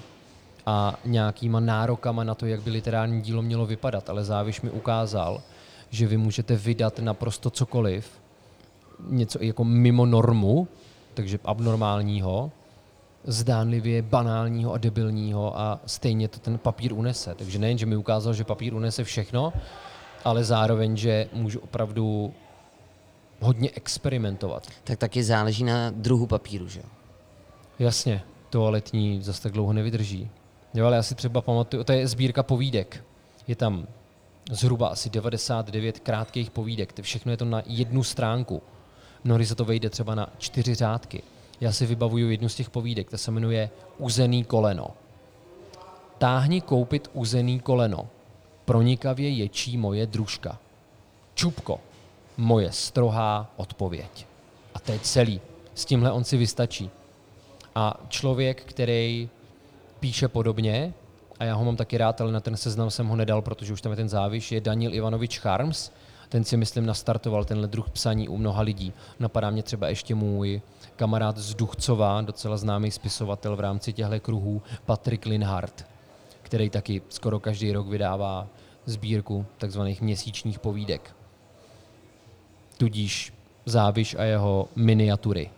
a 0.65 0.99
nějakýma 1.05 1.59
nárokama 1.59 2.23
na 2.23 2.35
to, 2.35 2.45
jak 2.45 2.61
by 2.61 2.69
literární 2.69 3.21
dílo 3.21 3.41
mělo 3.41 3.65
vypadat, 3.65 4.09
ale 4.09 4.23
Záviš 4.23 4.61
mi 4.61 4.69
ukázal, 4.69 5.41
že 5.89 6.07
vy 6.07 6.17
můžete 6.17 6.55
vydat 6.55 6.99
naprosto 6.99 7.49
cokoliv, 7.49 8.11
něco 9.07 9.43
jako 9.43 9.63
mimo 9.63 10.05
normu, 10.05 10.67
takže 11.13 11.39
abnormálního, 11.45 12.51
zdánlivě 13.23 14.01
banálního 14.01 14.73
a 14.73 14.77
debilního 14.77 15.59
a 15.59 15.79
stejně 15.85 16.27
to 16.27 16.39
ten 16.39 16.57
papír 16.57 16.93
unese. 16.93 17.35
Takže 17.35 17.59
nejen, 17.59 17.77
že 17.77 17.85
mi 17.85 17.95
ukázal, 17.95 18.33
že 18.33 18.43
papír 18.43 18.73
unese 18.73 19.03
všechno, 19.03 19.53
ale 20.25 20.43
zároveň, 20.43 20.97
že 20.97 21.29
můžu 21.33 21.59
opravdu 21.59 22.33
hodně 23.39 23.69
experimentovat. 23.73 24.67
Tak 24.83 24.99
taky 24.99 25.23
záleží 25.23 25.63
na 25.63 25.89
druhu 25.89 26.27
papíru, 26.27 26.67
že 26.67 26.79
jo? 26.79 26.85
Jasně, 27.79 28.21
toaletní 28.49 29.21
zase 29.21 29.41
tak 29.41 29.51
dlouho 29.51 29.73
nevydrží. 29.73 30.29
Jo, 30.73 30.85
ale 30.85 30.95
já 30.95 31.03
si 31.03 31.15
třeba 31.15 31.41
pamatuju, 31.41 31.83
to 31.83 31.91
je 31.91 32.07
sbírka 32.07 32.43
povídek. 32.43 33.03
Je 33.47 33.55
tam 33.55 33.87
zhruba 34.51 34.87
asi 34.87 35.09
99 35.09 35.99
krátkých 35.99 36.51
povídek. 36.51 37.01
Všechno 37.01 37.31
je 37.31 37.37
to 37.37 37.45
na 37.45 37.61
jednu 37.65 38.03
stránku. 38.03 38.61
Mnohdy 39.23 39.45
se 39.45 39.55
to 39.55 39.65
vejde 39.65 39.89
třeba 39.89 40.15
na 40.15 40.29
čtyři 40.37 40.75
řádky. 40.75 41.23
Já 41.61 41.71
si 41.71 41.85
vybavuju 41.85 42.29
jednu 42.29 42.49
z 42.49 42.55
těch 42.55 42.69
povídek, 42.69 43.09
ta 43.09 43.17
se 43.17 43.31
jmenuje 43.31 43.69
Uzený 43.97 44.43
koleno. 44.43 44.87
Táhni 46.17 46.61
koupit 46.61 47.09
uzený 47.13 47.59
koleno. 47.59 48.07
Pronikavě 48.65 49.29
ječí 49.29 49.77
moje 49.77 50.07
družka. 50.07 50.59
Čupko. 51.33 51.79
Moje 52.37 52.71
strohá 52.71 53.51
odpověď. 53.57 54.25
A 54.73 54.79
to 54.79 54.91
je 54.91 54.99
celý. 54.99 55.41
S 55.75 55.85
tímhle 55.85 56.11
on 56.11 56.23
si 56.23 56.37
vystačí. 56.37 56.89
A 57.75 57.99
člověk, 58.09 58.63
který 58.63 59.29
píše 59.99 60.27
podobně, 60.27 60.93
a 61.39 61.43
já 61.43 61.55
ho 61.55 61.65
mám 61.65 61.75
taky 61.75 61.97
rád, 61.97 62.21
ale 62.21 62.31
na 62.31 62.39
ten 62.39 62.57
seznam 62.57 62.89
jsem 62.89 63.07
ho 63.07 63.15
nedal, 63.15 63.41
protože 63.41 63.73
už 63.73 63.81
tam 63.81 63.91
je 63.91 63.95
ten 63.95 64.09
záviš, 64.09 64.51
je 64.51 64.61
Daniel 64.61 64.93
Ivanovič 64.93 65.39
Charms. 65.39 65.91
Ten 66.29 66.43
si 66.43 66.57
myslím 66.57 66.85
nastartoval 66.85 67.45
tenhle 67.45 67.67
druh 67.67 67.89
psaní 67.89 68.29
u 68.29 68.37
mnoha 68.37 68.61
lidí. 68.61 68.93
Napadá 69.19 69.49
mě 69.49 69.63
třeba 69.63 69.89
ještě 69.89 70.15
můj 70.15 70.61
kamarád 70.95 71.37
z 71.37 71.55
Duchcova, 71.55 72.21
docela 72.21 72.57
známý 72.57 72.91
spisovatel 72.91 73.55
v 73.55 73.59
rámci 73.59 73.93
těchto 73.93 74.19
kruhů, 74.19 74.61
Patrik 74.85 75.25
Linhardt, 75.25 75.85
který 76.41 76.69
taky 76.69 77.01
skoro 77.09 77.39
každý 77.39 77.71
rok 77.71 77.87
vydává 77.87 78.47
sbírku 78.85 79.45
takzvaných 79.57 80.01
měsíčních 80.01 80.59
povídek. 80.59 81.15
Tudíž 82.77 83.33
Záviš 83.65 84.15
a 84.15 84.23
jeho 84.23 84.69
miniatury. 84.75 85.49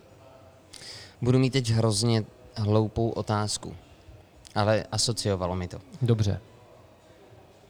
Budu 1.22 1.38
mít 1.38 1.50
teď 1.50 1.70
hrozně 1.70 2.24
hloupou 2.56 3.10
otázku, 3.10 3.76
ale 4.54 4.84
asociovalo 4.92 5.56
mi 5.56 5.68
to. 5.68 5.80
Dobře. 6.02 6.40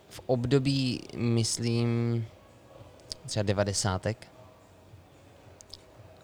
V 0.09 0.21
období, 0.27 1.01
myslím, 1.17 2.25
třeba 3.27 3.43
devadesátek, 3.43 4.29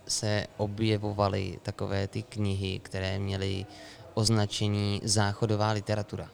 se 0.08 0.46
objevovaly 0.56 1.58
takové 1.62 2.08
ty 2.08 2.22
knihy, 2.22 2.78
které 2.78 3.18
měly 3.18 3.66
označení 4.14 5.00
záchodová 5.04 5.70
literatura. 5.70 6.30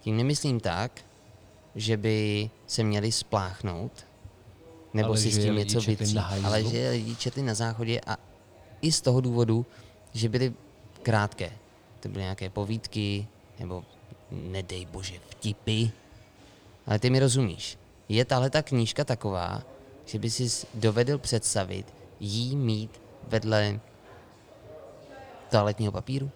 Tím 0.00 0.16
nemyslím 0.16 0.60
tak, 0.60 1.00
že 1.74 1.96
by 1.96 2.50
se 2.66 2.82
měli 2.82 3.12
spláchnout, 3.12 4.06
nebo 4.94 5.08
Ale 5.08 5.18
si 5.18 5.30
s 5.30 5.38
tím 5.38 5.56
něco 5.56 5.80
vytřít, 5.80 6.18
ale 6.44 6.64
že 6.64 6.90
lidi 6.90 7.16
četli 7.16 7.42
na 7.42 7.54
záchodě 7.54 8.00
a 8.06 8.16
i 8.80 8.92
z 8.92 9.00
toho 9.00 9.20
důvodu, 9.20 9.66
že 10.12 10.28
byly 10.28 10.54
krátké. 11.02 11.52
To 12.00 12.08
byly 12.08 12.22
nějaké 12.22 12.50
povídky, 12.50 13.26
nebo 13.62 13.84
nedej 14.30 14.86
bože 14.86 15.14
vtipy. 15.28 15.90
Ale 16.86 16.98
ty 16.98 17.10
mi 17.10 17.18
rozumíš. 17.18 17.78
Je 18.08 18.24
tahle 18.24 18.50
ta 18.50 18.62
knížka 18.62 19.04
taková, 19.04 19.62
že 20.04 20.18
by 20.18 20.30
si 20.30 20.66
dovedl 20.74 21.18
představit 21.18 21.94
jí 22.20 22.56
mít 22.56 23.00
vedle 23.28 23.80
toaletního 25.50 25.92
papíru? 25.92 26.30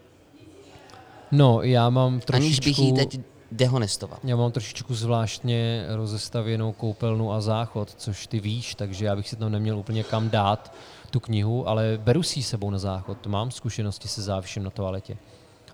No, 1.33 1.63
já 1.63 1.91
mám 1.91 2.21
Aniž 2.33 2.61
bych 2.61 2.77
trošičku... 2.77 2.83
ji 2.83 2.93
teď 2.93 3.21
dehonestoval. 3.53 4.19
Já 4.25 4.37
mám 4.37 4.53
trošičku 4.53 4.95
zvláštně 4.95 5.85
rozestavěnou 5.89 6.73
koupelnu 6.73 7.33
a 7.33 7.41
záchod, 7.41 7.95
což 7.97 8.27
ty 8.27 8.41
víš, 8.41 8.75
takže 8.75 9.05
já 9.05 9.17
bych 9.17 9.29
si 9.29 9.37
tam 9.37 9.53
neměl 9.53 9.79
úplně 9.79 10.05
kam 10.05 10.31
dát 10.31 10.75
tu 11.11 11.21
knihu, 11.21 11.69
ale 11.69 11.99
beru 12.03 12.23
si 12.23 12.39
ji 12.39 12.43
sebou 12.43 12.71
na 12.71 12.79
záchod. 12.79 13.27
Mám 13.27 13.51
zkušenosti 13.51 14.09
se 14.09 14.23
závišem 14.23 14.63
na 14.63 14.71
toaletě. 14.71 15.17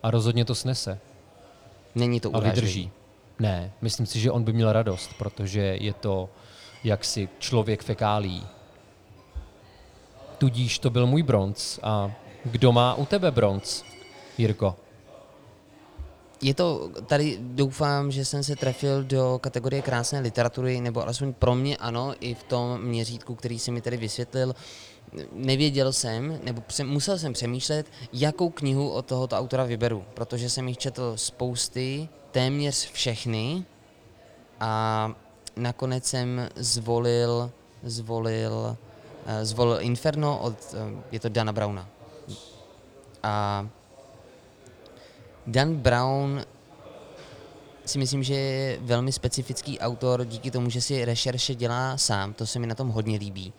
A 0.03 0.11
rozhodně 0.11 0.44
to 0.44 0.55
snese 0.55 0.98
Není 1.95 2.20
to 2.20 2.28
a 2.28 2.38
urážlivý. 2.38 2.55
vydrží. 2.55 2.90
Ne, 3.38 3.72
myslím 3.80 4.07
si, 4.07 4.20
že 4.20 4.30
on 4.30 4.45
by 4.45 4.53
měl 4.53 4.72
radost, 4.72 5.11
protože 5.18 5.61
je 5.61 5.93
to 5.93 6.28
jaksi 6.84 7.28
člověk 7.38 7.82
fekálí. 7.82 8.47
Tudíž 10.38 10.78
to 10.78 10.90
byl 10.90 11.07
můj 11.07 11.22
bronz. 11.22 11.78
A 11.82 12.12
kdo 12.45 12.72
má 12.72 12.95
u 12.95 13.07
tebe 13.07 13.30
bronz, 13.30 13.84
Jirko? 14.38 14.76
je 16.43 16.55
to, 16.55 16.90
tady 17.07 17.38
doufám, 17.40 18.11
že 18.11 18.24
jsem 18.24 18.45
se 18.45 18.57
trefil 18.57 19.05
do 19.05 19.38
kategorie 19.43 19.82
krásné 19.82 20.20
literatury, 20.20 20.80
nebo 20.80 21.03
alespoň 21.03 21.32
pro 21.32 21.55
mě 21.55 21.76
ano, 21.76 22.14
i 22.20 22.34
v 22.34 22.43
tom 22.43 22.82
měřítku, 22.82 23.34
který 23.34 23.59
si 23.59 23.70
mi 23.70 23.80
tady 23.80 23.97
vysvětlil. 23.97 24.55
Nevěděl 25.32 25.92
jsem, 25.92 26.40
nebo 26.44 26.62
musel 26.84 27.18
jsem 27.18 27.32
přemýšlet, 27.32 27.86
jakou 28.12 28.50
knihu 28.50 28.90
od 28.90 29.06
tohoto 29.06 29.36
autora 29.36 29.64
vyberu, 29.64 30.04
protože 30.14 30.50
jsem 30.50 30.68
jich 30.68 30.78
četl 30.78 31.12
spousty, 31.16 32.08
téměř 32.30 32.90
všechny 32.92 33.64
a 34.60 35.14
nakonec 35.56 36.04
jsem 36.04 36.48
zvolil, 36.56 37.50
zvolil, 37.82 38.76
uh, 39.26 39.32
zvolil 39.42 39.78
Inferno 39.80 40.38
od, 40.38 40.54
uh, 40.72 41.00
je 41.12 41.20
to 41.20 41.28
Dana 41.28 41.52
Brauna. 41.52 41.88
A 43.22 43.68
Dan 45.46 45.76
Brown 45.76 46.44
si 47.84 47.98
myslím, 47.98 48.22
že 48.22 48.34
je 48.34 48.78
velmi 48.80 49.12
specifický 49.12 49.78
autor 49.78 50.24
díky 50.24 50.50
tomu, 50.50 50.70
že 50.70 50.80
si 50.80 51.04
rešerše 51.04 51.54
dělá 51.54 51.96
sám, 51.96 52.32
to 52.32 52.46
se 52.46 52.58
mi 52.58 52.66
na 52.66 52.74
tom 52.74 52.88
hodně 52.88 53.18
líbí, 53.18 53.52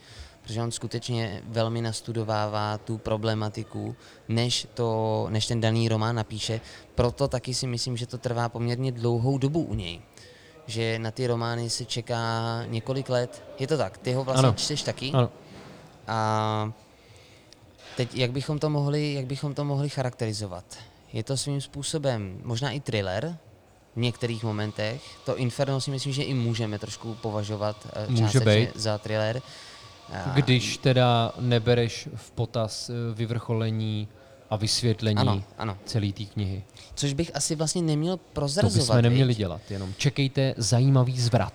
protože 0.44 0.62
on 0.62 0.72
skutečně 0.72 1.42
velmi 1.46 1.82
nastudovává 1.82 2.78
tu 2.78 2.98
problematiku, 2.98 3.96
než, 4.30 4.68
to, 4.74 5.28
než 5.30 5.48
ten 5.48 5.62
daný 5.62 5.90
román 5.90 6.16
napíše, 6.16 6.62
proto 6.96 7.28
taky 7.28 7.54
si 7.54 7.68
myslím, 7.68 7.98
že 7.98 8.08
to 8.08 8.18
trvá 8.18 8.50
poměrně 8.50 8.92
dlouhou 8.92 9.38
dobu 9.38 9.62
u 9.62 9.74
něj 9.74 10.02
že 10.68 11.00
na 11.00 11.12
ty 11.12 11.28
romány 11.28 11.70
se 11.70 11.86
čeká 11.86 12.64
několik 12.66 13.10
let. 13.10 13.44
Je 13.60 13.68
to 13.68 13.78
tak, 13.78 13.98
ty 13.98 14.14
ho 14.14 14.24
vlastně 14.24 14.48
ano. 14.48 14.58
čteš 14.58 14.84
taky. 14.84 15.12
Ano. 15.12 15.30
A 16.08 16.72
teď, 17.98 18.16
jak 18.16 18.32
bychom 18.32 18.60
to 18.60 18.70
mohli, 18.70 19.14
jak 19.14 19.26
bychom 19.26 19.54
to 19.54 19.66
mohli 19.66 19.90
charakterizovat? 19.90 20.66
Je 21.14 21.24
to 21.24 21.38
svým 21.38 21.62
způsobem 21.62 22.40
možná 22.44 22.72
i 22.72 22.80
thriller 22.80 23.38
v 23.96 24.00
některých 24.00 24.44
momentech. 24.44 25.02
To 25.26 25.38
Inferno 25.38 25.82
si 25.82 25.92
myslím, 25.92 26.14
že 26.14 26.24
i 26.24 26.34
můžeme 26.34 26.80
trošku 26.80 27.14
považovat 27.14 27.88
eh, 27.94 28.08
Může 28.12 28.40
být. 28.40 28.70
za 28.76 28.98
thriller. 28.98 29.42
Když 30.34 30.78
teda 30.78 31.32
nebereš 31.40 32.10
v 32.16 32.32
potaz 32.32 32.90
eh, 32.90 32.94
vyvrcholení 33.14 34.08
a 34.50 34.56
vysvětlení 34.56 35.18
ano, 35.18 35.44
ano. 35.58 35.78
celé 35.86 36.12
té 36.12 36.24
knihy. 36.24 36.64
Což 36.96 37.14
bych 37.14 37.36
asi 37.36 37.56
vlastně 37.56 37.82
neměl 37.82 38.18
prozrazovat. 38.34 38.88
To 38.88 38.94
bychom 38.94 39.02
neměli 39.02 39.36
dělat, 39.36 39.62
jenom 39.70 39.94
čekejte 39.98 40.54
zajímavý 40.58 41.20
zvrat. 41.20 41.54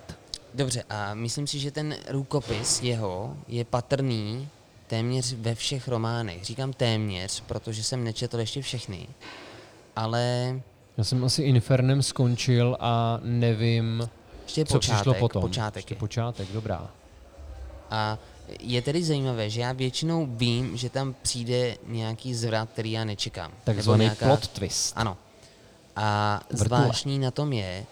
Dobře, 0.53 0.83
a 0.89 1.13
myslím 1.13 1.47
si, 1.47 1.59
že 1.59 1.71
ten 1.71 1.95
rukopis 2.09 2.81
jeho 2.81 3.37
je 3.47 3.65
patrný 3.65 4.47
téměř 4.87 5.33
ve 5.33 5.55
všech 5.55 5.87
románech. 5.87 6.45
Říkám 6.45 6.73
téměř, 6.73 7.41
protože 7.41 7.83
jsem 7.83 8.03
nečetl 8.03 8.39
ještě 8.39 8.61
všechny. 8.61 9.07
Ale... 9.95 10.55
Já 10.97 11.03
jsem 11.03 11.23
asi 11.23 11.43
Infernem 11.43 12.03
skončil 12.03 12.77
a 12.79 13.19
nevím, 13.23 14.09
ještě 14.43 14.65
co 14.65 14.73
počátek, 14.73 14.97
přišlo 14.97 15.13
potom. 15.13 15.41
Počátek 15.41 15.75
ještě 15.75 15.95
počátek, 15.95 16.47
dobrá. 16.53 16.89
A 17.91 18.17
je 18.59 18.81
tedy 18.81 19.03
zajímavé, 19.03 19.49
že 19.49 19.61
já 19.61 19.71
většinou 19.71 20.27
vím, 20.29 20.77
že 20.77 20.89
tam 20.89 21.15
přijde 21.21 21.77
nějaký 21.87 22.35
zvrat, 22.35 22.69
který 22.69 22.91
já 22.91 23.03
nečekám. 23.03 23.51
Takzvaný 23.63 24.03
nějaká... 24.03 24.25
plot 24.25 24.47
twist. 24.47 24.93
Ano. 24.95 25.17
A 25.95 26.39
Vrtule. 26.49 26.65
zvláštní 26.65 27.19
na 27.19 27.31
tom 27.31 27.53
je, 27.53 27.85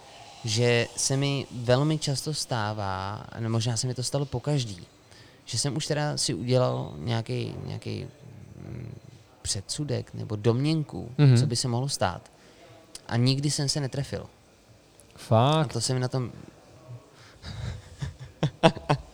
že 0.46 0.88
se 0.96 1.18
mi 1.18 1.46
velmi 1.52 1.98
často 1.98 2.34
stává, 2.34 3.26
no 3.40 3.50
možná 3.50 3.78
se 3.78 3.88
mi 3.88 3.94
to 3.94 4.04
stalo 4.04 4.26
po 4.26 4.40
každý, 4.40 4.86
že 5.46 5.58
jsem 5.58 5.78
už 5.78 5.88
teda 5.88 6.18
si 6.18 6.34
udělal 6.34 6.94
nějaký, 6.98 7.56
nějaký 7.66 8.08
mm, 8.56 8.96
předsudek 9.42 10.14
nebo 10.14 10.36
domněnku, 10.36 11.12
mm-hmm. 11.18 11.40
co 11.40 11.48
by 11.48 11.56
se 11.56 11.68
mohlo 11.68 11.90
stát. 11.90 12.32
A 13.08 13.18
nikdy 13.18 13.52
jsem 13.52 13.70
se 13.70 13.80
netrefil. 13.80 14.26
Fakt? 15.16 15.70
A 15.70 15.74
to 15.74 15.82
se 15.82 15.94
mi 15.94 16.00
na 16.00 16.08
tom... 16.08 16.32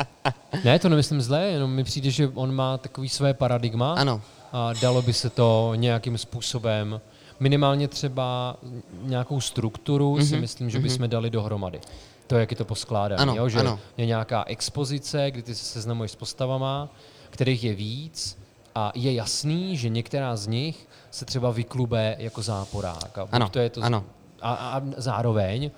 ne, 0.63 0.79
to 0.79 0.89
nemyslím 0.89 1.21
zlé, 1.21 1.47
jenom 1.47 1.71
mi 1.71 1.83
přijde, 1.83 2.11
že 2.11 2.31
on 2.33 2.55
má 2.55 2.77
takový 2.77 3.09
své 3.09 3.33
paradigma. 3.33 3.93
Ano. 3.93 4.21
A 4.51 4.73
dalo 4.73 5.01
by 5.01 5.13
se 5.13 5.29
to 5.29 5.71
nějakým 5.75 6.17
způsobem, 6.17 7.01
minimálně 7.39 7.87
třeba 7.87 8.57
nějakou 9.01 9.41
strukturu 9.41 10.15
mm-hmm. 10.15 10.27
si 10.27 10.33
mhm. 10.33 10.41
myslím, 10.41 10.69
že 10.69 10.79
mm-hmm. 10.79 10.81
bychom 10.81 11.09
dali 11.09 11.29
dohromady. 11.29 11.79
To, 12.27 12.37
jak 12.37 12.51
je 12.51 12.57
to 12.57 12.65
poskládané. 12.65 13.21
Ano, 13.21 13.35
jo? 13.35 13.49
Že 13.49 13.59
ano. 13.59 13.79
je 13.97 14.05
nějaká 14.05 14.43
expozice, 14.47 15.31
kdy 15.31 15.41
ty 15.41 15.55
se 15.55 15.65
seznamuješ 15.65 16.11
s 16.11 16.15
postavama, 16.15 16.89
kterých 17.29 17.63
je 17.63 17.73
víc 17.73 18.37
a 18.75 18.91
je 18.95 19.13
jasný, 19.13 19.77
že 19.77 19.89
některá 19.89 20.35
z 20.35 20.47
nich 20.47 20.87
se 21.11 21.25
třeba 21.25 21.51
vyklube 21.51 22.15
jako 22.19 22.41
záporák. 22.41 23.17
A 23.17 23.27
ano, 23.31 23.49
to 23.49 23.59
je 23.59 23.69
to 23.69 23.81
ano. 23.81 24.03
A, 24.41 24.53
a 24.53 24.81
zároveň 24.97 25.71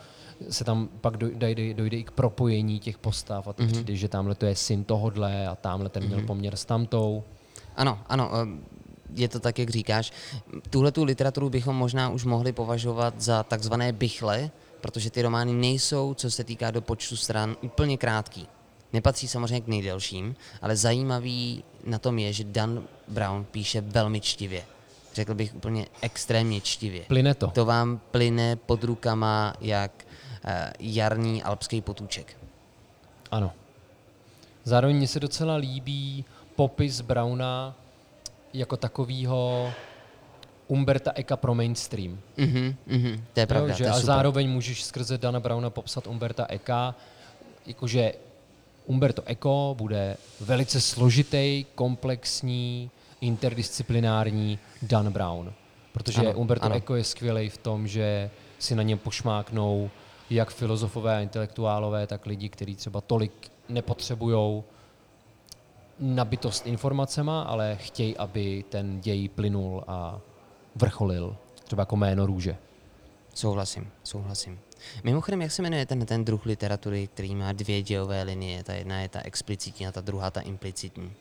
se 0.49 0.63
tam 0.63 0.89
pak 1.01 1.17
dojde, 1.17 1.73
dojde 1.73 1.97
i 1.97 2.03
k 2.03 2.11
propojení 2.11 2.79
těch 2.79 2.97
postav 2.97 3.47
a 3.47 3.53
to 3.53 3.63
mm-hmm. 3.63 3.71
přijde, 3.71 3.95
že 3.95 4.07
tamhle 4.07 4.36
to 4.36 4.45
je 4.45 4.55
syn 4.55 4.83
tohodle 4.83 5.47
a 5.47 5.55
tamhle 5.55 5.89
ten 5.89 6.03
měl 6.03 6.19
mm-hmm. 6.19 6.25
poměr 6.25 6.55
s 6.55 6.65
tamtou. 6.65 7.23
Ano, 7.75 7.99
ano, 8.07 8.31
je 9.15 9.27
to 9.27 9.39
tak, 9.39 9.59
jak 9.59 9.69
říkáš. 9.69 10.11
Tuhle 10.69 10.91
tu 10.91 11.03
literaturu 11.03 11.49
bychom 11.49 11.75
možná 11.75 12.09
už 12.09 12.25
mohli 12.25 12.51
považovat 12.51 13.21
za 13.21 13.43
takzvané 13.43 13.93
bychle, 13.93 14.51
protože 14.81 15.09
ty 15.09 15.21
romány 15.21 15.53
nejsou, 15.53 16.13
co 16.13 16.31
se 16.31 16.43
týká 16.43 16.71
do 16.71 16.81
počtu 16.81 17.17
stran, 17.17 17.55
úplně 17.61 17.97
krátký. 17.97 18.47
Nepatří 18.93 19.27
samozřejmě 19.27 19.61
k 19.61 19.67
nejdelším, 19.67 20.36
ale 20.61 20.75
zajímavý 20.75 21.63
na 21.86 21.99
tom 21.99 22.19
je, 22.19 22.33
že 22.33 22.43
Dan 22.43 22.83
Brown 23.07 23.45
píše 23.51 23.81
velmi 23.81 24.21
čtivě. 24.21 24.63
Řekl 25.13 25.33
bych 25.33 25.55
úplně 25.55 25.86
extrémně 26.01 26.61
čtivě. 26.61 27.03
Plyne 27.07 27.33
to. 27.33 27.47
To 27.47 27.65
vám 27.65 27.99
plyne 28.11 28.55
pod 28.55 28.83
rukama 28.83 29.53
jak 29.61 30.05
jarní 30.80 31.43
alpský 31.43 31.82
potůček. 31.82 32.38
Ano. 33.32 33.52
Zároveň 34.64 34.98
mi 34.98 35.08
se 35.08 35.20
docela 35.20 35.56
líbí 35.56 36.26
popis 36.56 37.02
Browna 37.02 37.76
jako 38.54 38.78
takového 38.78 39.74
Umberta 40.68 41.12
Eka 41.16 41.38
pro 41.38 41.56
mainstream. 41.56 42.20
Mm-hmm, 42.38 42.76
mm-hmm, 42.88 43.22
to 43.34 43.39
je 43.39 43.46
pravda. 43.46 43.74
Jo, 43.74 43.78
že 43.78 43.84
to 43.84 43.88
je 43.88 43.89
a 43.89 43.93
super. 43.93 44.06
zároveň 44.06 44.50
můžeš 44.50 44.84
skrze 44.84 45.18
Dana 45.18 45.39
Browna 45.39 45.70
popsat 45.70 46.08
Umberta 46.08 46.46
Eka, 46.50 46.96
jakože 47.66 48.14
Umberto 48.86 49.24
Eco 49.26 49.76
bude 49.78 50.18
velice 50.39 50.82
složitý, 50.82 51.66
komplexní, 51.76 52.91
interdisciplinární 53.22 54.60
Dan 54.82 55.12
Brown. 55.12 55.54
Protože 55.91 56.20
ano, 56.20 56.34
Umberto 56.34 56.66
ano. 56.66 56.76
Eco 56.76 56.96
je 56.96 57.04
skvělý 57.04 57.50
v 57.50 57.58
tom, 57.58 57.88
že 57.88 58.30
si 58.60 58.76
na 58.76 58.84
něm 58.84 58.98
pošmáknou 58.98 59.89
jak 60.30 60.51
filozofové 60.51 61.17
a 61.17 61.21
intelektuálové, 61.21 62.07
tak 62.07 62.26
lidi, 62.26 62.49
kteří 62.49 62.76
třeba 62.76 63.01
tolik 63.01 63.51
nepotřebují 63.69 64.63
nabitost 65.99 66.67
informacema, 66.67 67.41
ale 67.41 67.78
chtějí, 67.82 68.17
aby 68.17 68.65
ten 68.69 69.01
děj 69.01 69.30
plynul 69.30 69.84
a 69.88 70.19
vrcholil, 70.76 71.36
třeba 71.63 71.82
jako 71.82 71.95
jméno 71.95 72.26
růže. 72.26 72.57
Souhlasím, 73.34 73.89
souhlasím. 74.03 74.59
Mimochodem, 75.03 75.41
jak 75.41 75.51
se 75.51 75.61
jmenuje 75.61 75.86
ten, 75.86 76.05
ten 76.05 76.26
druh 76.26 76.45
literatury, 76.45 77.07
který 77.07 77.36
má 77.36 77.51
dvě 77.51 77.82
dějové 77.82 78.23
linie? 78.23 78.63
Ta 78.63 78.73
jedna 78.73 78.99
je 79.01 79.09
ta 79.09 79.19
explicitní 79.21 79.88
a 79.88 79.91
ta 79.91 80.01
druhá 80.01 80.32
ta 80.32 80.41
implicitní. 80.41 81.11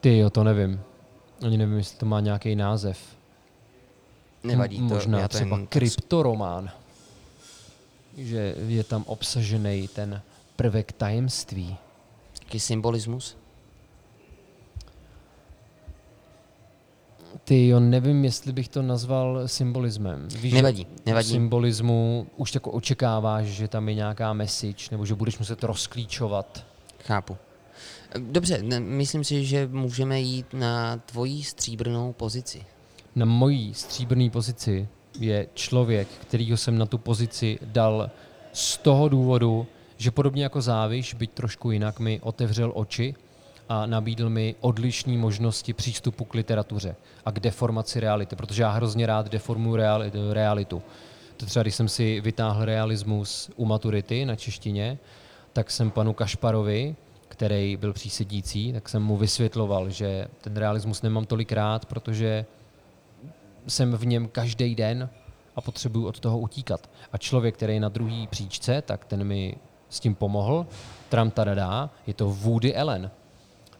Ty 0.00 0.18
jo, 0.18 0.30
to 0.30 0.44
nevím. 0.44 0.80
Ani 1.46 1.56
nevím, 1.58 1.76
jestli 1.76 1.98
to 1.98 2.06
má 2.06 2.20
nějaký 2.20 2.56
název. 2.56 3.16
Nevadí. 4.44 4.78
M- 4.78 4.84
možná 4.84 5.22
to 5.22 5.28
třeba 5.28 5.60
kryptoromán. 5.68 6.70
Že 8.18 8.54
je 8.68 8.84
tam 8.84 9.04
obsažený 9.06 9.88
ten 9.88 10.22
prvek 10.56 10.92
tajemství. 10.92 11.76
Jaký 12.44 12.60
symbolismus? 12.60 13.36
Ty 17.44 17.68
jo, 17.68 17.80
nevím, 17.80 18.24
jestli 18.24 18.52
bych 18.52 18.68
to 18.68 18.82
nazval 18.82 19.48
symbolismem. 19.48 20.28
Víš, 20.40 20.52
nevadí, 20.52 20.86
nevadí. 21.06 21.28
symbolismu 21.28 22.26
už 22.36 22.54
jako 22.54 22.70
očekáváš, 22.70 23.46
že 23.46 23.68
tam 23.68 23.88
je 23.88 23.94
nějaká 23.94 24.32
message, 24.32 24.88
nebo 24.90 25.06
že 25.06 25.14
budeš 25.14 25.38
muset 25.38 25.64
rozklíčovat. 25.64 26.66
Chápu. 27.04 27.36
Dobře, 28.18 28.62
myslím 28.78 29.24
si, 29.24 29.44
že 29.44 29.66
můžeme 29.72 30.20
jít 30.20 30.46
na 30.52 30.96
tvoji 30.96 31.42
stříbrnou 31.42 32.12
pozici. 32.12 32.64
Na 33.16 33.24
mojí 33.24 33.74
stříbrné 33.74 34.30
pozici 34.30 34.88
je 35.18 35.46
člověk, 35.54 36.08
kterýho 36.08 36.56
jsem 36.56 36.78
na 36.78 36.86
tu 36.86 36.98
pozici 36.98 37.58
dal 37.62 38.10
z 38.52 38.76
toho 38.76 39.08
důvodu, 39.08 39.66
že 39.96 40.10
podobně 40.10 40.42
jako 40.42 40.60
záviš, 40.60 41.14
byť 41.14 41.30
trošku 41.30 41.70
jinak, 41.70 42.00
mi 42.00 42.20
otevřel 42.22 42.72
oči 42.74 43.14
a 43.68 43.86
nabídl 43.86 44.30
mi 44.30 44.54
odlišní 44.60 45.16
možnosti 45.16 45.72
přístupu 45.72 46.24
k 46.24 46.34
literatuře 46.34 46.96
a 47.24 47.30
k 47.32 47.40
deformaci 47.40 48.00
reality, 48.00 48.36
protože 48.36 48.62
já 48.62 48.70
hrozně 48.70 49.06
rád 49.06 49.28
deformuji 49.28 49.80
realitu. 50.32 50.82
Třeba, 51.36 51.62
když 51.62 51.74
jsem 51.74 51.88
si 51.88 52.20
vytáhl 52.20 52.64
realismus 52.64 53.50
u 53.56 53.64
maturity 53.64 54.24
na 54.24 54.36
češtině, 54.36 54.98
tak 55.52 55.70
jsem 55.70 55.90
panu 55.90 56.12
Kašparovi, 56.12 56.96
který 57.28 57.76
byl 57.76 57.92
přísedící, 57.92 58.72
tak 58.72 58.88
jsem 58.88 59.02
mu 59.02 59.16
vysvětloval, 59.16 59.90
že 59.90 60.28
ten 60.40 60.56
realismus 60.56 61.02
nemám 61.02 61.26
tolik 61.26 61.52
rád, 61.52 61.86
protože 61.86 62.46
jsem 63.68 63.92
v 63.92 64.06
něm 64.06 64.28
každý 64.28 64.74
den 64.74 65.08
a 65.56 65.60
potřebuju 65.60 66.06
od 66.06 66.20
toho 66.20 66.38
utíkat. 66.38 66.90
A 67.12 67.18
člověk, 67.18 67.56
který 67.56 67.74
je 67.74 67.80
na 67.80 67.88
druhý 67.88 68.26
příčce, 68.26 68.82
tak 68.82 69.04
ten 69.04 69.24
mi 69.24 69.56
s 69.90 70.00
tím 70.00 70.14
pomohl. 70.14 70.66
Tram 71.08 71.30
tadadá, 71.30 71.90
je 72.06 72.14
to 72.14 72.30
Woody 72.30 72.76
Allen 72.76 73.10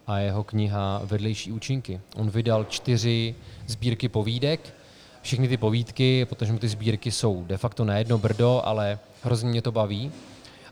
a 0.07 0.17
jeho 0.19 0.43
kniha 0.43 1.01
Vedlejší 1.03 1.51
účinky. 1.51 2.01
On 2.15 2.29
vydal 2.29 2.65
čtyři 2.65 3.35
sbírky 3.67 4.09
povídek, 4.09 4.73
všechny 5.21 5.47
ty 5.47 5.57
povídky, 5.57 6.25
protože 6.25 6.53
ty 6.53 6.67
sbírky 6.67 7.11
jsou 7.11 7.43
de 7.43 7.57
facto 7.57 7.85
na 7.85 7.97
jedno 7.97 8.17
brdo, 8.17 8.61
ale 8.65 8.99
hrozně 9.23 9.49
mě 9.49 9.61
to 9.61 9.71
baví. 9.71 10.11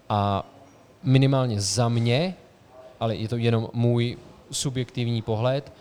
A 0.09 0.45
minimálně 1.03 1.61
za 1.61 1.89
mě, 1.89 2.35
ale 2.99 3.15
je 3.15 3.27
to 3.27 3.37
jenom 3.37 3.69
můj 3.73 4.17
subjektivní 4.51 5.21
pohled, 5.21 5.73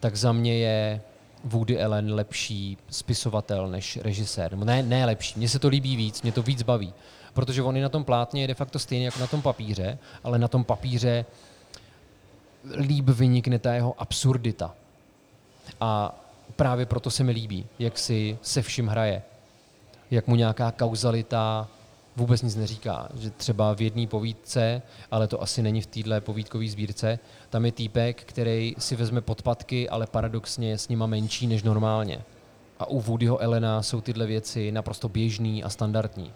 tak 0.00 0.16
za 0.16 0.32
mě 0.32 0.58
je 0.58 1.00
Woody 1.44 1.82
Allen 1.82 2.14
lepší 2.14 2.78
spisovatel 2.90 3.68
než 3.68 3.96
režisér. 4.02 4.56
Ne, 4.56 4.82
ne 4.82 5.06
lepší, 5.06 5.38
mně 5.38 5.48
se 5.48 5.58
to 5.58 5.68
líbí 5.68 5.96
víc, 5.96 6.22
mě 6.22 6.32
to 6.32 6.42
víc 6.42 6.62
baví. 6.62 6.94
Protože 7.34 7.62
on 7.62 7.76
i 7.76 7.80
na 7.80 7.88
tom 7.88 8.04
plátně 8.04 8.42
je 8.42 8.48
de 8.48 8.54
facto 8.54 8.78
stejně 8.78 9.04
jako 9.04 9.20
na 9.20 9.26
tom 9.26 9.42
papíře, 9.42 9.98
ale 10.24 10.38
na 10.38 10.48
tom 10.48 10.64
papíře 10.64 11.24
líb 12.76 13.08
vynikne 13.08 13.58
ta 13.58 13.74
jeho 13.74 14.00
absurdita. 14.00 14.74
A 15.80 16.20
právě 16.56 16.86
proto 16.86 17.10
se 17.10 17.24
mi 17.24 17.32
líbí, 17.32 17.66
jak 17.78 17.98
si 17.98 18.38
se 18.42 18.62
vším 18.62 18.88
hraje. 18.88 19.22
Jak 20.10 20.26
mu 20.26 20.36
nějaká 20.36 20.70
kauzalita 20.70 21.68
vůbec 22.16 22.42
nic 22.42 22.56
neříká. 22.56 23.08
Že 23.14 23.30
třeba 23.30 23.74
v 23.74 23.80
jedné 23.80 24.06
povídce, 24.06 24.82
ale 25.10 25.26
to 25.26 25.42
asi 25.42 25.62
není 25.62 25.80
v 25.80 25.86
této 25.86 26.20
povídkové 26.20 26.68
sbírce, 26.68 27.18
tam 27.50 27.64
je 27.64 27.72
týpek, 27.72 28.22
který 28.24 28.74
si 28.78 28.96
vezme 28.96 29.20
podpatky, 29.20 29.88
ale 29.88 30.06
paradoxně 30.06 30.70
je 30.70 30.78
s 30.78 30.88
nima 30.88 31.06
menší 31.06 31.46
než 31.46 31.62
normálně. 31.62 32.22
A 32.78 32.86
u 32.86 33.00
Woodyho 33.00 33.38
Elena 33.38 33.82
jsou 33.82 34.00
tyhle 34.00 34.26
věci 34.26 34.72
naprosto 34.72 35.08
běžný 35.08 35.64
a 35.64 35.68
standardní. 35.68 36.32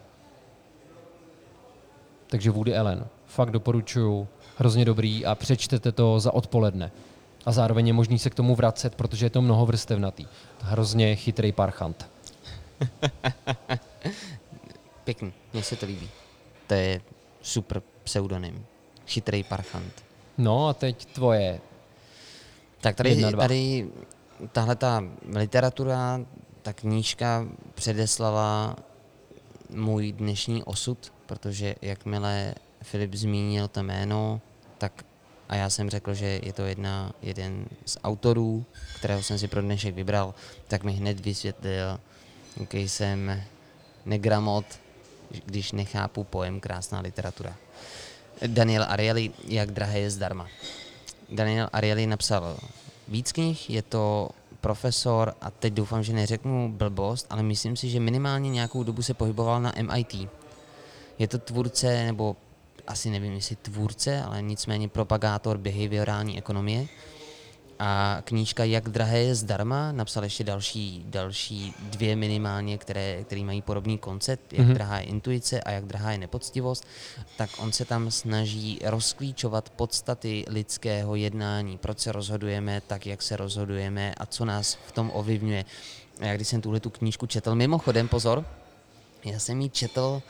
Takže 2.27 2.51
Woody 2.51 2.77
Allen. 2.77 3.07
Fakt 3.27 3.51
doporučuju. 3.51 4.29
Hrozně 4.57 4.85
dobrý 4.85 5.27
a 5.27 5.35
přečtete 5.35 5.93
to 5.93 6.20
za 6.20 6.35
odpoledne. 6.35 6.91
A 7.47 7.53
zároveň 7.53 7.87
je 7.87 7.93
možný 7.93 8.18
se 8.18 8.31
k 8.31 8.35
tomu 8.35 8.55
vracet, 8.55 8.95
protože 8.95 9.27
je 9.27 9.31
to 9.31 9.43
mnoho 9.43 9.66
vrstevnatý. 9.66 10.27
Hrozně 10.61 11.16
chytrý 11.16 11.53
parchant. 11.53 12.11
Pěkný, 15.05 15.32
mně 15.52 15.62
se 15.62 15.76
to 15.76 15.86
líbí. 15.86 16.11
To 16.66 16.74
je 16.74 17.00
super 17.42 17.82
pseudonym. 18.02 18.66
Chytrý 19.07 19.42
parchant. 19.42 20.05
No 20.38 20.68
a 20.68 20.74
teď 20.74 21.05
tvoje. 21.05 21.61
Tak 22.80 22.96
tady, 22.96 23.11
Jedna, 23.11 23.30
tady 23.32 23.88
tahle 24.52 24.76
ta 24.76 25.05
literatura, 25.36 26.20
ta 26.62 26.72
knížka 26.72 27.46
předeslala 27.74 28.76
můj 29.70 30.12
dnešní 30.12 30.64
osud, 30.64 31.12
protože 31.26 31.74
jakmile 31.82 32.55
Filip 32.82 33.14
zmínil 33.14 33.68
to 33.68 33.82
jméno, 33.82 34.40
tak 34.78 35.05
a 35.48 35.57
já 35.57 35.70
jsem 35.70 35.90
řekl, 35.90 36.14
že 36.14 36.40
je 36.42 36.52
to 36.52 36.62
jedna, 36.62 37.12
jeden 37.22 37.66
z 37.86 37.98
autorů, 38.05 38.64
kterého 38.96 39.22
jsem 39.22 39.38
si 39.38 39.48
pro 39.48 39.62
dnešek 39.62 39.94
vybral, 39.94 40.34
tak 40.68 40.84
mi 40.84 40.92
hned 40.92 41.20
vysvětlil, 41.20 42.00
jaký 42.57 42.88
jsem 42.88 43.42
negramot, 44.07 44.64
když 45.47 45.72
nechápu 45.72 46.25
pojem 46.25 46.61
krásná 46.61 47.01
literatura. 47.01 47.57
Daniel 48.47 48.87
Ariely, 48.89 49.31
Jak 49.45 49.70
drahé 49.70 49.99
je 50.01 50.11
zdarma. 50.11 50.49
Daniel 51.31 51.68
Ariely 51.72 52.07
napsal 52.07 52.57
víc 53.09 53.33
knih, 53.33 53.70
je 53.70 53.83
to 53.83 54.31
profesor 54.61 55.35
a 55.41 55.51
teď 55.51 55.72
doufám, 55.72 56.03
že 56.03 56.12
neřeknu 56.12 56.72
blbost, 56.72 57.27
ale 57.31 57.43
myslím 57.43 57.77
si, 57.77 57.91
že 57.91 58.01
minimálně 58.01 58.51
nějakou 58.51 58.83
dobu 58.83 59.03
se 59.03 59.14
pohyboval 59.14 59.61
na 59.62 59.72
MIT. 59.83 60.29
Je 61.18 61.29
to 61.29 61.39
tvůrce, 61.39 62.05
nebo 62.05 62.37
asi 62.87 63.11
nevím, 63.11 63.33
jestli 63.33 63.57
tvůrce, 63.57 64.22
ale 64.22 64.43
nicméně 64.43 64.89
propagátor 64.89 65.59
behaviorální 65.59 66.39
ekonomie. 66.39 66.87
A 67.79 68.18
knížka 68.25 68.64
Jak 68.64 68.89
drahé 68.89 69.18
je 69.18 69.35
zdarma 69.35 69.93
napsal 69.93 70.25
ještě 70.25 70.45
další, 70.45 71.05
další 71.07 71.75
dvě 71.81 72.16
minimálně, 72.16 72.79
které, 72.79 73.25
které 73.25 73.45
mají 73.45 73.62
podobný 73.62 73.99
koncept, 73.99 74.53
jak 74.53 74.61
Mhm. 74.61 74.70
mm-hmm. 74.70 74.75
drahá 74.75 74.99
je 74.99 75.05
intuice 75.05 75.61
a 75.61 75.70
jak 75.70 75.85
drahá 75.85 76.12
je 76.12 76.18
nepoctivost. 76.18 76.87
Tak 77.37 77.51
on 77.59 77.72
se 77.72 77.85
tam 77.85 78.11
snaží 78.11 78.79
rozklíčovat 78.85 79.70
podstaty 79.70 80.45
lidského 80.49 81.14
jednání, 81.14 81.79
proč 81.79 81.99
se 81.99 82.12
rozhodujeme 82.12 82.81
tak, 82.87 83.07
jak 83.07 83.22
se 83.22 83.37
rozhodujeme 83.37 84.14
a 84.14 84.27
co 84.27 84.45
nás 84.45 84.79
v 84.87 84.93
tom 84.93 85.11
ovlivňuje. 85.14 85.64
A 86.20 86.25
já 86.25 86.35
když 86.37 86.49
jsem 86.49 86.61
tuhle 86.61 86.81
tu 86.81 86.91
knížku 86.91 87.27
četl, 87.27 87.55
mimochodem, 87.55 88.09
pozor, 88.09 88.45
já 89.25 89.39
jsem 89.39 89.61
ji 89.61 89.70
četl 89.70 90.22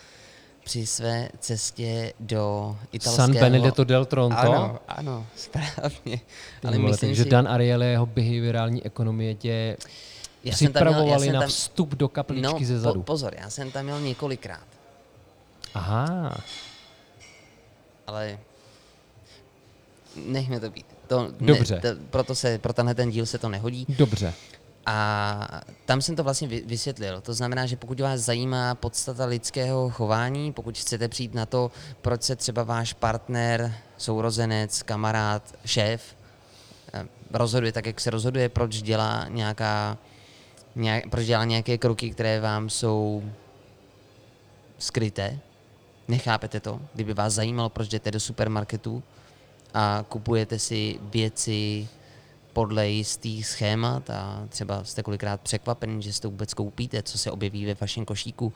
při 0.65 0.87
své 0.87 1.29
cestě 1.39 2.13
do 2.21 2.77
italského... 2.93 3.27
San 3.27 3.35
Benedetto 3.35 3.85
del 3.85 4.05
Tronto. 4.05 4.39
Ano, 4.39 4.79
ano, 4.89 5.27
správně. 5.37 6.21
Ale 6.65 6.79
vole, 6.79 6.91
myslím 6.91 7.11
takže 7.11 7.23
si, 7.23 7.29
Dan 7.29 7.49
Ariely 7.49 7.87
a 7.87 7.89
jeho 7.89 8.07
behaviorální 8.07 8.87
ekonomie 8.87 9.35
tě 9.35 9.77
já 10.45 10.57
jsem 10.57 10.73
tam 10.73 10.83
měl, 10.83 10.93
já 10.93 10.93
připravovali 10.93 11.27
jsem 11.27 11.35
na 11.35 11.41
tam, 11.41 11.49
vstup 11.49 11.95
do 11.95 12.09
kapličky 12.09 12.61
no, 12.61 12.67
ze 12.67 12.81
zadu. 12.81 13.01
Po, 13.01 13.05
pozor, 13.05 13.35
já 13.41 13.51
jsem 13.51 13.71
tam 13.71 13.85
měl 13.85 14.01
několikrát, 14.01 14.67
Aha, 15.75 16.39
ale 18.07 18.39
nechme 20.27 20.61
to 20.61 20.71
být. 20.71 20.87
To, 21.07 21.29
Dobře. 21.41 21.75
Ne, 21.75 21.81
to, 21.81 22.01
proto 22.11 22.35
se, 22.35 22.59
pro 22.59 22.73
tenhle 22.73 22.95
ten 22.95 23.11
díl 23.11 23.27
se 23.27 23.39
to 23.39 23.49
nehodí. 23.49 23.87
dobře. 23.89 24.35
A 24.87 25.61
tam 25.85 26.03
jsem 26.03 26.17
to 26.17 26.25
vlastně 26.25 26.49
vy- 26.49 26.63
vysvětlil. 26.67 27.21
To 27.21 27.35
znamená, 27.35 27.67
že 27.67 27.77
pokud 27.77 28.01
vás 28.01 28.21
zajímá 28.21 28.75
podstata 28.75 29.25
lidského 29.25 29.91
chování, 29.91 30.53
pokud 30.53 30.79
chcete 30.79 31.09
přijít 31.09 31.35
na 31.35 31.47
to, 31.47 31.71
proč 32.03 32.23
se 32.23 32.37
třeba 32.37 32.63
váš 32.63 32.93
partner, 32.93 33.75
sourozenec, 33.99 34.83
kamarád, 34.83 35.55
šéf 35.65 36.17
eh, 36.95 37.07
rozhoduje 37.31 37.73
tak, 37.73 37.87
jak 37.87 38.01
se 38.01 38.11
rozhoduje, 38.11 38.49
proč 38.49 38.83
dělá 38.83 39.29
nějaká, 39.29 39.99
nějak, 40.75 41.11
proč 41.11 41.27
dělá 41.27 41.45
nějaké 41.45 41.79
kroky, 41.79 42.11
které 42.11 42.41
vám 42.41 42.71
jsou 42.71 43.23
skryté, 44.79 45.39
nechápete 46.09 46.61
to, 46.61 46.81
kdyby 46.95 47.15
vás 47.15 47.33
zajímalo, 47.33 47.69
proč 47.69 47.89
jdete 47.89 48.11
do 48.11 48.21
supermarketu 48.21 49.03
a 49.75 50.05
kupujete 50.09 50.59
si 50.59 50.99
věci 51.03 51.89
podle 52.55 52.89
jistých 52.89 53.47
schémat 53.47 54.11
a 54.11 54.47
třeba 54.49 54.85
jste 54.85 55.03
kolikrát 55.03 55.41
překvapený, 55.41 56.03
že 56.03 56.13
si 56.13 56.21
to 56.21 56.31
vůbec 56.31 56.55
koupíte, 56.55 57.03
co 57.03 57.19
se 57.19 57.31
objeví 57.31 57.67
ve 57.67 57.75
vašem 57.75 58.05
košíku, 58.05 58.53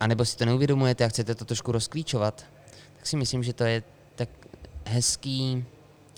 a 0.00 0.06
nebo 0.06 0.24
si 0.24 0.36
to 0.36 0.44
neuvědomujete 0.44 1.04
a 1.04 1.08
chcete 1.08 1.34
to 1.34 1.44
trošku 1.44 1.72
rozklíčovat, 1.72 2.44
tak 2.96 3.06
si 3.06 3.16
myslím, 3.16 3.42
že 3.42 3.52
to 3.52 3.64
je 3.64 3.82
tak 4.14 4.28
hezký 4.84 5.64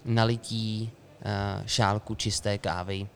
nalití 0.05 0.91
uh, 0.91 1.67
šálku 1.67 2.15
čisté 2.15 2.59
kávy. 2.59 3.09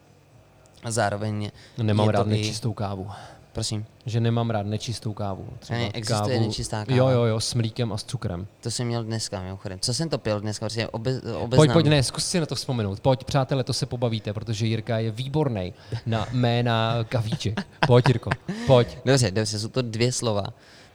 A 0.83 0.91
zároveň 0.91 1.51
Nemám 1.79 2.07
je 2.07 2.13
rád 2.13 2.27
i- 2.27 2.31
nečistou 2.31 2.73
kávu. 2.73 3.11
Prosím, 3.53 3.87
Že 4.07 4.21
nemám 4.21 4.51
rád 4.51 4.67
nečistou 4.67 5.13
kávu. 5.13 5.47
Třeba 5.59 5.79
Ne, 5.79 5.91
existuje 5.95 6.35
kávu, 6.39 6.47
nečistá 6.47 6.85
káva. 6.85 6.99
Jo, 6.99 7.09
jo, 7.09 7.23
jo, 7.25 7.41
s 7.41 7.55
mlíkem 7.55 7.93
a 7.93 7.97
s 7.97 8.05
cukrem. 8.05 8.47
to 8.63 8.71
jsem 8.71 8.87
měl 8.87 9.05
dneska 9.05 9.43
mimochodem. 9.43 9.79
Co 9.83 9.95
jsem 9.95 10.09
to 10.09 10.19
pil 10.19 10.41
dneska? 10.41 10.67
Protože 10.69 10.89
obe, 10.89 11.21
obeznám. 11.21 11.51
Pojď, 11.51 11.73
pojď, 11.73 11.87
ne, 11.87 12.03
zkus 12.03 12.27
si 12.27 12.41
na 12.41 12.47
to 12.47 12.55
vzpomenout. 12.55 13.01
Pojď, 13.01 13.25
přátelé, 13.25 13.65
to 13.65 13.73
se 13.73 13.87
pobavíte, 13.87 14.33
protože 14.33 14.67
Jirka 14.67 14.99
je 14.99 15.11
výborný 15.11 15.75
na 16.07 16.27
jména 16.33 17.05
kavíček. 17.09 17.61
Pojď, 17.87 18.09
Jirko, 18.09 18.31
pojď. 18.67 18.99
Dobře, 19.05 19.31
dobře, 19.31 19.59
jsou 19.59 19.69
to 19.69 19.83
dvě 19.83 20.13
slova. 20.13 20.45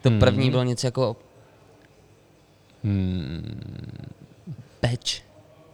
To 0.02 0.10
Hmm. 0.10 0.20
první 0.20 0.52
bylo 0.52 0.64
něco 0.64 0.88
jako 0.88 1.16
Hmm. 2.84 3.62
beč. 4.82 5.24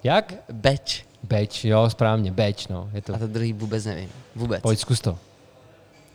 Jak? 0.04 0.34
Beč. 0.52 1.06
Beč, 1.24 1.66
jo, 1.66 1.90
správně, 1.90 2.32
beč, 2.32 2.68
no. 2.68 2.90
Je 2.94 3.02
to. 3.02 3.16
A 3.16 3.18
to 3.18 3.28
druhý 3.28 3.54
vůbec 3.54 3.86
nevím. 3.86 4.10
Vůbec. 4.36 4.62
Pojď, 4.62 4.80
zkus 4.80 5.02
to. 5.02 5.18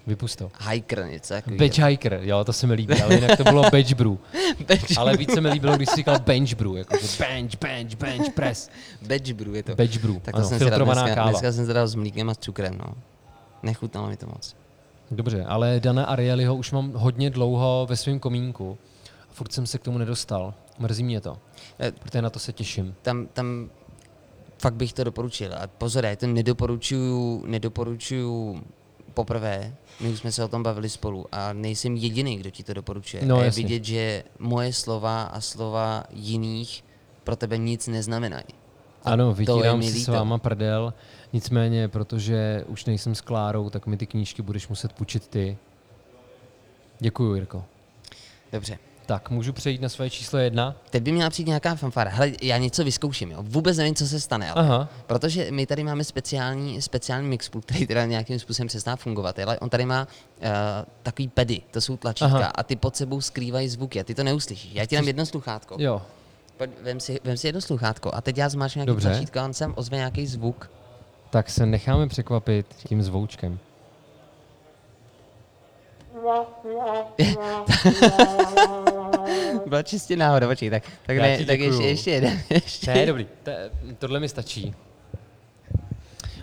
Vypust 0.07 0.39
to. 0.39 0.51
Hiker 0.71 1.07
něco 1.11 1.35
takového. 1.35 1.59
Batch 1.59 1.79
hiker, 1.79 2.19
jo, 2.23 2.45
to 2.45 2.53
se 2.53 2.67
mi 2.67 2.75
líbí, 2.75 3.03
ale 3.03 3.15
jinak 3.15 3.37
to 3.37 3.45
bylo 3.45 3.63
batch 3.63 3.95
brew. 3.95 4.17
Beč. 4.67 4.97
Ale 4.97 5.17
víc 5.17 5.35
se 5.35 5.41
mi 5.41 5.49
líbilo, 5.49 5.77
když 5.77 5.89
jsi 5.89 5.97
říkal 5.97 6.19
bench 6.19 6.55
brew, 6.55 6.77
jakože 6.77 7.07
bench, 7.19 7.51
bench, 7.61 7.95
bench 7.95 8.33
press. 8.35 8.71
Beč 9.03 9.33
brew 9.33 9.55
je 9.55 9.63
to. 9.63 9.75
Batch 9.75 9.97
brew, 9.99 10.19
tak 10.23 10.35
to 10.35 10.39
ano, 10.39 10.49
jsem 10.49 10.59
filtrovaná 10.59 11.03
dneska, 11.03 11.15
káva. 11.15 11.31
dneska 11.31 11.53
jsem 11.53 11.67
se 11.67 11.87
s 11.89 11.95
mlíkem 11.95 12.31
a 12.31 12.35
s 12.35 12.39
cukrem, 12.39 12.79
no. 12.79 12.95
Nechutnalo 13.63 14.09
mi 14.09 14.17
to 14.17 14.27
moc. 14.27 14.57
Dobře, 15.11 15.45
ale 15.45 15.81
Dana 15.81 16.05
Arielyho 16.05 16.55
už 16.57 16.73
mám 16.73 16.93
hodně 16.93 17.31
dlouho 17.31 17.87
ve 17.91 17.97
svém 17.97 18.19
komínku. 18.21 18.79
A 19.31 19.33
furt 19.33 19.53
jsem 19.53 19.67
se 19.67 19.79
k 19.79 19.83
tomu 19.83 19.99
nedostal. 19.99 20.55
Mrzí 20.79 21.05
mě 21.05 21.21
to, 21.21 21.39
Eh, 21.81 21.93
protože 21.93 22.23
na 22.23 22.31
to 22.31 22.39
se 22.39 22.53
těším. 22.53 22.95
Tam, 23.03 23.27
tam 23.27 23.71
fakt 24.59 24.75
bych 24.75 24.93
to 24.93 25.05
doporučil. 25.05 25.55
A 25.55 25.67
pozor, 25.67 26.05
já 26.05 26.17
to 26.17 26.27
nedoporučuju, 26.27 27.43
nedoporučuju 27.47 28.63
poprvé. 29.15 29.75
My 30.01 30.09
už 30.09 30.19
jsme 30.19 30.33
se 30.33 30.45
o 30.45 30.49
tom 30.49 30.63
bavili 30.63 30.89
spolu 30.89 31.27
a 31.33 31.53
nejsem 31.53 31.97
jediný, 31.97 32.37
kdo 32.37 32.51
ti 32.51 32.63
to 32.63 32.75
doporučuje. 32.75 33.27
No, 33.27 33.37
a 33.37 33.45
je 33.45 33.51
vidět, 33.51 33.85
že 33.85 34.25
moje 34.39 34.73
slova 34.73 35.23
a 35.23 35.41
slova 35.41 36.05
jiných 36.11 36.85
pro 37.25 37.37
tebe 37.37 37.59
nic 37.59 37.87
neznamenají. 37.87 38.45
A 39.05 39.11
Ano, 39.13 39.35
vytírám 39.35 39.83
si 39.83 40.01
s 40.01 40.09
váma 40.09 40.39
prdel, 40.39 40.95
nicméně, 41.33 41.89
protože 41.89 42.65
už 42.67 42.85
nejsem 42.85 43.15
s 43.15 43.21
Klárou, 43.21 43.71
tak 43.71 43.87
mi 43.87 43.97
ty 43.97 44.07
knížky 44.07 44.43
budeš 44.43 44.69
muset 44.69 44.93
půjčit 44.93 45.29
ty. 45.29 45.59
Děkuju, 47.01 47.35
Jirko. 47.35 47.65
Dobře. 48.53 48.79
Tak, 49.07 49.31
můžu 49.31 49.53
přejít 49.53 49.81
na 49.81 49.89
své 49.89 50.11
číslo 50.11 50.39
jedna? 50.39 50.77
Teď 50.91 51.03
by 51.03 51.13
měla 51.13 51.31
přijít 51.31 51.47
nějaká 51.47 51.75
fanfára. 51.75 52.11
Hele, 52.11 52.33
já 52.43 52.59
něco 52.59 52.85
vyzkouším, 52.85 53.31
jo. 53.31 53.39
Vůbec 53.41 53.77
nevím, 53.77 53.95
co 53.95 54.07
se 54.07 54.21
stane, 54.21 54.51
ale. 54.51 54.67
Aha. 54.67 54.89
Protože 55.07 55.51
my 55.51 55.67
tady 55.67 55.85
máme 55.85 56.05
speciální, 56.05 56.83
speciální 56.83 57.29
mixpult, 57.29 57.65
který 57.65 57.87
teda 57.87 58.05
nějakým 58.05 58.39
způsobem 58.39 58.69
přestá 58.69 58.97
fungovat, 58.97 59.39
ale 59.39 59.59
on 59.59 59.69
tady 59.69 59.87
má 59.87 60.03
uh, 60.03 60.47
takový 61.03 61.29
pedy, 61.29 61.63
to 61.71 61.81
jsou 61.81 61.97
tlačítka 61.97 62.37
Aha. 62.37 62.53
a 62.55 62.63
ty 62.63 62.77
pod 62.77 62.97
sebou 62.97 63.21
skrývají 63.21 63.69
zvuky 63.69 64.01
a 64.01 64.05
ty 64.05 64.15
to 64.15 64.25
neuslyšíš. 64.25 64.71
Já 64.75 64.87
ti 64.87 64.97
dám 64.97 65.07
jedno 65.07 65.27
sluchátko. 65.27 65.77
Jo. 65.79 66.03
Pojď, 66.57 66.71
vem 66.83 67.01
si, 67.01 67.21
vem 67.25 67.37
si 67.37 67.49
jedno 67.49 67.61
sluchátko 67.61 68.11
a 68.15 68.21
teď 68.21 68.39
já 68.39 68.49
zmáčknu 68.49 68.79
nějaký 68.79 68.87
Dobře. 68.87 69.09
tlačítko 69.09 69.39
a 69.39 69.45
on 69.45 69.55
sem 69.55 69.75
ozve 69.77 69.97
nějaký 69.97 70.27
zvuk. 70.27 70.71
Tak 71.31 71.51
se 71.51 71.67
necháme 71.67 72.09
překvapit 72.09 72.67
tím 72.89 73.03
zvoučkem. 73.03 73.59
Byla 79.67 79.83
čistě 79.83 80.17
náhoda, 80.17 80.49
počkej, 80.49 80.71
tak, 80.71 80.83
tak, 81.07 81.17
Já 81.17 81.23
ne, 81.23 81.37
ti 81.37 81.45
tak 81.45 81.61
ještě, 81.61 81.71
děkuju. 81.73 81.89
ještě 81.89 82.11
jeden. 82.11 82.41
Ještě. 82.51 82.95
Ne, 82.95 83.07
dobrý. 83.07 83.27
Te, 83.43 83.71
tohle 83.99 84.21
mi 84.21 84.29
stačí. 84.29 84.75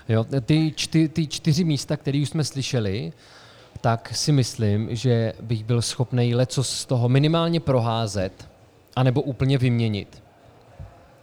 Jo, 0.09 0.25
ty, 0.41 0.73
čty, 0.75 1.09
ty 1.09 1.27
čtyři 1.27 1.63
místa, 1.63 1.97
které 1.97 2.21
už 2.21 2.29
jsme 2.29 2.43
slyšeli, 2.43 3.13
tak 3.81 4.15
si 4.15 4.31
myslím, 4.31 4.95
že 4.95 5.33
bych 5.41 5.63
byl 5.63 5.81
schopný 5.81 6.35
leco 6.35 6.63
z 6.63 6.85
toho 6.85 7.09
minimálně 7.09 7.59
proházet, 7.59 8.49
anebo 8.95 9.21
úplně 9.21 9.57
vyměnit. 9.57 10.23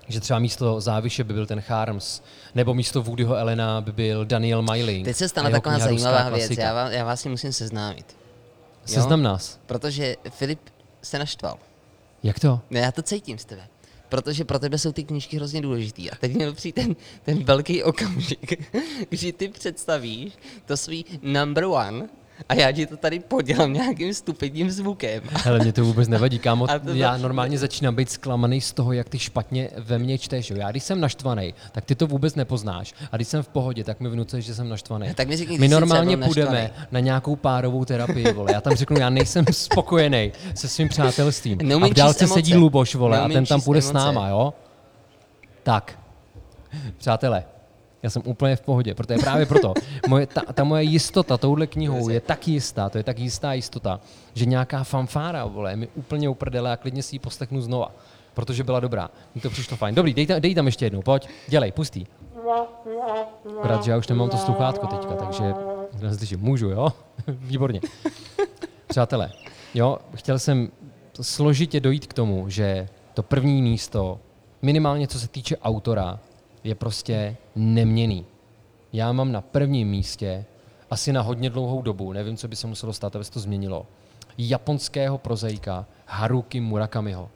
Že 0.09 0.21
třeba 0.21 0.39
místo 0.39 0.81
Záviše 0.81 1.25
by 1.25 1.35
byl 1.35 1.47
ten 1.47 1.61
Charms, 1.61 2.21
nebo 2.55 2.75
místo 2.75 3.03
Woodyho 3.03 3.35
Elena 3.35 3.81
by 3.81 3.93
byl 3.93 4.25
Daniel 4.25 4.63
Myling. 4.63 5.05
Teď 5.05 5.17
se 5.17 5.27
jeho 5.37 5.51
taková 5.51 5.79
zajímavá 5.79 6.29
věc, 6.29 6.51
já 6.51 6.75
vás, 6.75 6.93
já 6.93 7.05
vás 7.05 7.21
si 7.21 7.29
musím 7.29 7.53
seznámit. 7.53 8.17
Seznam 8.85 9.23
nás. 9.23 9.61
Protože 9.67 10.17
Filip 10.31 10.61
se 11.03 11.19
naštval. 11.19 11.59
Jak 12.23 12.41
to? 12.41 12.61
Ne, 12.71 12.81
já 12.81 12.93
to 12.93 13.03
cítím 13.03 13.39
z 13.39 13.45
tebe. 13.45 13.69
Protože 14.09 14.45
pro 14.45 14.59
tebe 14.59 14.79
jsou 14.79 14.93
ty 14.93 15.05
knížky 15.05 15.37
hrozně 15.37 15.63
důležitý. 15.63 16.11
A 16.11 16.17
teď 16.17 16.35
měl 16.35 16.53
přijít 16.53 16.75
ten, 16.75 16.97
ten 17.25 17.45
velký 17.45 17.83
okamžik, 17.83 18.73
že 19.11 19.33
ty 19.33 19.49
představíš 19.49 20.33
to 20.67 20.77
svý 20.77 21.05
number 21.23 21.65
one 21.65 22.09
a 22.49 22.55
já 22.55 22.73
ti 22.73 22.87
to 22.87 22.97
tady 22.97 23.21
podělám 23.21 23.73
nějakým 23.73 24.15
stupidním 24.15 24.71
zvukem. 24.71 25.23
Hele, 25.45 25.59
mě 25.59 25.73
to 25.73 25.85
vůbec 25.85 26.09
nevadí, 26.09 26.39
kámo. 26.39 26.71
A 26.71 26.79
to- 26.79 26.91
Já 26.95 27.17
normálně 27.17 27.59
začínám 27.59 27.95
být 27.95 28.11
zklamaný 28.11 28.61
z 28.61 28.73
toho, 28.73 28.93
jak 28.93 29.09
ty 29.09 29.19
špatně 29.19 29.71
ve 29.79 29.99
mně 29.99 30.19
čteš. 30.19 30.51
jo. 30.51 30.57
Já 30.57 30.71
když 30.71 30.83
jsem 30.83 31.01
naštvaný, 31.01 31.55
tak 31.73 31.85
ty 31.85 31.95
to 31.95 32.07
vůbec 32.07 32.35
nepoznáš. 32.35 32.95
A 33.13 33.17
když 33.17 33.29
jsem 33.29 33.43
v 33.43 33.49
pohodě, 33.49 33.85
tak 33.85 34.01
mi 34.01 34.09
vnucuješ, 34.09 34.45
že 34.45 34.55
jsem 34.55 34.69
naštvaný. 34.69 35.15
Tak 35.15 35.29
mi 35.29 35.37
řekni, 35.37 35.59
My 35.59 35.69
normálně 35.69 36.17
půjdeme 36.17 36.71
na 36.93 37.01
nějakou 37.01 37.37
párovou 37.37 37.85
terapii, 37.85 38.33
vole. 38.33 38.53
Já 38.53 38.61
tam 38.61 38.75
řeknu, 38.77 38.99
já 38.99 39.11
nejsem 39.11 39.45
spokojený 39.53 40.33
se 40.55 40.69
svým 40.69 40.89
přátelstvím. 40.89 41.59
Neumím 41.63 41.85
a 41.85 41.89
v 41.89 41.95
dálce 41.95 42.27
sedí. 42.27 42.55
Luboš, 42.57 42.95
vole, 42.95 43.17
a 43.19 43.21
Neumím 43.21 43.35
ten 43.37 43.47
tam 43.47 43.61
půjde 43.61 43.83
s 43.83 43.91
emoce. 43.91 44.05
náma, 44.07 44.29
jo? 44.29 44.55
Tak, 45.63 45.99
přátelé, 46.99 47.45
já 48.03 48.11
jsem 48.11 48.23
úplně 48.25 48.57
v 48.57 48.61
pohodě, 48.61 48.95
protože 48.95 49.19
právě 49.19 49.47
proto. 49.47 49.75
Moje, 50.09 50.27
ta, 50.27 50.41
ta 50.53 50.65
moje 50.65 50.83
jistota 50.83 51.39
touhle 51.39 51.67
knihou 51.67 52.09
je 52.09 52.21
tak 52.21 52.49
jistá, 52.49 52.89
to 52.89 52.99
je 52.99 53.05
tak 53.05 53.19
jistá 53.19 53.53
jistota, 53.53 54.01
že 54.35 54.47
nějaká 54.47 54.85
fanfára, 54.85 55.45
vole, 55.45 55.77
mi 55.77 55.89
úplně 55.95 56.29
uprdele 56.29 56.73
a 56.73 56.77
klidně 56.77 57.03
si 57.03 57.15
ji 57.15 57.19
poslechnu 57.19 57.61
znova, 57.61 57.95
protože 58.35 58.65
byla 58.65 58.81
dobrá. 58.81 59.11
Mi 59.35 59.41
to 59.41 59.51
přišlo 59.51 59.77
fajn. 59.77 59.95
Dobrý, 59.95 60.15
dej, 60.15 60.27
dej 60.27 60.55
tam 60.55 60.67
ještě 60.67 60.87
jednou, 60.87 61.03
pojď, 61.03 61.29
dělej, 61.49 61.73
pustý. 61.73 62.07
Akorát, 63.59 63.85
že 63.85 63.91
já 63.91 63.97
už 63.97 64.09
nemám 64.09 64.31
to 64.31 64.37
sluchátko 64.37 64.87
teďka, 64.87 65.15
takže 65.15 65.55
neslyším. 66.03 66.41
Můžu, 66.41 66.71
jo? 66.71 66.89
Výborně. 67.27 67.81
Přátelé, 68.87 69.31
jo, 69.75 69.99
chtěl 70.15 70.39
jsem 70.39 70.69
složitě 71.21 71.81
dojít 71.81 72.07
k 72.07 72.15
tomu, 72.15 72.49
že 72.49 72.89
to 73.15 73.23
první 73.23 73.63
místo, 73.63 74.21
minimálně 74.63 75.09
co 75.09 75.21
se 75.21 75.29
týče 75.29 75.57
autora, 75.57 76.19
je 76.65 76.75
prostě 76.75 77.37
neměný. 77.57 78.27
Já 78.93 79.13
mám 79.13 79.33
na 79.33 79.41
prvním 79.41 79.89
místě, 79.89 80.45
asi 80.91 81.13
na 81.13 81.21
hodně 81.21 81.51
dlouhou 81.51 81.83
dobu, 81.83 82.13
nevím, 82.13 82.37
co 82.37 82.49
by 82.49 82.57
se 82.57 82.67
muselo 82.67 82.93
stát, 82.93 83.17
aby 83.17 83.25
se 83.25 83.33
to 83.33 83.41
změnilo, 83.41 83.87
japonského 84.39 85.19
prozaika 85.19 85.87
Haruki 86.07 86.61
Murakamiho. 86.61 87.31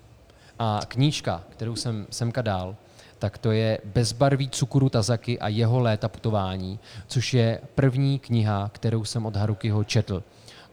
A 0.58 0.80
knížka, 0.88 1.44
kterou 1.50 1.76
jsem 1.76 2.06
semka 2.10 2.42
dal, 2.42 2.76
tak 3.18 3.38
to 3.38 3.52
je 3.52 3.78
Bezbarví 3.84 4.50
Cukuru 4.50 4.88
Tazaki 4.88 5.38
a 5.38 5.48
jeho 5.48 5.80
léta 5.80 6.08
putování, 6.08 6.78
což 7.06 7.34
je 7.34 7.60
první 7.74 8.18
kniha, 8.18 8.70
kterou 8.72 9.04
jsem 9.04 9.26
od 9.26 9.36
Harukiho 9.36 9.84
četl. 9.84 10.22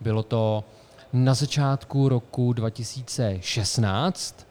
Bylo 0.02 0.24
to 0.24 0.64
na 1.14 1.34
začátku 1.34 2.10
roku 2.10 2.54
2016, 2.54 4.48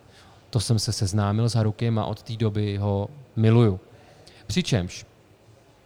to 0.51 0.61
jsem 0.61 0.79
se 0.79 0.93
seznámil 0.93 1.49
s 1.49 1.55
Harukiem 1.55 1.99
a 1.99 2.07
od 2.07 2.23
té 2.23 2.37
doby 2.37 2.77
ho 2.77 3.09
miluju. 3.37 3.81
Přičemž 4.51 5.07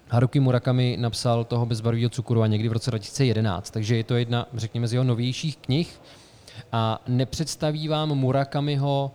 Haruki 0.08 0.40
Murakami 0.40 0.96
napsal 1.00 1.44
toho 1.44 1.66
bezbarvého 1.66 2.10
cukru 2.10 2.42
a 2.42 2.46
někdy 2.46 2.68
v 2.68 2.72
roce 2.72 2.90
2011, 2.90 3.70
takže 3.70 3.96
je 3.96 4.04
to 4.04 4.16
jedna, 4.16 4.46
řekněme, 4.54 4.88
z 4.88 4.92
jeho 4.92 5.04
novějších 5.04 5.56
knih 5.56 6.00
a 6.72 7.02
nepředstaví 7.08 7.88
vám 7.88 8.08
Murakamiho 8.08 9.10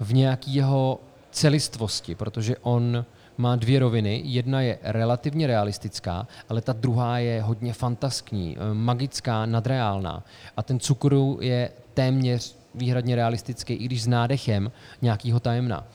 v 0.00 0.14
nějaký 0.14 0.54
jeho 0.54 1.00
celistvosti, 1.30 2.14
protože 2.14 2.56
on 2.56 3.04
má 3.38 3.56
dvě 3.56 3.78
roviny. 3.78 4.22
Jedna 4.24 4.60
je 4.60 4.78
relativně 4.82 5.46
realistická, 5.46 6.26
ale 6.48 6.60
ta 6.60 6.72
druhá 6.72 7.18
je 7.18 7.42
hodně 7.42 7.72
fantaskní, 7.72 8.56
eh, 8.56 8.74
magická, 8.74 9.46
nadreálná. 9.46 10.24
A 10.56 10.62
ten 10.62 10.80
cukru 10.80 11.38
je 11.40 11.70
téměř 11.94 12.56
výhradně 12.74 13.16
realistický, 13.16 13.74
i 13.74 13.84
když 13.84 14.02
s 14.02 14.06
nádechem 14.06 14.72
nějakého 15.02 15.40
tajemna. 15.40 15.86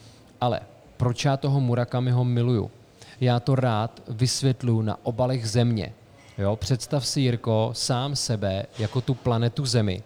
Ale 0.41 0.59
proč 1.01 1.25
já 1.25 1.37
toho 1.37 1.59
Murakamiho 1.59 2.23
miluju? 2.23 2.71
Já 3.21 3.39
to 3.39 3.55
rád 3.55 4.01
vysvětlu 4.07 4.81
na 4.81 4.97
obalech 5.03 5.49
země. 5.49 5.93
Jo? 6.37 6.55
Představ 6.55 7.07
si, 7.07 7.21
Jirko, 7.21 7.69
sám 7.73 8.15
sebe 8.15 8.65
jako 8.79 9.01
tu 9.01 9.13
planetu 9.13 9.65
Zemi 9.65 10.03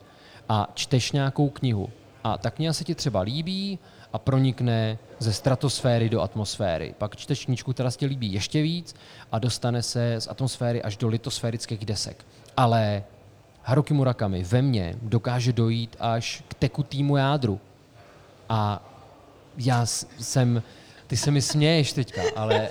a 0.50 0.72
čteš 0.74 1.12
nějakou 1.12 1.50
knihu. 1.50 1.90
A 2.24 2.38
ta 2.38 2.50
kniha 2.50 2.74
se 2.74 2.84
ti 2.84 2.96
třeba 2.96 3.22
líbí 3.22 3.80
a 4.14 4.18
pronikne 4.18 4.98
ze 5.20 5.34
stratosféry 5.34 6.10
do 6.10 6.22
atmosféry. 6.22 6.94
Pak 6.98 7.16
čteš 7.16 7.46
knížku, 7.46 7.74
která 7.74 7.92
se 7.92 7.98
ti 7.98 8.06
líbí 8.06 8.34
ještě 8.34 8.62
víc 8.62 8.96
a 9.32 9.40
dostane 9.40 9.84
se 9.84 10.16
z 10.22 10.28
atmosféry 10.28 10.84
až 10.84 10.98
do 10.98 11.08
litosférických 11.08 11.86
desek. 11.86 12.26
Ale 12.58 13.04
Haruki 13.64 13.94
Murakami 13.94 14.44
ve 14.44 14.62
mně 14.62 14.96
dokáže 15.02 15.54
dojít 15.54 15.96
až 16.00 16.44
k 16.48 16.54
tekutýmu 16.54 17.18
jádru. 17.18 17.60
A 18.50 18.92
já 19.58 19.86
jsem, 20.20 20.64
ty 21.08 21.18
se 21.18 21.32
mi 21.32 21.42
směješ 21.42 21.94
teďka, 21.94 22.22
ale 22.36 22.70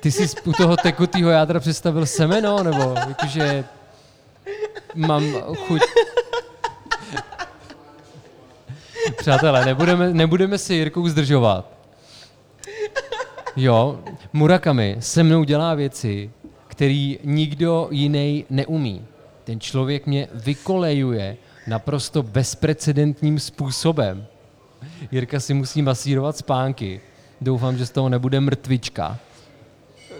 ty 0.00 0.12
jsi 0.12 0.26
u 0.44 0.52
toho 0.52 0.76
tekutýho 0.76 1.30
jádra 1.30 1.60
představil 1.60 2.06
semeno, 2.06 2.62
nebo 2.62 2.94
jakože 3.08 3.64
mám 4.94 5.32
chuť... 5.66 5.80
Přátelé, 9.18 9.64
nebudeme, 9.64 10.12
nebudeme 10.12 10.58
si 10.58 10.74
Jirkou 10.74 11.08
zdržovat. 11.08 11.70
Jo, 13.56 13.98
Murakami 14.32 14.96
se 15.00 15.22
mnou 15.22 15.44
dělá 15.44 15.74
věci, 15.74 16.30
který 16.68 17.18
nikdo 17.24 17.88
jiný 17.90 18.44
neumí. 18.50 19.06
Ten 19.44 19.60
člověk 19.60 20.06
mě 20.06 20.28
vykolejuje 20.34 21.36
naprosto 21.66 22.22
bezprecedentním 22.22 23.38
způsobem. 23.38 24.26
Jirka 25.12 25.40
si 25.40 25.54
musí 25.54 25.82
masírovat 25.82 26.36
spánky. 26.36 27.00
Doufám, 27.40 27.78
že 27.78 27.86
z 27.86 27.90
toho 27.90 28.08
nebude 28.08 28.40
mrtvička. 28.40 29.18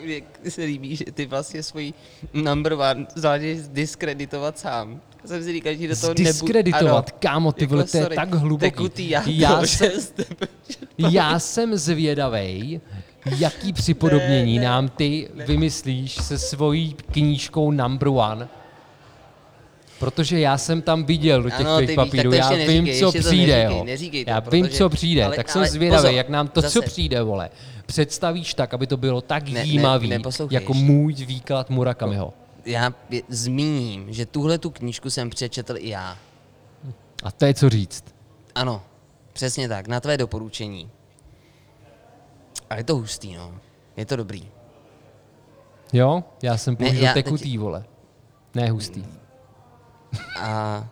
Mně 0.04 0.22
se 0.50 0.64
líbí, 0.64 0.96
že 0.96 1.04
ty 1.04 1.26
vlastně 1.26 1.62
svůj 1.62 1.92
number 2.34 2.72
one 2.72 3.06
zvládneš 3.14 3.58
diskreditovat 3.68 4.58
sám. 4.58 5.00
Já 5.22 5.28
jsem 5.28 5.42
si 5.44 5.52
říkal, 5.52 5.74
že 5.74 5.88
do 5.88 5.96
toho 5.96 6.14
Diskreditovat, 6.14 7.06
nebu... 7.06 7.18
kámo, 7.18 7.52
ty 7.52 7.66
vole, 7.66 7.84
to 7.84 7.96
je 7.96 8.06
tak 8.08 8.34
hluboký. 8.34 8.70
Tekutý 8.70 9.10
jádro, 9.10 9.32
Já 9.34 9.64
že 9.64 9.90
jsem- 9.90 10.16
Já 10.98 11.38
jsem 11.38 11.76
zvědavej, 11.76 12.80
jaký 13.36 13.72
připodobnění 13.72 14.54
Ne, 14.58 14.60
ne, 14.64 14.68
nám 14.70 14.88
ty 14.88 15.28
vymyslíš 15.46 16.14
se 16.14 16.38
svojí 16.38 16.94
knížkou 17.12 17.70
number 17.72 18.08
one. 18.08 18.48
Protože 20.00 20.40
já 20.40 20.58
jsem 20.58 20.82
tam 20.82 21.04
viděl 21.04 21.42
do 21.42 21.50
těch 21.50 21.60
Ano, 21.60 21.78
víš, 21.78 21.86
tak 21.86 21.96
papírů, 21.96 22.32
já 22.32 22.52
ještě 22.52 22.72
vím, 22.72 22.84
neříkej, 22.84 23.00
co 23.00 23.18
přijde, 23.18 23.56
neříkej, 23.56 23.78
jo. 23.78 23.84
neříkej 23.84 24.24
to, 24.24 24.30
já 24.30 24.40
vím, 24.40 24.64
protože- 24.64 24.78
co 24.78 24.88
přijde, 24.88 25.24
ale- 25.24 25.36
tak 25.36 25.48
jsem 25.48 25.60
ale 25.60 25.68
zvědavý, 25.70 25.98
pozor, 26.02 26.14
jak 26.14 26.28
nám 26.28 26.48
to, 26.48 26.62
co 26.62 26.68
zase- 26.68 26.80
přijde, 26.86 27.22
vole, 27.22 27.50
představíš 27.86 28.54
tak, 28.54 28.74
aby 28.74 28.86
to 28.86 28.96
bylo 28.96 29.20
tak 29.20 29.48
Ne, 29.48 29.52
ne, 29.52 29.64
jímavý, 29.64 30.08
neposlouchej 30.08 30.54
jako 30.54 30.74
můj 30.74 31.14
výklad 31.14 31.70
Murakamiho. 31.70 32.34
Já 32.64 32.92
zmíním, 33.28 34.12
že 34.12 34.26
tuhle 34.26 34.58
tu 34.58 34.70
knížku 34.70 35.10
jsem 35.10 35.30
přečetl 35.30 35.74
i 35.78 35.88
já. 35.88 36.18
A 37.22 37.30
to 37.30 37.44
je 37.44 37.54
co 37.54 37.68
říct. 37.70 38.04
Ano, 38.54 38.82
přesně 39.32 39.68
tak, 39.68 39.88
na 39.88 40.00
tvé 40.00 40.16
doporučení. 40.16 40.90
A 42.70 42.76
je 42.76 42.84
to 42.84 42.96
hustý, 42.96 43.34
no. 43.36 43.54
Je 43.96 44.06
to 44.06 44.16
dobrý. 44.16 44.48
Jo? 45.92 46.24
Já 46.42 46.56
jsem 46.56 46.76
použil 46.76 47.02
já 47.02 47.12
teď- 47.14 47.24
tekutý, 47.24 47.58
vole. 47.58 47.84
Ne 48.54 48.70
hustý. 48.70 49.04
A... 50.40 50.86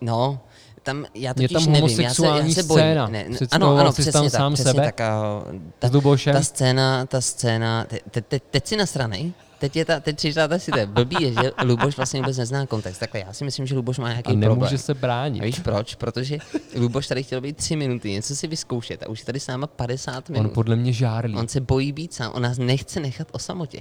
No, 0.00 0.40
tam, 0.82 1.04
já 1.14 1.30
Je 1.36 1.48
totiž 1.48 1.64
tam 1.64 1.72
nevím, 1.72 2.00
já 2.00 2.14
se, 2.14 2.26
já 2.26 2.48
se 2.48 2.62
bojím. 2.62 2.84
scéna. 2.84 3.08
Ne, 3.08 3.24
ne, 3.28 3.38
ano, 3.50 3.76
ano, 3.76 3.92
přesně 3.92 4.12
tam 4.12 4.24
tak, 4.24 4.32
sám 4.32 4.54
přesně 4.54 4.72
sebe? 4.72 4.84
tak. 4.84 5.00
A, 5.00 5.44
ta, 5.78 5.90
ta 6.32 6.42
scéna, 6.42 7.06
ta 7.06 7.20
scéna, 7.20 7.84
te, 7.84 7.98
te, 8.10 8.20
te, 8.20 8.40
teď 8.40 8.66
si 8.66 8.76
nasranej, 8.76 9.32
teď 9.58 9.76
je 9.76 9.84
ta, 9.84 10.00
teď 10.00 10.16
přišla 10.16 10.48
si 10.58 10.70
to 10.70 10.78
je 10.78 10.86
blbý, 10.86 11.16
je, 11.20 11.32
že 11.32 11.52
Luboš 11.64 11.96
vlastně 11.96 12.20
vůbec 12.20 12.36
nezná 12.36 12.66
kontext. 12.66 13.00
Takhle 13.00 13.20
já 13.20 13.32
si 13.32 13.44
myslím, 13.44 13.66
že 13.66 13.74
Luboš 13.74 13.98
má 13.98 14.08
nějaký 14.08 14.30
A 14.32 14.36
nemůže 14.36 14.60
problém. 14.60 14.78
se 14.78 14.94
bránit. 14.94 15.42
A 15.42 15.44
víš 15.44 15.58
proč? 15.60 15.94
Protože 15.94 16.38
Luboš 16.76 17.06
tady 17.06 17.22
chtěl 17.22 17.40
být 17.40 17.56
tři 17.56 17.76
minuty, 17.76 18.10
něco 18.10 18.36
si 18.36 18.46
vyzkoušet 18.46 19.02
a 19.02 19.08
už 19.08 19.18
je 19.18 19.24
tady 19.24 19.40
s 19.40 19.46
náma 19.46 19.66
50 19.66 20.28
minut. 20.28 20.44
On 20.44 20.50
podle 20.54 20.76
mě 20.76 20.92
žárlí. 20.92 21.36
On 21.36 21.48
se 21.48 21.60
bojí 21.60 21.92
být 21.92 22.14
sám, 22.14 22.32
on 22.34 22.42
nás 22.42 22.58
nechce 22.58 23.00
nechat 23.00 23.28
o 23.32 23.38
samotě. 23.38 23.80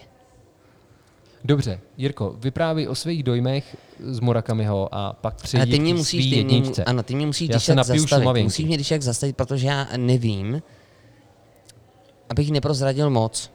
Dobře, 1.45 1.79
Jirko, 1.97 2.35
vyprávěj 2.39 2.87
o 2.87 2.95
svých 2.95 3.23
dojmech 3.23 3.77
z 3.99 4.19
Murakamiho 4.19 4.95
a 4.95 5.13
pak 5.13 5.33
A 5.33 5.37
přejdi 5.43 5.71
ty 5.71 5.79
mě 5.79 5.93
musíš, 5.93 6.29
ty 6.29 6.43
mě, 6.43 6.61
ano, 6.85 7.03
ty 7.03 7.15
mě 7.15 7.25
musíš 7.25 7.49
Já 7.49 7.55
když 7.55 7.67
napiju 7.67 8.01
zastavit. 8.07 8.43
Musíš 8.43 8.65
mě 8.65 8.77
když 8.77 8.91
jak 8.91 9.01
zastavit, 9.01 9.35
protože 9.37 9.67
já 9.67 9.87
nevím, 9.97 10.61
abych 12.29 12.51
neprozradil 12.51 13.09
moc. 13.09 13.51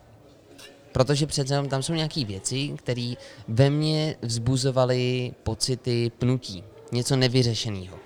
Protože 0.93 1.27
přece 1.27 1.55
jenom 1.55 1.69
tam 1.69 1.83
jsou 1.83 1.93
nějaké 1.95 2.25
věci, 2.25 2.73
které 2.77 3.15
ve 3.49 3.71
mně 3.71 4.17
vzbuzovaly 4.23 5.33
pocity 5.43 6.13
pnutí. 6.19 6.65
Něco 6.93 7.17
nevyřešeného. 7.17 7.97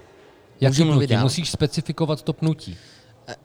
Můžu 0.61 0.85
mluvit 0.85 0.99
pnutí? 1.07 1.15
dál? 1.15 1.23
Musíš 1.23 1.51
specifikovat 1.51 2.23
to 2.23 2.33
pnutí. 2.33 2.77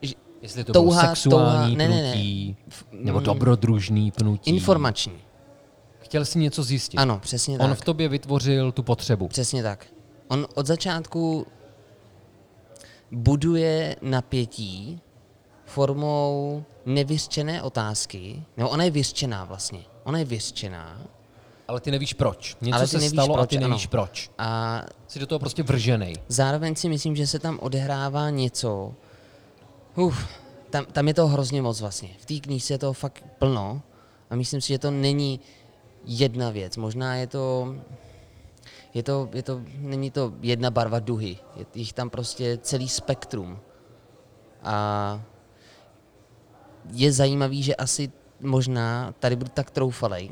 Ž- 0.02 0.14
Jestli 0.42 0.64
to 0.64 0.72
Touha- 0.72 1.00
bylo 1.00 1.00
sexuální 1.16 1.74
touha- 1.74 1.78
ne, 1.78 1.88
ne, 1.88 2.02
ne. 2.02 2.12
pnutí, 2.12 2.56
F- 2.68 2.84
nebo 2.92 3.18
mm, 3.18 3.24
dobrodružný 3.24 4.10
pnutí. 4.10 4.50
Informační. 4.50 5.12
Chtěl 6.08 6.24
jsi 6.24 6.38
něco 6.38 6.62
zjistit. 6.62 6.96
Ano, 6.98 7.18
přesně 7.18 7.58
On 7.58 7.70
tak. 7.70 7.78
v 7.78 7.84
tobě 7.84 8.08
vytvořil 8.08 8.72
tu 8.72 8.82
potřebu. 8.82 9.28
Přesně 9.28 9.62
tak. 9.62 9.86
On 10.28 10.46
od 10.54 10.66
začátku 10.66 11.46
buduje 13.10 13.96
napětí 14.02 15.00
formou 15.66 16.64
nevyřčené 16.86 17.62
otázky. 17.62 18.42
No, 18.56 18.70
ona 18.70 18.84
je 18.84 18.90
vyřčená 18.90 19.44
vlastně. 19.44 19.80
Ona 20.04 20.18
je 20.18 20.24
vyřčená 20.24 21.00
Ale 21.68 21.80
ty 21.80 21.90
nevíš 21.90 22.12
proč. 22.14 22.56
Něco 22.60 22.76
Ale 22.76 22.84
ty 22.84 22.90
se 22.90 22.96
nevíš 22.96 23.10
stalo 23.10 23.34
a 23.34 23.36
proč, 23.38 23.50
ty 23.50 23.56
ano. 23.56 23.68
nevíš 23.68 23.86
proč. 23.86 24.30
a 24.38 24.82
Jsi 25.08 25.18
do 25.18 25.26
toho 25.26 25.38
prostě 25.38 25.62
vrženej. 25.62 26.14
zároveň 26.28 26.74
si 26.74 26.88
myslím, 26.88 27.16
že 27.16 27.26
se 27.26 27.38
tam 27.38 27.58
odehrává 27.62 28.30
něco. 28.30 28.94
Uf, 29.96 30.26
tam, 30.70 30.84
tam 30.84 31.08
je 31.08 31.14
toho 31.14 31.28
hrozně 31.28 31.62
moc 31.62 31.80
vlastně. 31.80 32.08
V 32.18 32.26
té 32.26 32.34
knížce 32.34 32.74
je 32.74 32.78
toho 32.78 32.92
fakt 32.92 33.24
plno 33.38 33.82
a 34.30 34.36
myslím 34.36 34.60
si, 34.60 34.68
že 34.68 34.78
to 34.78 34.90
není 34.90 35.40
jedna 36.08 36.50
věc. 36.50 36.76
Možná 36.76 37.14
je 37.14 37.26
to 37.26 37.74
je 38.94 39.02
to, 39.02 39.28
je 39.34 39.42
to, 39.42 39.60
není 39.78 40.10
to 40.10 40.32
jedna 40.40 40.70
barva 40.70 40.98
duhy, 40.98 41.36
je 41.56 41.66
jich 41.74 41.92
tam 41.92 42.10
prostě 42.10 42.58
celý 42.62 42.88
spektrum. 42.88 43.58
A 44.62 45.22
je 46.92 47.12
zajímavý, 47.12 47.62
že 47.62 47.76
asi 47.76 48.12
možná 48.40 49.14
tady 49.18 49.36
budu 49.36 49.50
tak 49.54 49.70
troufalej, 49.70 50.30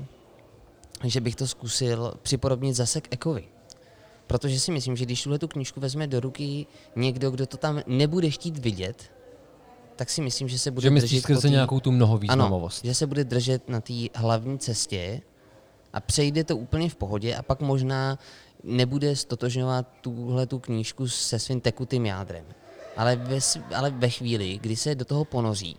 že 1.04 1.20
bych 1.20 1.36
to 1.36 1.46
zkusil 1.46 2.14
připodobnit 2.22 2.76
zase 2.76 3.00
k 3.00 3.08
Ekovi. 3.10 3.44
Protože 4.26 4.60
si 4.60 4.72
myslím, 4.72 4.96
že 4.96 5.04
když 5.04 5.22
tuhle 5.22 5.38
tu 5.38 5.48
knížku 5.48 5.80
vezme 5.80 6.06
do 6.06 6.20
ruky 6.20 6.66
někdo, 6.96 7.30
kdo 7.30 7.46
to 7.46 7.56
tam 7.56 7.80
nebude 7.86 8.30
chtít 8.30 8.58
vidět, 8.58 9.10
tak 9.96 10.10
si 10.10 10.20
myslím, 10.22 10.48
že 10.48 10.58
se 10.58 10.70
bude 10.70 10.82
Že 10.82 10.90
myslíš 10.90 11.10
držet 11.10 11.22
po 11.22 11.24
skrze 11.26 11.48
tý- 11.48 11.50
nějakou 11.50 11.80
tu 11.80 11.92
mnohovýznamovost. 11.92 12.84
ano, 12.84 12.88
že 12.90 12.94
se 12.94 13.06
bude 13.06 13.24
držet 13.24 13.68
na 13.68 13.80
té 13.80 13.92
hlavní 14.14 14.58
cestě 14.58 15.20
a 15.96 16.00
přejde 16.00 16.44
to 16.44 16.56
úplně 16.56 16.90
v 16.90 16.96
pohodě 16.96 17.36
a 17.36 17.42
pak 17.42 17.60
možná 17.60 18.18
nebude 18.64 19.16
stotožňovat 19.16 19.86
tuhle 20.00 20.46
tu 20.46 20.58
knížku 20.58 21.08
se 21.08 21.38
svým 21.38 21.60
tekutým 21.60 22.06
jádrem. 22.06 22.44
Ale 22.96 23.16
ve, 23.16 23.38
ale 23.76 23.90
ve 23.90 24.10
chvíli, 24.10 24.58
kdy 24.58 24.76
se 24.76 24.94
do 24.94 25.04
toho 25.04 25.24
ponoří, 25.24 25.76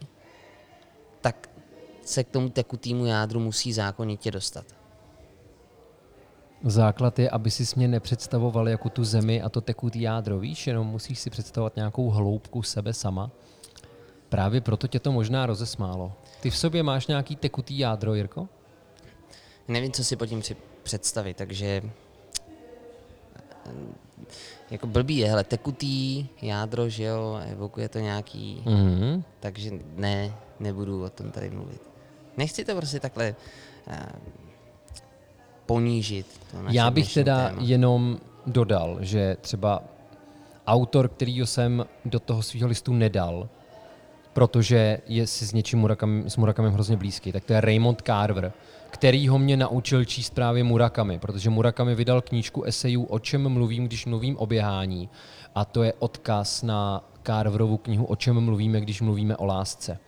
tak 1.21 1.49
se 2.05 2.23
k 2.23 2.29
tomu 2.29 2.49
tekutýmu 2.49 3.05
jádru 3.05 3.39
musí 3.39 3.73
zákonitě 3.73 4.31
dostat. 4.31 4.65
Základ 6.63 7.19
je, 7.19 7.29
aby 7.29 7.51
si 7.51 7.63
mě 7.75 7.87
nepředstavoval 7.87 8.69
jako 8.69 8.89
tu 8.89 9.03
zemi 9.03 9.41
a 9.41 9.49
to 9.49 9.61
tekutý 9.61 10.01
jádro, 10.01 10.39
víš, 10.39 10.67
jenom 10.67 10.87
musíš 10.87 11.19
si 11.19 11.29
představovat 11.29 11.75
nějakou 11.75 12.09
hloubku 12.09 12.63
sebe 12.63 12.93
sama. 12.93 13.31
Právě 14.29 14.61
proto 14.61 14.87
tě 14.87 14.99
to 14.99 15.11
možná 15.11 15.45
rozesmálo. 15.45 16.13
Ty 16.41 16.49
v 16.49 16.57
sobě 16.57 16.83
máš 16.83 17.07
nějaký 17.07 17.35
tekutý 17.35 17.79
jádro, 17.79 18.13
Jirko? 18.13 18.47
Nevím, 19.67 19.91
co 19.91 20.03
si 20.03 20.15
pod 20.15 20.25
tím 20.25 20.41
představit, 20.83 21.37
takže 21.37 21.81
eh, 23.65 23.71
jako 24.71 24.87
blbý 24.87 25.17
je, 25.17 25.29
hele, 25.29 25.43
tekutý 25.43 26.27
jádro, 26.41 26.89
že 26.89 27.03
jo, 27.03 27.39
evokuje 27.51 27.89
to 27.89 27.99
nějaký, 27.99 28.63
Mhm. 28.65 29.23
takže 29.39 29.71
ne, 29.95 30.33
nebudu 30.59 31.03
o 31.03 31.09
tom 31.09 31.31
tady 31.31 31.49
mluvit. 31.49 31.81
Nechci 32.37 32.65
to 32.65 32.75
prostě 32.75 32.99
takhle 32.99 33.35
uh, 33.87 33.93
ponížit. 35.65 36.25
To 36.51 36.61
naše 36.61 36.77
Já 36.77 36.91
bych 36.91 37.13
teda 37.13 37.49
téma. 37.49 37.61
jenom 37.61 38.19
dodal, 38.45 38.97
že 39.01 39.37
třeba 39.41 39.83
autor, 40.67 41.07
kterýho 41.09 41.47
jsem 41.47 41.85
do 42.05 42.19
toho 42.19 42.43
svého 42.43 42.67
listu 42.67 42.93
nedal, 42.93 43.49
protože 44.37 44.99
je 45.07 45.27
si 45.27 45.47
s 45.47 45.53
něčím 45.53 45.79
Murakami, 45.79 46.29
s 46.29 46.37
Murakamem 46.37 46.73
hrozně 46.73 46.97
blízký, 46.97 47.31
tak 47.31 47.43
to 47.43 47.53
je 47.53 47.61
Raymond 47.61 48.01
Carver, 48.01 48.53
který 48.89 49.27
ho 49.27 49.39
mě 49.39 49.57
naučil 49.57 50.05
číst 50.05 50.29
právě 50.29 50.63
Murakami, 50.63 51.19
protože 51.19 51.49
Murakami 51.49 51.95
vydal 51.95 52.21
knížku 52.21 52.63
esejů 52.63 53.03
O 53.03 53.19
čem 53.19 53.49
mluvím, 53.49 53.85
když 53.85 54.05
mluvím 54.05 54.37
o 54.37 54.45
běhání 54.45 55.09
a 55.55 55.65
to 55.65 55.83
je 55.83 55.93
odkaz 55.99 56.63
na 56.63 57.09
Carverovu 57.23 57.77
knihu 57.77 58.05
O 58.05 58.15
čem 58.15 58.39
mluvíme, 58.39 58.81
když 58.81 59.01
mluvíme 59.01 59.37
o 59.37 59.45
lásce. 59.45 59.99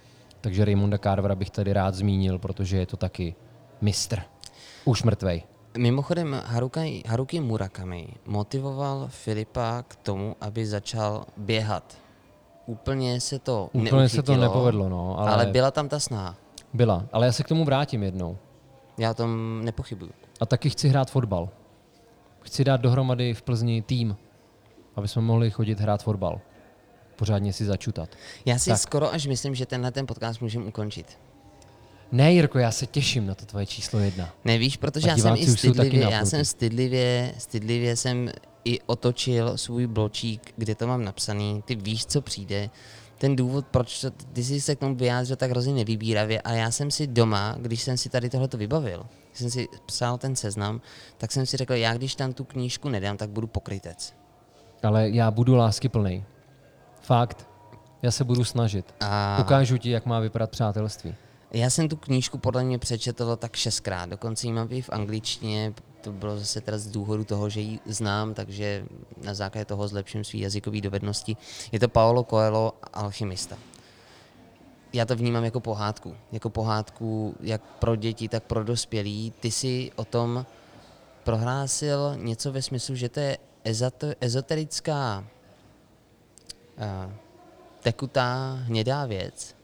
Takže 0.42 0.66
Raymonda 0.66 0.98
Carvera 0.98 1.36
bych 1.36 1.50
tady 1.50 1.74
rád 1.74 1.96
zmínil, 1.96 2.40
protože 2.40 2.78
je 2.78 2.86
to 2.86 2.98
taky 2.98 3.36
mistr. 3.82 4.22
Už 4.86 5.04
mrtvej. 5.04 5.44
Mimochodem, 5.78 6.42
Haruki, 6.46 7.04
Haruki 7.08 7.40
Murakami 7.40 8.08
motivoval 8.26 9.08
Filipa 9.08 9.84
k 9.88 9.96
tomu, 9.96 10.36
aby 10.42 10.66
začal 10.66 11.26
běhat. 11.38 11.98
Úplně 12.70 13.22
se 13.22 13.40
to 13.40 13.70
Úplně 13.74 14.10
se 14.10 14.24
to 14.24 14.32
neuchytilo, 14.32 14.38
nepovedlo, 14.38 14.90
no, 14.90 15.20
ale- 15.20 15.32
ale 15.32 15.46
byla 15.46 15.72
tam 15.72 15.90
ta 15.90 16.00
snaha. 16.00 16.36
Byla, 16.74 17.06
ale 17.12 17.26
já 17.26 17.32
se 17.32 17.44
k 17.44 17.48
tomu 17.48 17.66
vrátím 17.66 18.04
jednou. 18.04 18.38
Já 18.98 19.14
tom 19.14 19.62
nepochybuju. 19.64 20.12
A 20.40 20.46
taky 20.46 20.70
chci 20.70 20.90
hrát 20.90 21.12
fotbal. 21.12 21.50
Chci 22.42 22.64
dát 22.64 22.82
dohromady 22.82 23.34
v 23.34 23.42
Plzni 23.42 23.82
tým, 23.82 24.16
aby 24.96 25.08
jsme 25.08 25.22
mohli 25.22 25.52
chodit 25.52 25.80
hrát 25.80 26.04
fotbal. 26.04 26.40
Pořádně 27.16 27.54
si 27.54 27.66
začutat. 27.66 28.10
Já 28.46 28.60
si 28.60 28.70
Tak. 28.70 28.80
skoro 28.80 29.14
až 29.14 29.26
myslím, 29.28 29.56
že 29.56 29.66
tenhle 29.66 29.92
ten 29.92 30.06
podcast 30.08 30.42
můžeme 30.42 30.66
ukončit. 30.66 31.18
Ne, 32.12 32.34
Jirko, 32.34 32.60
já 32.60 32.72
se 32.72 32.86
těším 32.86 33.28
na 33.28 33.36
to 33.36 33.46
tvoje 33.46 33.66
číslo 33.66 34.00
jedna. 34.00 34.30
Nevíš, 34.46 34.78
protože 34.78 35.08
já 35.10 35.18
jsem 35.18 35.36
i 35.38 35.46
stydlivě, 35.48 36.10
já 36.12 36.26
jsem 36.26 36.46
stydlivě, 36.46 37.34
stydlivě 37.38 37.96
jsem 37.96 38.30
i 38.66 38.80
otočil 38.82 39.58
svůj 39.58 39.88
bločík, 39.88 40.54
kde 40.58 40.76
to 40.76 40.88
mám 40.88 41.04
napsaný, 41.04 41.64
ty 41.66 41.76
víš, 41.76 42.06
co 42.06 42.22
přijde. 42.22 42.70
Ten 43.18 43.36
důvod, 43.36 43.66
proč 43.72 44.02
to, 44.02 44.12
ty 44.12 44.44
jsi 44.44 44.62
se 44.62 44.76
k 44.76 44.80
tomu 44.80 44.96
vyjádřil 44.96 45.36
tak 45.36 45.52
hrozně 45.52 45.74
nevybíravě, 45.74 46.42
ale 46.42 46.58
já 46.58 46.72
jsem 46.72 46.92
si 46.92 47.08
doma, 47.08 47.56
když 47.60 47.82
jsem 47.82 47.98
si 47.98 48.10
tady 48.10 48.30
tohleto 48.30 48.58
vybavil, 48.58 49.06
když 49.28 49.40
jsem 49.40 49.50
si 49.50 49.68
psal 49.86 50.18
ten 50.18 50.36
seznam, 50.36 50.82
tak 51.18 51.32
jsem 51.32 51.46
si 51.46 51.58
řekl, 51.58 51.74
já 51.74 51.94
když 51.94 52.16
tam 52.16 52.34
tu 52.34 52.44
knížku 52.44 52.90
nedám, 52.90 53.18
tak 53.18 53.30
budu 53.30 53.48
pokrytec. 53.48 54.14
Ale 54.84 55.10
já 55.10 55.32
budu 55.32 55.56
lásky 55.56 55.90
plný. 55.90 56.26
Fakt. 57.02 57.50
Já 58.02 58.12
se 58.12 58.24
budu 58.24 58.44
snažit. 58.44 58.96
A 59.00 59.38
Ukážu 59.42 59.78
ti, 59.78 59.90
jak 59.90 60.06
má 60.06 60.20
vypadat 60.20 60.50
přátelství. 60.50 61.16
Já 61.52 61.70
jsem 61.70 61.90
tu 61.90 61.96
knížku 61.96 62.38
podle 62.38 62.64
mě 62.64 62.80
přečetl 62.80 63.36
tak 63.36 63.56
šestkrát, 63.56 64.10
dokonce 64.10 64.48
ji 64.48 64.54
mám 64.54 64.68
i 64.72 64.82
v 64.82 64.90
angličtině, 64.90 65.74
to 66.02 66.12
bylo 66.12 66.40
zase 66.40 66.62
teda 66.62 66.78
z 66.78 66.88
důvodu 66.88 67.24
toho, 67.24 67.50
že 67.50 67.62
ji 67.62 67.80
znám, 67.86 68.34
takže 68.34 68.86
na 69.24 69.34
základě 69.34 69.66
toho 69.66 69.88
zlepším 69.88 70.24
svý 70.24 70.40
jazykový 70.40 70.82
dovednosti. 70.82 71.38
Je 71.72 71.80
to 71.80 71.88
Paolo 71.90 72.24
Coelho, 72.24 72.74
alchymista. 72.94 73.58
Já 74.94 75.06
to 75.06 75.16
vnímám 75.16 75.44
jako 75.44 75.60
pohádku. 75.60 76.16
Jako 76.32 76.50
pohádku 76.50 77.36
jak 77.42 77.62
pro 77.62 77.96
děti, 77.96 78.30
tak 78.30 78.44
pro 78.44 78.64
dospělí. 78.64 79.34
Ty 79.40 79.52
si 79.52 79.92
o 79.96 80.06
tom 80.06 80.46
prohlásil 81.24 82.14
něco 82.18 82.52
ve 82.52 82.62
smyslu, 82.62 82.96
že 82.96 83.10
to 83.10 83.20
je 83.20 83.38
ezoterická 84.22 85.24
uh, 86.78 87.14
tekutá 87.82 88.58
hnědá 88.62 89.06
věc, 89.06 89.56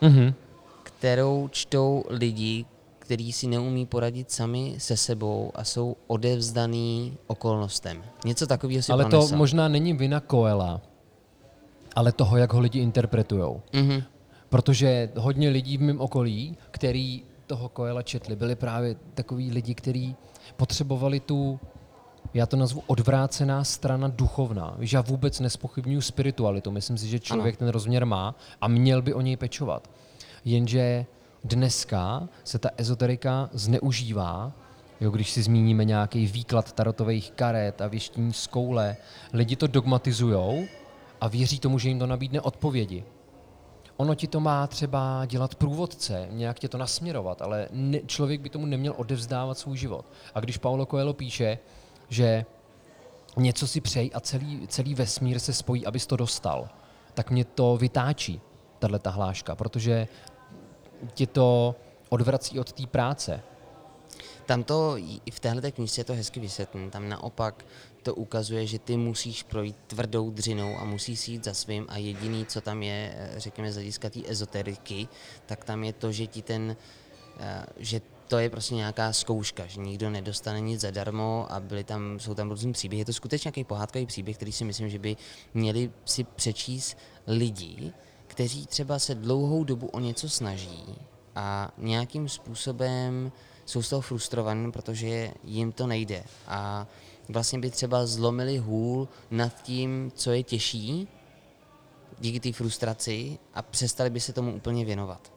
Mhm. 0.00 0.34
kterou 0.82 1.48
čtou 1.48 2.04
lidi, 2.08 2.66
kteří 3.04 3.32
si 3.32 3.46
neumí 3.46 3.86
poradit 3.86 4.30
sami 4.30 4.74
se 4.78 4.96
sebou 4.96 5.52
a 5.54 5.64
jsou 5.64 5.96
odevzdaný 6.06 7.18
okolnostem. 7.26 8.04
Něco 8.24 8.46
takového 8.46 8.82
si 8.82 8.92
Ale 8.92 9.04
to 9.04 9.28
možná 9.34 9.68
není 9.68 9.92
vina 9.92 10.20
Koela, 10.20 10.80
ale 11.94 12.12
toho, 12.12 12.36
jak 12.36 12.52
ho 12.52 12.60
lidi 12.60 12.80
interpretujou. 12.80 13.62
Mhm. 13.72 14.02
Protože 14.48 15.10
hodně 15.16 15.48
lidí 15.48 15.76
v 15.78 15.80
mém 15.80 16.00
okolí, 16.00 16.56
který 16.70 17.22
toho 17.46 17.68
Koela 17.68 18.02
četli, 18.02 18.36
byli 18.36 18.56
právě 18.56 18.96
takový 19.14 19.50
lidi, 19.50 19.74
kteří 19.74 20.16
potřebovali 20.56 21.20
tu, 21.20 21.60
já 22.34 22.46
to 22.46 22.56
nazvu 22.56 22.82
odvrácená 22.86 23.64
strana 23.64 24.08
duchovná. 24.08 24.74
Víš, 24.78 24.92
já 24.92 25.00
vůbec 25.00 25.40
nespochybnuju 25.40 26.00
spiritualitu. 26.00 26.70
Myslím 26.70 26.98
si, 26.98 27.08
že 27.08 27.20
člověk 27.20 27.54
Ano. 27.54 27.58
ten 27.58 27.68
rozměr 27.68 28.06
má 28.06 28.34
a 28.60 28.68
měl 28.68 29.02
by 29.02 29.14
o 29.14 29.20
něj 29.20 29.36
pečovat. 29.36 29.90
Jenže 30.44 31.06
dneska 31.44 32.28
se 32.44 32.58
ta 32.58 32.70
ezoterika 32.76 33.50
zneužívá, 33.52 34.52
jo, 35.00 35.10
když 35.10 35.30
si 35.30 35.42
zmíníme 35.42 35.84
nějaký 35.84 36.26
výklad 36.26 36.72
tarotových 36.72 37.30
karet 37.30 37.80
a 37.80 37.86
věštění 37.86 38.32
z 38.32 38.46
koule, 38.46 38.96
lidi 39.32 39.56
to 39.56 39.66
dogmatizujou 39.66 40.64
a 41.20 41.28
věří 41.28 41.58
tomu, 41.58 41.78
že 41.78 41.88
jim 41.88 41.98
to 41.98 42.06
nabídne 42.06 42.40
odpovědi. 42.40 43.04
Ono 43.96 44.14
ti 44.14 44.26
to 44.26 44.40
má 44.40 44.66
třeba 44.66 45.26
dělat 45.26 45.54
průvodce, 45.54 46.28
nějak 46.30 46.58
tě 46.58 46.68
to 46.68 46.78
nasměrovat, 46.78 47.42
ale 47.42 47.68
ne, 47.70 48.00
člověk 48.06 48.40
by 48.40 48.50
tomu 48.50 48.66
neměl 48.66 48.94
odevzdávat 48.96 49.58
svůj 49.58 49.76
život. 49.76 50.06
A 50.34 50.40
když 50.40 50.58
Paulo 50.58 50.86
Coelho 50.86 51.14
píše, 51.14 51.58
že 52.08 52.44
něco 53.36 53.66
si 53.66 53.80
přej 53.80 54.10
a 54.14 54.20
celý, 54.20 54.66
celý 54.66 54.94
vesmír 54.94 55.38
se 55.38 55.52
spojí, 55.52 55.86
abys 55.86 56.06
to 56.06 56.16
dostal, 56.16 56.68
tak 57.14 57.30
mě 57.30 57.44
to 57.44 57.76
vytáčí, 57.76 58.40
tahle 58.78 58.98
ta 58.98 59.10
hláška, 59.10 59.54
protože 59.54 60.08
ti 61.14 61.26
to 61.26 61.74
odvrací 62.08 62.60
od 62.60 62.72
té 62.72 62.86
práce. 62.86 63.42
Tam 64.46 64.64
to, 64.64 64.94
i 65.26 65.30
v 65.30 65.40
téhle 65.40 65.70
knižce 65.70 66.00
je 66.00 66.04
to 66.04 66.14
hezky 66.14 66.40
vysvětlené. 66.40 66.90
Tam 66.90 67.08
naopak 67.08 67.64
to 68.02 68.14
ukazuje, 68.14 68.66
že 68.66 68.78
ty 68.78 68.96
musíš 68.96 69.42
projít 69.42 69.76
tvrdou 69.86 70.30
dřinou 70.30 70.78
a 70.78 70.84
musíš 70.84 71.28
jít 71.28 71.44
za 71.44 71.54
svým 71.54 71.86
a 71.88 71.96
jediný, 71.96 72.46
co 72.46 72.60
tam 72.60 72.82
je, 72.82 73.14
eh, 73.16 73.40
řekněme, 73.40 73.72
z 73.72 73.74
hlediska 73.74 74.10
té 74.10 74.20
ezoteriky, 74.26 75.08
tak 75.46 75.64
tam 75.64 75.84
je 75.84 75.92
to, 75.92 76.12
že 76.12 76.26
ti 76.26 76.42
ten, 76.42 76.76
eh, 77.40 77.66
že 77.76 78.00
to 78.28 78.38
je 78.38 78.50
prostě 78.50 78.74
nějaká 78.74 79.12
zkouška, 79.12 79.66
že 79.66 79.80
nikdo 79.80 80.10
nedostane 80.10 80.60
nic 80.60 80.80
zadarmo 80.80 81.46
a 81.50 81.60
byly 81.60 81.84
tam, 81.84 82.20
jsou 82.20 82.34
tam 82.34 82.50
různý 82.50 82.72
příběhy. 82.72 83.00
Je 83.00 83.04
to 83.04 83.12
skutečně 83.12 83.48
nějaký 83.48 83.64
pohádkový 83.64 84.06
příběh, 84.06 84.36
který 84.36 84.52
si 84.52 84.64
myslím, 84.64 84.88
že 84.88 84.98
by 84.98 85.16
měli 85.54 85.90
si 86.04 86.24
přečíst 86.24 86.98
lidi, 87.26 87.92
kteří 88.34 88.66
třeba 88.66 88.98
se 88.98 89.14
dlouhou 89.14 89.64
dobu 89.64 89.86
o 89.86 90.00
něco 90.00 90.28
snaží 90.28 90.84
a 91.34 91.70
nějakým 91.78 92.28
způsobem 92.28 93.32
jsou 93.66 93.82
z 93.82 93.88
toho 93.88 94.02
frustrovaní, 94.02 94.72
protože 94.72 95.32
jim 95.44 95.72
to 95.72 95.86
nejde. 95.86 96.24
A 96.46 96.86
vlastně 97.28 97.58
by 97.58 97.70
třeba 97.70 98.06
zlomili 98.06 98.58
hůl 98.58 99.08
nad 99.30 99.62
tím, 99.62 100.12
co 100.14 100.30
je 100.30 100.42
těžší, 100.42 101.08
díky 102.18 102.40
té 102.40 102.52
frustraci 102.52 103.38
a 103.54 103.62
přestali 103.62 104.10
by 104.10 104.20
se 104.20 104.32
tomu 104.32 104.54
úplně 104.54 104.84
věnovat. 104.84 105.32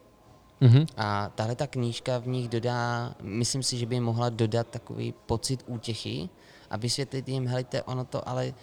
Mhm. 0.60 0.86
A 0.96 1.30
tahle 1.34 1.54
ta 1.54 1.66
knížka 1.66 2.18
v 2.18 2.26
nich 2.26 2.48
dodá, 2.48 3.14
myslím 3.22 3.62
si, 3.62 3.78
že 3.78 3.86
by 3.86 4.00
mohla 4.00 4.28
dodat 4.28 4.66
takový 4.66 5.14
pocit 5.26 5.64
útěchy 5.66 6.28
a 6.70 6.76
vysvětlit 6.76 7.28
jim, 7.28 7.46
helejte, 7.46 7.82
ono 7.82 8.04
to 8.04 8.28
ale 8.28 8.54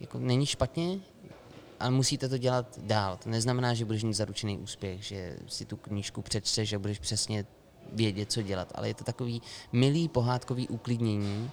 jako 0.00 0.18
není 0.18 0.46
špatně, 0.46 1.00
ale 1.84 1.90
musíte 1.90 2.28
to 2.28 2.38
dělat 2.38 2.78
dál. 2.82 3.18
To 3.22 3.30
neznamená, 3.30 3.74
že 3.74 3.84
budeš 3.84 4.04
mít 4.04 4.14
zaručený 4.14 4.58
úspěch, 4.58 5.02
že 5.02 5.36
si 5.46 5.64
tu 5.64 5.76
knížku 5.76 6.22
přečteš 6.22 6.72
a 6.72 6.78
budeš 6.78 6.98
přesně 6.98 7.46
vědět, 7.92 8.32
co 8.32 8.42
dělat, 8.42 8.72
ale 8.74 8.88
je 8.88 8.94
to 8.94 9.04
takový 9.04 9.42
milý 9.72 10.08
pohádkový 10.08 10.68
uklidnění 10.68 11.50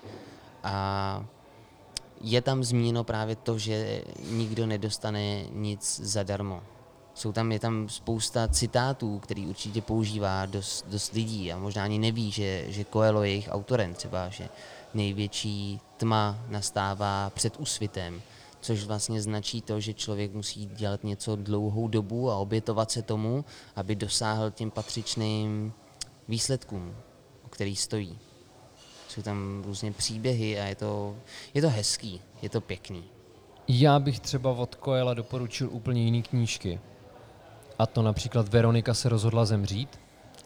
a 0.64 1.26
je 2.22 2.42
tam 2.42 2.64
zmíněno 2.64 3.04
právě 3.04 3.36
to, 3.36 3.58
že 3.58 4.04
nikdo 4.32 4.66
nedostane 4.66 5.44
nic 5.52 6.00
zadarmo. 6.04 6.64
Jsou 7.14 7.32
tam, 7.32 7.52
je 7.52 7.60
tam 7.60 7.90
spousta 7.90 8.48
citátů, 8.48 9.20
který 9.20 9.48
určitě 9.48 9.82
používá 9.82 10.46
dost, 10.46 10.86
dost 10.88 11.14
lidí 11.14 11.54
a 11.54 11.58
možná 11.58 11.84
ani 11.84 12.00
neví, 12.00 12.32
že, 12.32 12.66
že 12.68 12.86
Coelho 12.94 13.24
je 13.24 13.30
jejich 13.30 13.50
autorem 13.52 13.94
třeba, 13.94 14.30
že 14.30 14.50
největší 14.94 15.80
tma 15.98 16.40
nastává 16.50 17.30
před 17.30 17.58
úsvitem, 17.58 18.22
což 18.62 18.84
vlastně 18.84 19.22
značí 19.22 19.62
to, 19.62 19.80
že 19.80 19.94
člověk 19.94 20.34
musí 20.34 20.66
dělat 20.66 21.04
něco 21.04 21.36
dlouhou 21.36 21.88
dobu 21.88 22.32
a 22.32 22.36
obětovat 22.36 22.92
se 22.92 23.02
tomu, 23.02 23.46
aby 23.76 23.96
dosáhl 23.96 24.52
těm 24.52 24.72
patřičným 24.72 25.74
výsledkům, 26.28 26.96
o 27.46 27.50
který 27.50 27.76
stojí. 27.76 28.18
Jsou 29.08 29.22
tam 29.22 29.64
různě 29.66 29.92
příběhy 29.92 30.60
a 30.60 30.64
je 30.64 30.76
to, 30.76 31.16
je 31.54 31.62
to 31.62 31.70
hezký, 31.70 32.22
je 32.42 32.50
to 32.50 32.62
pěkný. 32.62 33.04
Já 33.68 34.00
bych 34.00 34.20
třeba 34.20 34.52
od 34.52 34.76
Koela 34.76 35.14
doporučil 35.14 35.70
úplně 35.72 36.04
jiné 36.04 36.22
knížky. 36.22 36.80
A 37.80 37.86
to 37.86 38.02
například 38.02 38.48
Veronika 38.48 38.94
se 38.94 39.10
rozhodla 39.10 39.46
zemřít. 39.46 40.00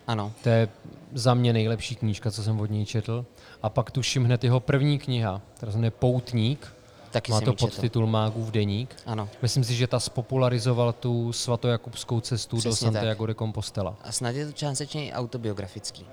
Ano, 0.07 0.32
To 0.43 0.49
je 0.49 0.70
za 1.13 1.34
mě 1.34 1.53
nejlepší 1.53 1.95
knížka, 1.95 2.32
co 2.32 2.43
jsem 2.43 2.59
od 2.59 2.72
něj 2.72 2.86
četl. 2.86 3.26
A 3.61 3.70
pak 3.70 3.91
tuším 3.91 4.24
hned 4.24 4.43
jeho 4.43 4.59
první 4.59 4.99
kniha, 4.99 5.41
která 5.53 5.72
se 5.72 5.78
jmenuje 5.78 5.91
Poutník. 5.91 6.74
Taky 7.16 7.32
Má 7.32 7.41
to 7.41 7.53
podtitul 7.53 8.07
Mágův 8.07 8.51
deník. 8.51 8.95
Ano. 9.05 9.30
Myslím 9.41 9.63
si, 9.63 9.76
že 9.76 9.88
ta 9.88 9.99
spopularizoval 9.99 10.93
tu 10.93 11.34
svatojakubskou 11.34 12.20
cestu 12.20 12.55
do 12.55 12.59
Přesně 12.59 12.86
tak. 12.86 12.93
Santiago 12.93 13.26
de 13.26 13.36
Compostela. 13.36 13.95
A 14.03 14.11
snad 14.11 14.36
je 14.36 14.45
to 14.45 14.51
částečně 14.51 15.07
i 15.07 15.13
autobiografický. 15.13 16.05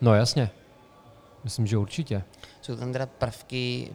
No 0.00 0.14
jasně. 0.14 0.50
Myslím, 1.44 1.66
že 1.66 1.78
určitě. 1.78 2.22
Jsou 2.60 2.76
tam 2.76 2.92
teda 2.92 3.06
prvky 3.06 3.92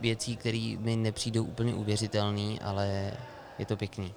věcí, 0.00 0.36
které 0.36 0.76
mi 0.78 0.96
nepřijdou 0.96 1.44
úplně 1.44 1.74
uvěřitelné, 1.74 2.58
ale 2.64 3.12
je 3.58 3.66
to 3.66 3.76
pěkný. 3.76 4.14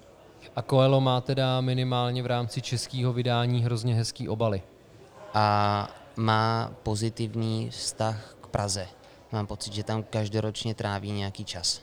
A 0.56 0.62
Coelho 0.62 1.00
má 1.00 1.20
teda 1.20 1.60
minimálně 1.60 2.22
v 2.22 2.26
rámci 2.26 2.62
českého 2.62 3.12
vydání 3.12 3.64
hrozně 3.64 3.94
hezký 3.94 4.28
obaly. 4.28 4.62
A 5.34 5.88
má 6.16 6.72
pozitivní 6.82 7.70
vztah 7.70 8.36
k 8.40 8.46
Praze. 8.46 8.86
Mám 9.34 9.46
pocit, 9.46 9.72
že 9.72 9.84
tam 9.84 10.02
každoročně 10.02 10.74
tráví 10.74 11.12
nějaký 11.12 11.44
čas. 11.44 11.80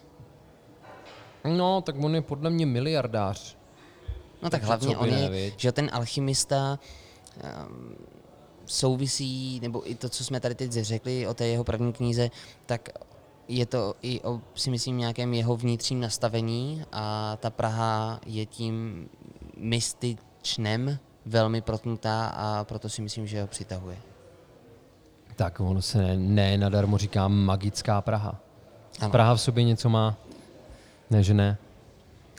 No, 1.43 1.81
tak 1.81 1.95
on 2.03 2.15
je 2.15 2.21
podle 2.21 2.49
mě 2.49 2.65
miliardář. 2.65 3.57
No 4.41 4.49
tak 4.49 4.61
Takže 4.61 4.67
hlavně 4.67 4.97
on 4.97 5.09
je, 5.09 5.51
že 5.57 5.71
ten 5.71 5.89
alchymista 5.93 6.79
um, 7.69 7.95
souvisí, 8.65 9.59
nebo 9.59 9.91
i 9.91 9.95
to, 9.95 10.09
co 10.09 10.23
jsme 10.23 10.39
tady 10.39 10.55
teď 10.55 10.71
řekli 10.71 11.27
o 11.27 11.33
té 11.33 11.47
jeho 11.47 11.63
první 11.63 11.93
knize, 11.93 12.29
tak 12.65 12.89
je 13.47 13.65
to 13.65 13.95
i 14.01 14.21
o, 14.21 14.41
si 14.55 14.69
myslím, 14.71 14.97
nějakém 14.97 15.33
jeho 15.33 15.57
vnitřním 15.57 15.99
nastavení 15.99 16.83
a 16.91 17.37
ta 17.41 17.49
Praha 17.49 18.19
je 18.25 18.45
tím 18.45 19.09
mystičnem 19.57 20.99
velmi 21.25 21.61
protnutá 21.61 22.25
a 22.25 22.63
proto 22.63 22.89
si 22.89 23.01
myslím, 23.01 23.27
že 23.27 23.41
ho 23.41 23.47
přitahuje. 23.47 24.10
Tak 25.35 25.59
ono 25.59 25.81
se 25.81 25.97
ne, 25.97 26.17
ne 26.17 26.57
nadarmo 26.57 26.97
říká 26.97 27.27
magická 27.27 28.01
Praha. 28.01 28.39
Ano. 28.99 29.11
Praha 29.11 29.35
v 29.35 29.41
sobě 29.41 29.63
něco 29.63 29.89
má. 29.89 30.17
Ne, 31.09 31.23
že 31.23 31.33
ne. 31.33 31.57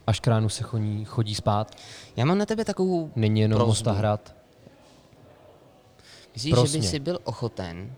Až 0.06 0.20
k 0.20 0.26
ránu 0.26 0.48
se 0.48 0.62
chodí, 0.64 1.04
chodí 1.04 1.34
spát. 1.34 1.76
Já 2.16 2.24
mám 2.24 2.38
na 2.38 2.46
tebe 2.46 2.64
takovou 2.64 3.10
Není 3.16 3.40
jenom 3.40 3.56
prosbu. 3.56 3.70
Mostahrad. 3.70 4.34
Myslíš, 6.34 6.50
že 6.50 6.54
Prosně. 6.54 6.80
by 6.80 6.86
si 6.86 6.98
byl 6.98 7.18
ochoten 7.24 7.92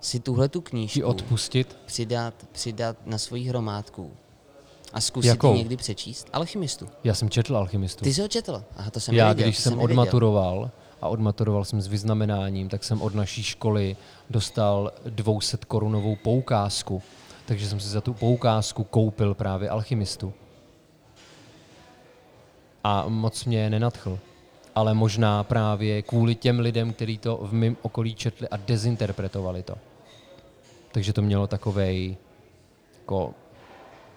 si 0.00 0.20
tuhle 0.20 0.48
tu 0.48 0.60
Ti 0.60 0.70
knížku 0.70 1.06
odpustit. 1.06 1.76
přidat, 1.86 2.34
přidat 2.52 2.96
na 3.06 3.18
svoji 3.18 3.48
hromádku 3.48 4.10
a 4.92 5.00
zkusit 5.00 5.28
Jakou? 5.28 5.52
ji 5.52 5.58
někdy 5.58 5.76
přečíst? 5.76 6.28
Alchymistu. 6.32 6.88
Já 7.04 7.14
jsem 7.14 7.30
četl 7.30 7.56
Alchymistu. 7.56 8.04
Ty 8.04 8.14
jsi 8.14 8.20
ho 8.22 8.28
četl? 8.28 8.64
Aha, 8.76 8.90
to 8.90 9.00
jsem 9.00 9.14
Já, 9.14 9.24
nevěděl, 9.24 9.46
když 9.46 9.56
to 9.56 9.62
jsem 9.62 9.72
nevěděl. 9.72 9.92
odmaturoval 10.00 10.70
a 11.00 11.08
odmaturoval 11.08 11.64
jsem 11.64 11.80
s 11.80 11.86
vyznamenáním, 11.86 12.68
tak 12.68 12.84
jsem 12.84 13.02
od 13.02 13.14
naší 13.14 13.42
školy 13.42 13.96
dostal 14.30 14.92
200 15.06 15.56
korunovou 15.66 16.16
poukázku. 16.16 17.02
Takže 17.46 17.68
jsem 17.68 17.80
si 17.80 17.88
za 17.88 18.00
tu 18.00 18.14
poukázku 18.14 18.84
koupil 18.84 19.34
právě 19.34 19.68
Alchymistu. 19.68 20.32
A 22.84 23.04
moc 23.08 23.44
mě 23.44 23.70
nenadchl. 23.70 24.18
Ale 24.74 24.94
možná 24.94 25.44
právě 25.44 26.02
kvůli 26.02 26.34
těm 26.34 26.60
lidem, 26.60 26.92
kteří 26.92 27.18
to 27.18 27.36
v 27.42 27.52
mém 27.52 27.76
okolí 27.82 28.14
četli 28.14 28.48
a 28.48 28.56
dezinterpretovali 28.56 29.62
to. 29.62 29.74
Takže 30.92 31.12
to 31.12 31.22
mělo 31.22 31.46
takovej, 31.46 32.16
jako, 33.00 33.34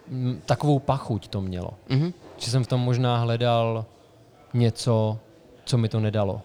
mm, 0.07 0.41
takovou 0.45 0.79
pachuť 0.79 1.27
to 1.27 1.41
mělo. 1.41 1.73
Mhm. 1.89 2.13
Že 2.37 2.51
jsem 2.51 2.63
v 2.63 2.67
tom 2.67 2.81
možná 2.81 3.17
hledal 3.17 3.85
něco, 4.53 5.17
co 5.65 5.77
mi 5.77 5.89
to 5.89 5.99
nedalo. 5.99 6.41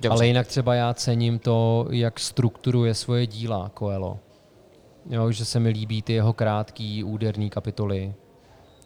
Dobře. 0.00 0.08
Ale 0.08 0.26
jinak 0.26 0.46
třeba 0.46 0.74
já 0.74 0.94
cením 0.94 1.38
to, 1.38 1.86
jak 1.90 2.20
strukturuje 2.20 2.94
svoje 2.94 3.26
díla 3.26 3.70
Coelho. 3.78 4.18
Jo, 5.10 5.32
že 5.32 5.44
se 5.44 5.60
mi 5.60 5.68
líbí 5.68 6.02
ty 6.02 6.12
jeho 6.12 6.32
krátký, 6.32 7.04
úderný 7.04 7.50
kapitoly. 7.50 8.14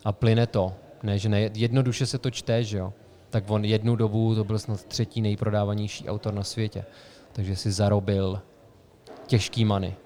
A 0.04 0.12
plyne 0.12 0.46
to. 0.46 0.72
Ne, 1.02 1.18
že 1.18 1.28
ne, 1.28 1.50
jednoduše 1.54 2.06
se 2.06 2.18
to 2.18 2.30
čte, 2.30 2.64
že 2.64 2.78
jo. 2.78 2.92
Tak 3.30 3.44
on 3.50 3.64
jednu 3.64 3.96
dobu 3.96 4.34
to 4.34 4.44
byl 4.44 4.58
snad 4.58 4.84
třetí 4.84 5.20
nejprodávanější 5.20 6.08
autor 6.08 6.34
na 6.34 6.42
světě. 6.42 6.84
Takže 7.32 7.56
si 7.56 7.72
zarobil 7.72 8.42
těžký 9.26 9.64
many. 9.64 9.96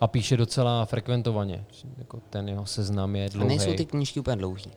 A 0.00 0.06
píše 0.06 0.36
docela 0.36 0.84
frekventovaně. 0.84 1.64
Jako 1.98 2.20
ten 2.30 2.48
jeho 2.48 2.66
seznam 2.66 3.16
je 3.16 3.24
A 3.24 3.28
dlouhý. 3.28 3.48
nejsou 3.48 3.74
ty 3.74 3.84
knížky 3.84 4.20
úplně 4.20 4.36
dlouhý. 4.36 4.70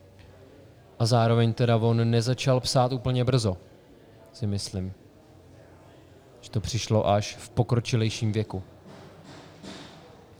A 0.98 1.06
zároveň 1.06 1.52
teda 1.52 1.76
on 1.76 2.10
nezačal 2.10 2.60
psát 2.60 2.92
úplně 2.92 3.24
brzo, 3.24 3.56
si 4.32 4.46
myslím. 4.46 4.92
To 6.54 6.60
přišlo 6.60 7.08
až 7.08 7.36
v 7.36 7.48
pokročilejším 7.48 8.32
věku. 8.32 8.62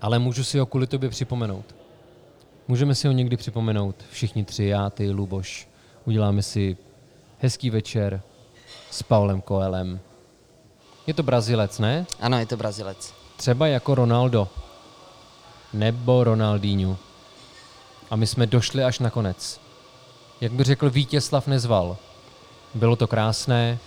Ale 0.01 0.19
můžu 0.19 0.45
si 0.45 0.59
ho 0.59 0.67
kvůli 0.67 0.87
tobě 0.87 1.11
připomenout. 1.11 1.75
Můžeme 2.69 2.95
si 2.95 3.07
ho 3.07 3.13
někdy 3.13 3.37
připomenout, 3.37 4.05
všichni 4.11 4.45
tři, 4.45 4.65
já, 4.65 4.91
ty, 4.91 5.11
Luboš. 5.11 5.69
Uděláme 6.05 6.43
si 6.43 6.77
hezký 7.39 7.71
večer 7.71 8.23
s 8.91 9.03
Paulem 9.03 9.43
Coelem. 9.43 10.01
Je 11.07 11.15
to 11.15 11.23
Brazilec, 11.23 11.79
ne? 11.79 12.07
Ano, 12.21 12.39
je 12.39 12.47
to 12.47 12.57
Brazilec. 12.57 13.15
Třeba 13.37 13.67
jako 13.67 13.95
Ronaldo. 13.95 14.49
Nebo 15.73 16.25
Ronaldinho. 16.25 16.97
A 18.11 18.17
my 18.17 18.27
jsme 18.27 18.47
došli 18.47 18.85
až 18.85 18.99
na 18.99 19.11
konec. 19.11 19.61
Jak 20.41 20.53
by 20.53 20.65
řekl 20.65 20.91
Vítězslav 20.91 21.47
Nezval. 21.47 21.97
Bylo 22.75 22.97
to 22.97 23.07
krásné 23.07 23.79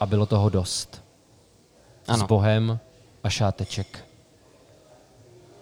a 0.00 0.06
bylo 0.06 0.26
toho 0.26 0.48
dost. 0.48 1.05
S 2.06 2.08
Ano. 2.08 2.26
Bohem 2.26 2.78
a 3.24 3.30
šáteček. 3.30 4.04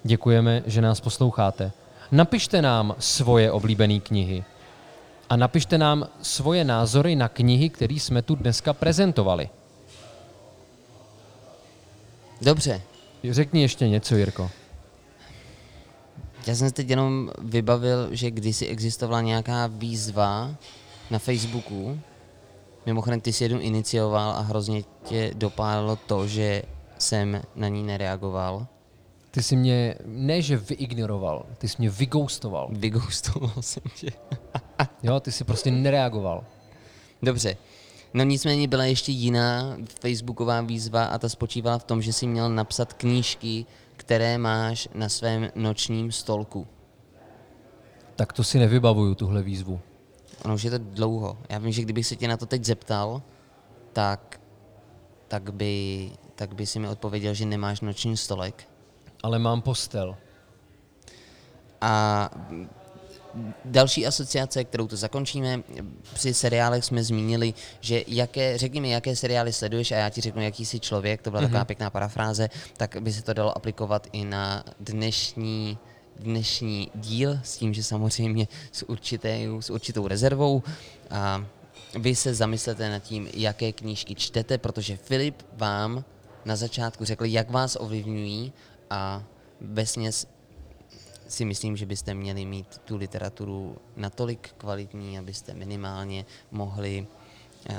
Děkujeme, 0.05 0.63
že 0.67 0.81
nás 0.81 1.01
posloucháte. 1.01 1.73
Napište 2.13 2.63
nám 2.63 2.95
svoje 2.99 3.53
oblíbené 3.53 4.01
knihy. 4.01 4.45
A 5.31 5.37
napište 5.37 5.79
nám 5.79 6.09
svoje 6.23 6.65
názory 6.65 7.17
na 7.17 7.29
knihy, 7.29 7.71
které 7.71 7.95
jsme 7.95 8.23
tu 8.23 8.35
dneska 8.35 8.73
prezentovali. 8.73 9.49
Dobře. 12.43 12.83
Řekni 13.31 13.63
ještě 13.63 13.89
něco, 13.89 14.17
Jirko. 14.17 14.51
Já 16.47 16.55
jsem 16.55 16.71
teď 16.71 16.89
jenom 16.89 17.31
vybavil, 17.39 18.09
že 18.11 18.31
kdysi 18.31 18.67
existovala 18.67 19.21
nějaká 19.21 19.67
výzva 19.67 20.55
na 21.11 21.19
Facebooku. 21.19 22.01
Mimochodem, 22.87 23.21
ty 23.21 23.33
jsi 23.33 23.45
jednu 23.45 23.61
inicioval 23.61 24.31
a 24.31 24.41
hrozně 24.41 24.83
tě 25.05 25.31
dopálilo 25.35 25.97
to, 25.97 26.27
že 26.27 26.63
jsem 26.99 27.43
na 27.57 27.69
ní 27.69 27.83
nereagoval. 27.83 28.67
Ty 29.31 29.43
jsi 29.43 29.57
mě, 29.57 29.95
ne 30.05 30.43
že 30.43 30.57
vyignoroval, 30.57 31.47
ty 31.59 31.69
jsi 31.69 31.77
mě 31.79 31.91
vygoustoval. 31.91 32.69
Vygoustoval 32.73 33.53
jsem 33.61 33.83
tě. 33.97 34.11
Jo, 35.03 35.21
ty 35.21 35.33
jsi 35.33 35.45
prostě 35.45 35.71
nereagoval. 35.71 36.45
Dobře. 37.23 37.57
No 38.15 38.25
nicméně 38.25 38.69
byla 38.69 38.85
ještě 38.85 39.13
jiná 39.13 39.77
facebooková 40.01 40.61
výzva 40.61 41.05
a 41.05 41.19
ta 41.19 41.29
spočívala 41.29 41.79
v 41.79 41.85
tom, 41.85 42.03
že 42.03 42.13
si 42.13 42.27
měl 42.27 42.51
napsat 42.51 42.93
knížky, 42.93 43.67
které 43.97 44.39
máš 44.39 44.89
na 44.95 45.09
svém 45.09 45.51
nočním 45.55 46.13
stolku. 46.13 46.67
Tak 48.17 48.33
to 48.33 48.45
si 48.45 48.59
nevybavuju, 48.59 49.15
tuhle 49.15 49.43
výzvu. 49.43 49.81
Ono 50.45 50.55
už 50.55 50.63
je 50.63 50.71
to 50.71 50.79
dlouho. 50.79 51.39
Já 51.49 51.59
vím, 51.59 51.73
že 51.73 51.83
kdybych 51.83 52.07
se 52.07 52.17
tě 52.17 52.29
na 52.29 52.37
to 52.37 52.47
teď 52.47 52.65
zeptal, 52.65 53.23
tak, 53.93 54.41
tak, 55.29 55.55
by, 55.55 56.11
tak 56.35 56.55
by 56.55 56.67
si 56.67 56.79
mi 56.79 56.89
odpověděl, 56.89 57.35
že 57.35 57.47
nemáš 57.47 57.81
noční 57.81 58.17
stolek. 58.17 58.69
Ale 59.23 59.39
mám 59.39 59.63
postel. 59.63 60.17
A 61.81 62.31
další 63.65 64.07
asociace, 64.07 64.65
kterou 64.65 64.87
to 64.87 64.97
zakončíme, 64.97 65.63
při 66.13 66.35
seriálech 66.35 66.85
jsme 66.85 67.05
zmínili, 67.05 67.55
že 67.81 68.03
jaké, 68.07 68.59
řekni 68.59 68.81
mi, 68.81 68.91
jaké 68.91 69.17
seriály 69.17 69.53
sleduješ 69.53 69.93
a 69.93 69.97
já 69.97 70.11
ti 70.11 70.21
řeknu, 70.21 70.43
jaký 70.43 70.65
jsi 70.65 70.81
člověk, 70.81 71.23
to 71.23 71.31
byla 71.31 71.43
mm-hmm. 71.43 71.47
taková 71.47 71.65
pěkná 71.65 71.91
parafráze, 71.91 72.49
tak 72.77 72.97
by 73.01 73.13
se 73.13 73.23
to 73.23 73.33
dalo 73.33 73.57
aplikovat 73.57 74.07
i 74.13 74.25
na 74.25 74.65
dnešní 74.81 75.79
dnešní 76.17 76.91
díl, 76.95 77.39
s 77.43 77.57
tím, 77.57 77.75
že 77.75 77.83
samozřejmě 77.83 78.49
s, 78.73 78.89
určité, 78.89 79.39
s 79.61 79.71
určitou 79.71 80.09
rezervou. 80.09 80.63
A 81.11 81.47
vy 81.99 82.15
se 82.15 82.35
zamyslete 82.35 82.91
nad 82.91 82.99
tím, 82.99 83.29
jaké 83.35 83.73
knížky 83.73 84.15
čtete, 84.15 84.59
protože 84.59 84.97
Filip 84.97 85.43
vám 85.53 86.05
na 86.45 86.57
začátku 86.57 87.05
řekl, 87.05 87.25
jak 87.25 87.51
vás 87.51 87.77
ovlivňují 87.81 88.53
a 88.91 89.23
vesměs 89.61 90.27
si 91.29 91.45
myslím, 91.45 91.77
že 91.77 91.87
byste 91.87 92.15
měli 92.15 92.45
mít 92.45 92.79
tu 92.85 92.97
literaturu 92.97 93.79
natolik 93.97 94.55
kvalitní, 94.57 95.19
abyste 95.19 95.55
minimálně 95.55 96.27
mohli 96.51 97.07
uh, 97.71 97.77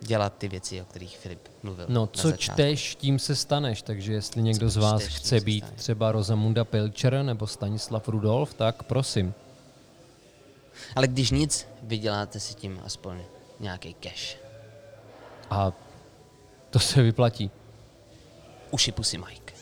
dělat 0.00 0.34
ty 0.38 0.48
věci, 0.48 0.82
o 0.82 0.84
kterých 0.84 1.18
Filip 1.18 1.48
mluvil. 1.62 1.86
No, 1.88 2.06
co 2.06 2.28
začátku. 2.28 2.54
čteš, 2.54 2.94
tím 2.94 3.18
se 3.18 3.36
staneš, 3.36 3.82
takže 3.82 4.12
jestli 4.12 4.42
někdo 4.42 4.66
Co 4.66 4.70
z 4.70 4.76
vás 4.76 5.02
čteš, 5.02 5.14
chce 5.16 5.40
být 5.40 5.64
staneš. 5.64 5.80
třeba 5.80 6.12
Rosamunda 6.12 6.64
Pilcher 6.64 7.22
nebo 7.22 7.46
Stanislav 7.46 8.08
Rudolf, 8.08 8.54
tak 8.54 8.82
prosím. 8.82 9.34
Ale 10.96 11.06
když 11.06 11.30
nic, 11.30 11.66
vyděláte 11.82 12.40
si 12.40 12.54
tím 12.54 12.80
aspoň 12.84 13.20
nějaký 13.60 13.94
cash. 13.94 14.36
A 15.50 15.72
to 16.70 16.78
se 16.78 17.02
vyplatí. 17.02 17.50
Uši 18.70 18.92
pusy, 18.92 19.18
Mike. 19.18 19.54